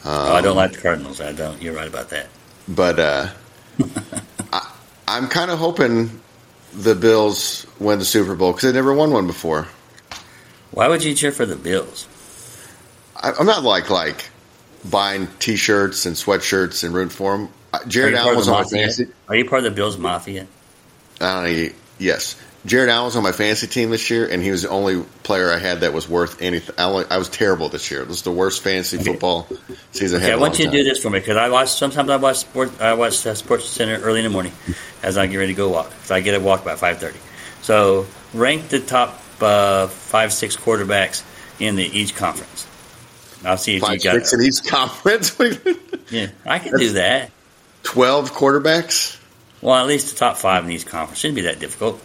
oh, 0.06 0.34
I 0.34 0.42
don't 0.42 0.56
like 0.56 0.72
the 0.72 0.82
Cardinals. 0.82 1.20
I 1.20 1.34
don't. 1.34 1.62
You're 1.62 1.76
right 1.76 1.88
about 1.88 2.10
that. 2.10 2.28
But 2.68 3.00
uh, 3.00 3.28
I, 4.54 4.74
I'm 5.08 5.28
kind 5.28 5.52
of 5.52 5.60
hoping 5.60 6.22
the 6.74 6.96
Bills 6.96 7.68
win 7.80 8.00
the 8.00 8.06
Super 8.06 8.36
Bowl 8.36 8.52
because 8.52 8.72
they 8.72 8.78
never 8.78 8.94
won 8.94 9.12
one 9.12 9.28
before. 9.28 9.68
Why 10.72 10.88
would 10.88 11.04
you 11.04 11.14
cheer 11.14 11.32
for 11.32 11.46
the 11.46 11.56
Bills? 11.56 12.08
I, 13.16 13.34
I'm 13.38 13.46
not 13.46 13.64
like 13.64 13.90
like 13.90 14.30
buying 14.90 15.28
T-shirts 15.40 16.06
and 16.06 16.16
sweatshirts 16.16 16.84
and 16.84 16.94
rooting 16.94 17.10
for 17.10 17.38
them. 17.38 17.50
Jared 17.88 18.14
Are 18.14 18.18
you 18.18 18.24
Allen 18.24 18.36
was 18.38 18.48
on 18.48 18.64
my 18.64 18.70
fantasy. 18.70 19.08
Are 19.28 19.36
you 19.36 19.46
part 19.46 19.60
of 19.60 19.72
the 19.72 19.76
Bills 19.76 19.98
Mafia? 19.98 20.48
I. 21.20 21.74
Yes, 21.98 22.36
Jared 22.66 22.90
Allen 22.90 23.06
was 23.06 23.16
on 23.16 23.24
my 23.24 23.32
fantasy 23.32 23.68
team 23.68 23.90
this 23.90 24.10
year, 24.10 24.28
and 24.28 24.42
he 24.44 24.52
was 24.52 24.64
the 24.64 24.70
only 24.70 25.02
player 25.24 25.52
I 25.52 25.58
had 25.60 25.82
that 25.82 25.94
was 25.94 26.10
worth 26.10 26.42
anything. 26.42 26.76
I, 26.78 27.06
I 27.10 27.18
was 27.18 27.30
terrible 27.30 27.70
this 27.70 27.90
year. 27.92 28.02
This 28.02 28.10
was 28.10 28.22
the 28.24 28.32
worst 28.32 28.64
fantasy 28.64 28.98
Okay. 28.98 29.12
football 29.12 29.48
season 29.92 30.18
I 30.18 30.24
Okay, 30.24 30.26
had. 30.26 30.32
I 30.32 30.36
in 30.36 30.42
want 30.42 30.60
you 30.60 30.66
to 30.66 30.72
do 30.72 30.84
this 30.84 31.02
for 31.02 31.10
me 31.10 31.20
because 31.20 31.38
I 31.38 31.50
watch. 31.50 31.70
Sometimes 31.70 32.10
I 32.10 32.18
watch 32.18 32.38
sport. 32.38 32.82
I 32.82 32.94
watch 32.94 33.26
uh, 33.26 33.34
Sports 33.36 33.68
Center 33.70 33.98
early 34.02 34.20
in 34.20 34.24
the 34.26 34.30
morning 34.30 34.54
as 35.04 35.18
I 35.18 35.28
get 35.28 35.38
ready 35.38 35.54
to 35.54 35.58
go 35.58 35.70
walk. 35.70 35.92
So 36.04 36.16
I 36.16 36.22
get 36.22 36.36
a 36.36 36.40
walk 36.40 36.66
by 36.66 36.76
five 36.76 37.00
thirty. 37.00 37.20
So 37.62 38.08
rank 38.34 38.70
the 38.70 38.80
top 38.80 39.22
uh, 39.42 39.88
five, 39.88 40.34
six 40.34 40.56
quarterbacks 40.58 41.24
in 41.60 41.76
the 41.76 41.84
each 41.86 42.16
conference. 42.16 42.68
I'll 43.46 43.58
see 43.58 43.76
if 43.76 43.82
Five, 43.82 43.94
you 43.96 44.00
got. 44.04 44.14
six 44.26 44.34
in 44.34 44.42
each 44.42 44.64
conference. 44.70 45.38
Yeah, 46.12 46.28
I 46.46 46.60
can 46.60 46.78
do 46.78 46.92
that. 46.94 47.32
Twelve 47.82 48.32
quarterbacks. 48.32 49.20
Well, 49.60 49.74
at 49.76 49.88
least 49.88 50.10
the 50.12 50.16
top 50.20 50.38
five 50.38 50.64
in 50.64 50.72
each 50.72 50.86
conference 50.86 51.20
shouldn't 51.20 51.36
be 51.36 51.42
that 51.44 51.60
difficult. 51.60 52.00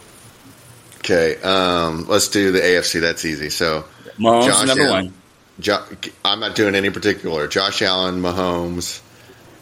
Okay, 0.97 1.39
um, 1.43 2.07
let's 2.07 2.29
do 2.29 2.51
the 2.51 2.59
AFC. 2.59 2.99
That's 3.01 3.23
easy. 3.25 3.51
So, 3.51 3.85
Mahomes 4.17 4.45
Josh 4.47 4.67
number 4.67 4.83
Allen. 4.85 5.05
one. 5.05 5.13
Jo- 5.59 5.85
I'm 6.25 6.39
not 6.39 6.55
doing 6.55 6.73
any 6.73 6.89
particular. 6.89 7.47
Josh 7.47 7.83
Allen, 7.83 8.21
Mahomes, 8.23 9.01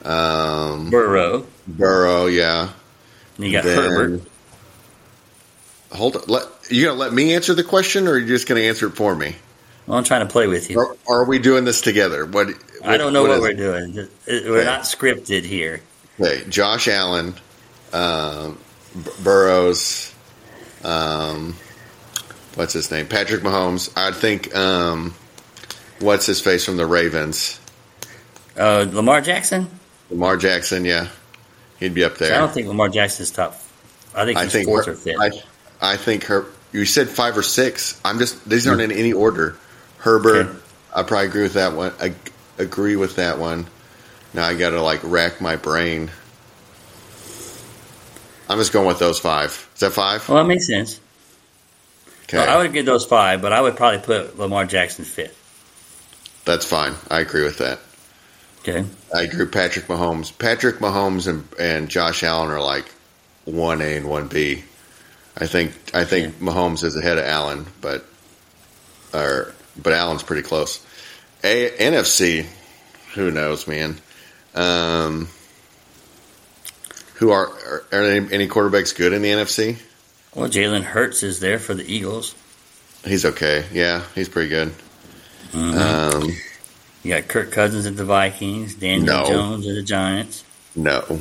um, 0.06 0.90
Burrow. 0.90 1.46
Burrow. 1.68 2.28
Yeah. 2.28 2.70
And 3.38 3.46
you 3.46 3.52
got 3.52 3.66
Then- 3.66 3.76
Herbert. 3.78 4.22
Hold 5.92 6.16
on. 6.16 6.24
Let, 6.28 6.44
you 6.70 6.86
gonna 6.86 6.98
let 6.98 7.12
me 7.12 7.34
answer 7.36 7.54
the 7.54 7.64
question, 7.66 8.08
or 8.08 8.12
are 8.12 8.18
you 8.18 8.28
just 8.28 8.48
gonna 8.48 8.62
answer 8.62 8.88
it 8.88 8.96
for 8.96 9.14
me? 9.14 9.36
Well, 9.90 9.98
I'm 9.98 10.04
trying 10.04 10.22
to 10.22 10.32
play 10.32 10.46
with 10.46 10.70
you. 10.70 10.80
Or 10.80 10.96
are 11.08 11.26
we 11.26 11.40
doing 11.40 11.66
this 11.66 11.82
together? 11.82 12.24
What? 12.28 12.50
I 12.86 12.96
don't 12.96 13.12
know 13.12 13.24
what 13.24 13.42
we're 13.42 13.50
it? 13.50 13.58
doing. 13.58 14.08
We're 14.28 14.58
Okay. 14.60 14.64
not 14.64 14.82
scripted 14.82 15.42
here. 15.44 15.82
Okay, 16.20 16.44
Josh 16.48 16.88
Allen, 16.88 17.34
um, 17.92 18.60
Burrows, 19.24 20.14
um, 20.84 21.56
what's 22.54 22.74
his 22.74 22.92
name? 22.92 23.08
Patrick 23.08 23.42
Mahomes. 23.42 23.90
I 23.98 24.12
think. 24.12 24.56
Um, 24.56 25.16
what's 25.98 26.28
his 26.28 26.40
face 26.40 26.64
from 26.64 26.78
the 26.78 26.86
Ravens? 26.86 27.60
Uh, 28.56 28.86
Lamar 28.92 29.22
Jackson. 29.22 29.68
Lamar 30.12 30.38
Jackson. 30.38 30.86
Yeah, 30.86 31.08
he'd 31.80 31.96
be 31.96 32.04
up 32.04 32.20
there. 32.20 32.36
I 32.36 32.38
don't 32.38 32.54
think 32.54 32.68
Lamar 32.68 32.90
Jackson's 32.90 33.32
top. 33.32 33.60
I 34.14 34.24
think 34.26 34.38
I 34.38 34.44
he's 34.44 34.52
think 34.52 34.68
fourth 34.68 34.88
or 34.88 34.94
fifth. 34.94 35.18
I, 35.20 35.32
I 35.94 35.98
think 35.98 36.26
her. 36.26 36.46
You 36.74 36.86
said 36.86 37.10
five 37.10 37.36
or 37.36 37.42
six. 37.42 38.00
I'm 38.06 38.20
just. 38.20 38.48
These 38.48 38.68
aren't 38.68 38.82
in 38.82 38.92
any 38.92 39.14
order. 39.14 39.58
Herbert. 40.00 40.47
Okay. 40.47 40.60
I 40.95 41.04
probably 41.04 41.28
agree 41.28 41.43
with 41.43 41.54
that 41.54 41.74
one. 41.74 41.93
I 42.00 42.14
agree 42.58 42.95
with 42.95 43.16
that 43.18 43.38
one. 43.39 43.68
Now 44.34 44.45
I 44.45 44.56
got 44.56 44.72
to 44.72 44.82
like 44.82 45.02
rack 45.04 45.39
my 45.41 45.56
brain. 45.56 46.12
I'm 48.50 48.58
just 48.58 48.74
going 48.74 48.88
with 48.88 49.00
those 49.00 49.20
five. 49.20 49.70
Is 49.76 49.82
that 49.82 49.91
five? 49.91 50.28
well, 50.28 50.39
that 50.41 50.47
makes 50.47 50.66
sense. 50.68 51.00
Okay, 52.24 52.38
Well, 52.38 52.50
I 52.50 52.62
would 52.62 52.74
give 52.74 52.86
those 52.86 53.06
five, 53.06 53.41
but 53.41 53.54
I 53.54 53.62
would 53.62 53.76
probably 53.76 54.00
put 54.00 54.38
Lamar 54.38 54.66
Jackson 54.66 55.06
fifth. 55.06 55.36
that's 56.45 56.66
fine. 56.66 56.93
I 57.10 57.20
agree 57.22 57.43
with 57.43 57.58
that. 57.60 57.80
Okay. 58.62 58.86
I 59.16 59.22
agree. 59.24 59.39
with 59.45 59.52
Patrick 59.52 59.86
Mahomes, 59.88 60.38
Patrick 60.38 60.78
Mahomes, 60.78 61.28
and 61.28 61.47
and 61.60 61.89
Josh 61.89 62.24
Allen 62.24 62.50
are 62.52 62.62
like 62.62 62.86
one 63.45 63.82
A 63.82 63.95
and 63.97 64.08
one 64.10 64.28
B. 64.28 64.64
I 65.38 65.45
think 65.47 65.74
I 65.93 66.04
think 66.04 66.36
Mahomes 66.39 66.84
is 66.84 66.95
ahead 66.95 67.18
of 67.18 67.26
Allen, 67.26 67.68
but 67.82 68.06
or 69.14 69.54
but 69.78 69.94
Allen's 69.94 70.24
pretty 70.24 70.42
close. 70.44 70.86
A 71.44 71.70
NFC, 71.72 72.46
who 73.16 73.32
knows, 73.32 73.68
man. 73.68 73.98
Um, 74.56 75.30
who 77.16 77.32
are 77.32 77.48
are, 77.48 77.84
are 77.92 78.04
any, 78.04 78.34
any 78.34 78.48
quarterbacks 78.48 78.96
good 78.96 79.14
in 79.14 79.22
the 79.22 79.30
NFC? 79.30 79.78
Well, 80.36 80.50
Jalen 80.50 80.84
Hurts 80.84 81.24
is 81.24 81.40
there 81.40 81.60
for 81.60 81.74
the 81.74 81.84
Eagles. 81.92 82.36
He's 83.06 83.26
okay. 83.26 83.66
Yeah, 83.72 84.04
he's 84.16 84.30
pretty 84.30 84.50
good. 84.50 84.74
Mhm. 85.52 85.76
Um, 86.14 86.32
you 87.04 87.14
got 87.14 87.28
Kirk 87.28 87.52
Cousins 87.52 87.86
at 87.86 87.96
the 87.98 88.06
Vikings, 88.06 88.76
Daniel 88.76 89.06
No. 89.06 89.26
Jones 89.28 89.68
at 89.68 89.76
the 89.76 89.82
Giants. 89.84 90.44
no, 90.76 91.20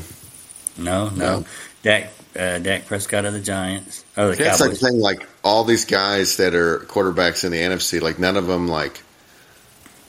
No, 0.77 1.09
no. 1.11 1.11
No. 1.11 1.45
Dak, 1.83 2.13
uh, 2.37 2.59
Dak 2.59 2.87
Prescott 2.87 3.25
of 3.25 3.33
the 3.33 3.41
Giants. 3.41 4.05
Oh, 4.17 4.31
the 4.33 4.37
That's 4.37 4.61
like 4.61 4.71
Cowboys. 4.71 4.81
thing. 4.81 5.01
Like 5.01 5.27
all 5.49 5.65
these 5.65 5.87
guys 5.87 6.37
that 6.37 6.55
are 6.55 6.81
quarterbacks 6.81 7.43
in 7.43 7.53
the 7.53 7.59
NFC, 7.59 8.03
like 8.03 8.19
none 8.19 8.37
of 8.37 8.47
them 8.47 8.69
like 8.69 9.03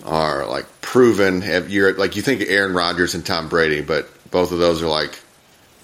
are 0.06 0.46
like 0.46 0.66
proven. 0.82 1.42
Have 1.42 1.70
you're 1.70 1.94
like 1.94 2.18
you 2.18 2.22
think 2.22 2.42
Aaron 2.42 2.74
Rodgers 2.74 3.16
and 3.16 3.26
Tom 3.26 3.48
Brady, 3.48 3.82
but 3.82 4.10
both 4.32 4.52
of 4.52 4.60
those 4.60 4.84
are 4.84 4.88
like, 4.88 5.18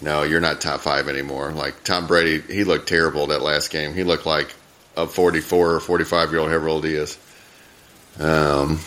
no, 0.01 0.23
you're 0.23 0.41
not 0.41 0.59
top 0.59 0.81
five 0.81 1.07
anymore. 1.07 1.51
Like 1.53 1.85
Tom 1.85 2.05
Brady, 2.05 2.41
he 2.53 2.65
looked 2.65 2.89
terrible 2.89 3.27
that 3.27 3.41
last 3.41 3.71
game. 3.71 3.93
He 3.93 4.03
looked 4.03 4.25
like 4.25 4.53
a 4.97 5.07
44 5.07 5.75
or 5.75 5.79
45 5.79 6.31
year 6.31 6.39
old, 6.41 6.49
however 6.49 6.67
old 6.67 6.83
he 6.83 6.95
is. 6.95 7.17
Um, 8.19 8.81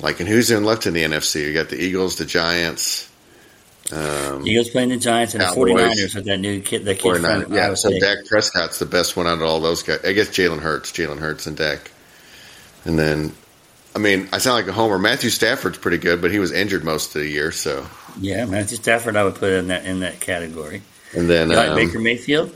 like 0.00 0.18
and 0.18 0.28
who's 0.28 0.50
in 0.50 0.64
left 0.64 0.88
in 0.88 0.94
the 0.94 1.04
NFC? 1.04 1.46
You 1.46 1.54
got 1.54 1.68
the 1.68 1.80
Eagles, 1.80 2.16
the 2.16 2.26
Giants. 2.26 3.08
Um, 3.92 4.46
Eagles 4.46 4.70
playing 4.70 4.88
the 4.88 4.96
Giants 4.96 5.34
and 5.34 5.42
the 5.42 5.46
Cowboys. 5.46 5.72
49ers 5.72 6.14
with 6.14 6.24
that 6.24 6.38
new 6.38 6.60
kid, 6.60 6.84
the 6.84 6.94
kid 6.94 7.02
49. 7.02 7.42
from 7.44 7.52
Yeah, 7.54 7.66
Iowa 7.66 7.76
so 7.76 7.90
State. 7.90 8.00
Dak 8.00 8.24
Prescott's 8.26 8.78
the 8.78 8.86
best 8.86 9.16
one 9.16 9.26
out 9.26 9.34
of 9.34 9.42
all 9.42 9.60
those 9.60 9.82
guys. 9.82 10.00
I 10.04 10.12
guess 10.12 10.28
Jalen 10.28 10.60
Hurts, 10.60 10.90
Jalen 10.92 11.18
Hurts, 11.18 11.46
and 11.46 11.56
Dak. 11.56 11.90
And 12.86 12.98
then, 12.98 13.32
I 13.94 13.98
mean, 13.98 14.28
I 14.32 14.38
sound 14.38 14.56
like 14.56 14.68
a 14.68 14.72
homer. 14.72 14.98
Matthew 14.98 15.28
Stafford's 15.30 15.78
pretty 15.78 15.98
good, 15.98 16.22
but 16.22 16.30
he 16.30 16.38
was 16.38 16.50
injured 16.52 16.82
most 16.84 17.14
of 17.14 17.22
the 17.22 17.28
year. 17.28 17.52
So, 17.52 17.86
Yeah, 18.18 18.46
Matthew 18.46 18.76
Stafford, 18.78 19.16
I 19.16 19.24
would 19.24 19.34
put 19.34 19.52
in 19.52 19.68
that 19.68 19.84
in 19.84 20.00
that 20.00 20.18
category. 20.20 20.82
and 21.14 21.28
then, 21.28 21.50
You 21.50 21.56
like 21.56 21.70
um, 21.70 21.76
Baker 21.76 22.00
Mayfield? 22.00 22.54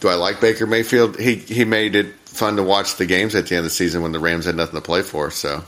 do 0.00 0.08
I 0.08 0.14
like 0.14 0.40
Baker 0.40 0.66
Mayfield? 0.66 1.18
He 1.18 1.36
he 1.36 1.64
made 1.64 1.94
it 1.94 2.12
fun 2.24 2.56
to 2.56 2.62
watch 2.62 2.96
the 2.96 3.06
games 3.06 3.34
at 3.34 3.46
the 3.46 3.54
end 3.54 3.58
of 3.60 3.64
the 3.64 3.70
season 3.70 4.02
when 4.02 4.12
the 4.12 4.18
Rams 4.18 4.44
had 4.46 4.56
nothing 4.56 4.74
to 4.74 4.80
play 4.84 5.02
for. 5.02 5.30
So, 5.30 5.62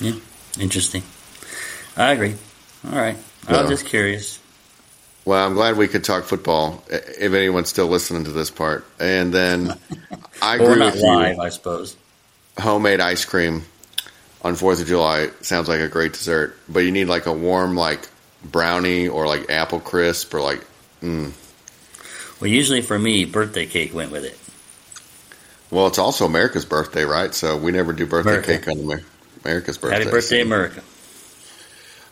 yeah, 0.00 0.14
Interesting. 0.60 1.02
I 1.96 2.12
agree. 2.12 2.36
All 2.90 2.98
right. 2.98 3.16
I 3.48 3.60
was 3.62 3.70
just 3.70 3.86
curious. 3.86 4.38
well, 5.24 5.44
I'm 5.46 5.54
glad 5.54 5.76
we 5.76 5.88
could 5.88 6.04
talk 6.04 6.24
football. 6.24 6.82
If 6.88 7.32
anyone's 7.32 7.68
still 7.68 7.86
listening 7.88 8.24
to 8.24 8.30
this 8.30 8.50
part, 8.50 8.84
and 9.00 9.32
then 9.32 9.78
I 10.42 10.56
agree 10.56 10.76
not 10.76 10.94
with 10.94 11.02
you. 11.02 11.06
live, 11.08 11.38
I 11.38 11.48
suppose. 11.48 11.96
homemade 12.58 13.00
ice 13.00 13.24
cream 13.24 13.64
on 14.42 14.54
Fourth 14.56 14.80
of 14.80 14.86
July 14.86 15.30
sounds 15.40 15.68
like 15.68 15.80
a 15.80 15.88
great 15.88 16.12
dessert, 16.12 16.56
but 16.68 16.80
you 16.80 16.90
need 16.92 17.06
like 17.06 17.26
a 17.26 17.32
warm 17.32 17.76
like 17.76 18.08
brownie 18.44 19.06
or 19.08 19.26
like 19.26 19.50
apple 19.50 19.80
crisp 19.80 20.34
or 20.34 20.40
like 20.40 20.64
mm. 21.00 21.32
Well, 22.40 22.50
usually 22.50 22.80
for 22.80 22.98
me, 22.98 23.24
birthday 23.24 23.66
cake 23.66 23.94
went 23.94 24.10
with 24.10 24.24
it. 24.24 24.36
well, 25.70 25.86
it's 25.86 25.98
also 25.98 26.26
America's 26.26 26.64
birthday, 26.64 27.04
right? 27.04 27.32
So 27.32 27.56
we 27.56 27.70
never 27.70 27.92
do 27.92 28.04
birthday 28.06 28.30
America. 28.30 28.58
cake 28.58 28.68
on 28.68 29.00
America's 29.44 29.78
birthday. 29.78 29.98
Happy 29.98 30.10
birthday, 30.10 30.40
so- 30.40 30.46
America. 30.46 30.82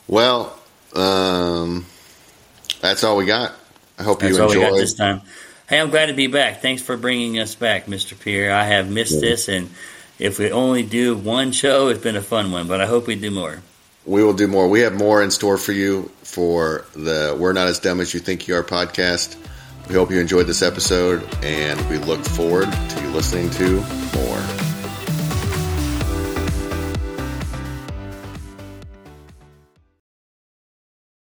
Well, 0.07 0.57
um, 0.95 1.87
that's 2.81 3.05
all 3.05 3.17
we 3.17 3.27
got. 3.27 3.53
I 3.99 4.03
hope 4.03 4.21
That's 4.21 4.37
you 4.37 4.43
all 4.43 4.49
we 4.49 4.55
got 4.57 4.69
enjoyed. 4.69 4.81
this 4.83 4.95
time. 4.95 5.21
Hey, 5.69 5.79
I'm 5.79 5.91
glad 5.91 6.07
to 6.07 6.15
be 6.15 6.27
back. 6.27 6.63
Thanks 6.63 6.83
for 6.83 6.97
bringing 6.97 7.39
us 7.39 7.55
back, 7.55 7.87
Mr. 7.87 8.19
Pierre. 8.19 8.53
I 8.55 8.65
have 8.65 8.91
missed 8.91 9.15
Yeah. 9.23 9.31
this, 9.31 9.49
and 9.49 9.71
if 10.19 10.39
we 10.39 10.51
only 10.51 10.83
do 10.83 11.15
one 11.17 11.53
show, 11.53 11.89
it's 11.89 12.03
been 12.03 12.17
a 12.17 12.23
fun 12.23 12.51
one, 12.51 12.67
but 12.67 12.81
I 12.81 12.87
hope 12.87 13.07
we 13.07 13.15
do 13.15 13.31
more. 13.31 13.63
We 14.07 14.25
will 14.25 14.33
do 14.33 14.49
more. 14.49 14.69
We 14.69 14.81
have 14.81 14.95
more 14.95 15.23
in 15.23 15.31
store 15.31 15.59
for 15.59 15.73
you 15.73 16.11
for 16.25 16.87
the 16.97 17.37
"We're 17.39 17.53
Not 17.53 17.69
as 17.69 17.79
Dumb 17.79 18.01
as 18.01 18.15
You 18.15 18.21
Think 18.21 18.49
You 18.49 18.57
Are" 18.57 18.65
podcast. 18.65 19.37
We 19.89 19.95
hope 19.95 20.11
you 20.11 20.19
enjoyed 20.19 20.47
this 20.47 20.63
episode, 20.63 21.23
and 21.45 21.79
we 21.91 21.99
look 21.99 22.25
forward 22.25 22.73
to 22.73 23.03
you 23.03 23.09
listening 23.11 23.51
to 23.51 23.83
more. 24.17 24.70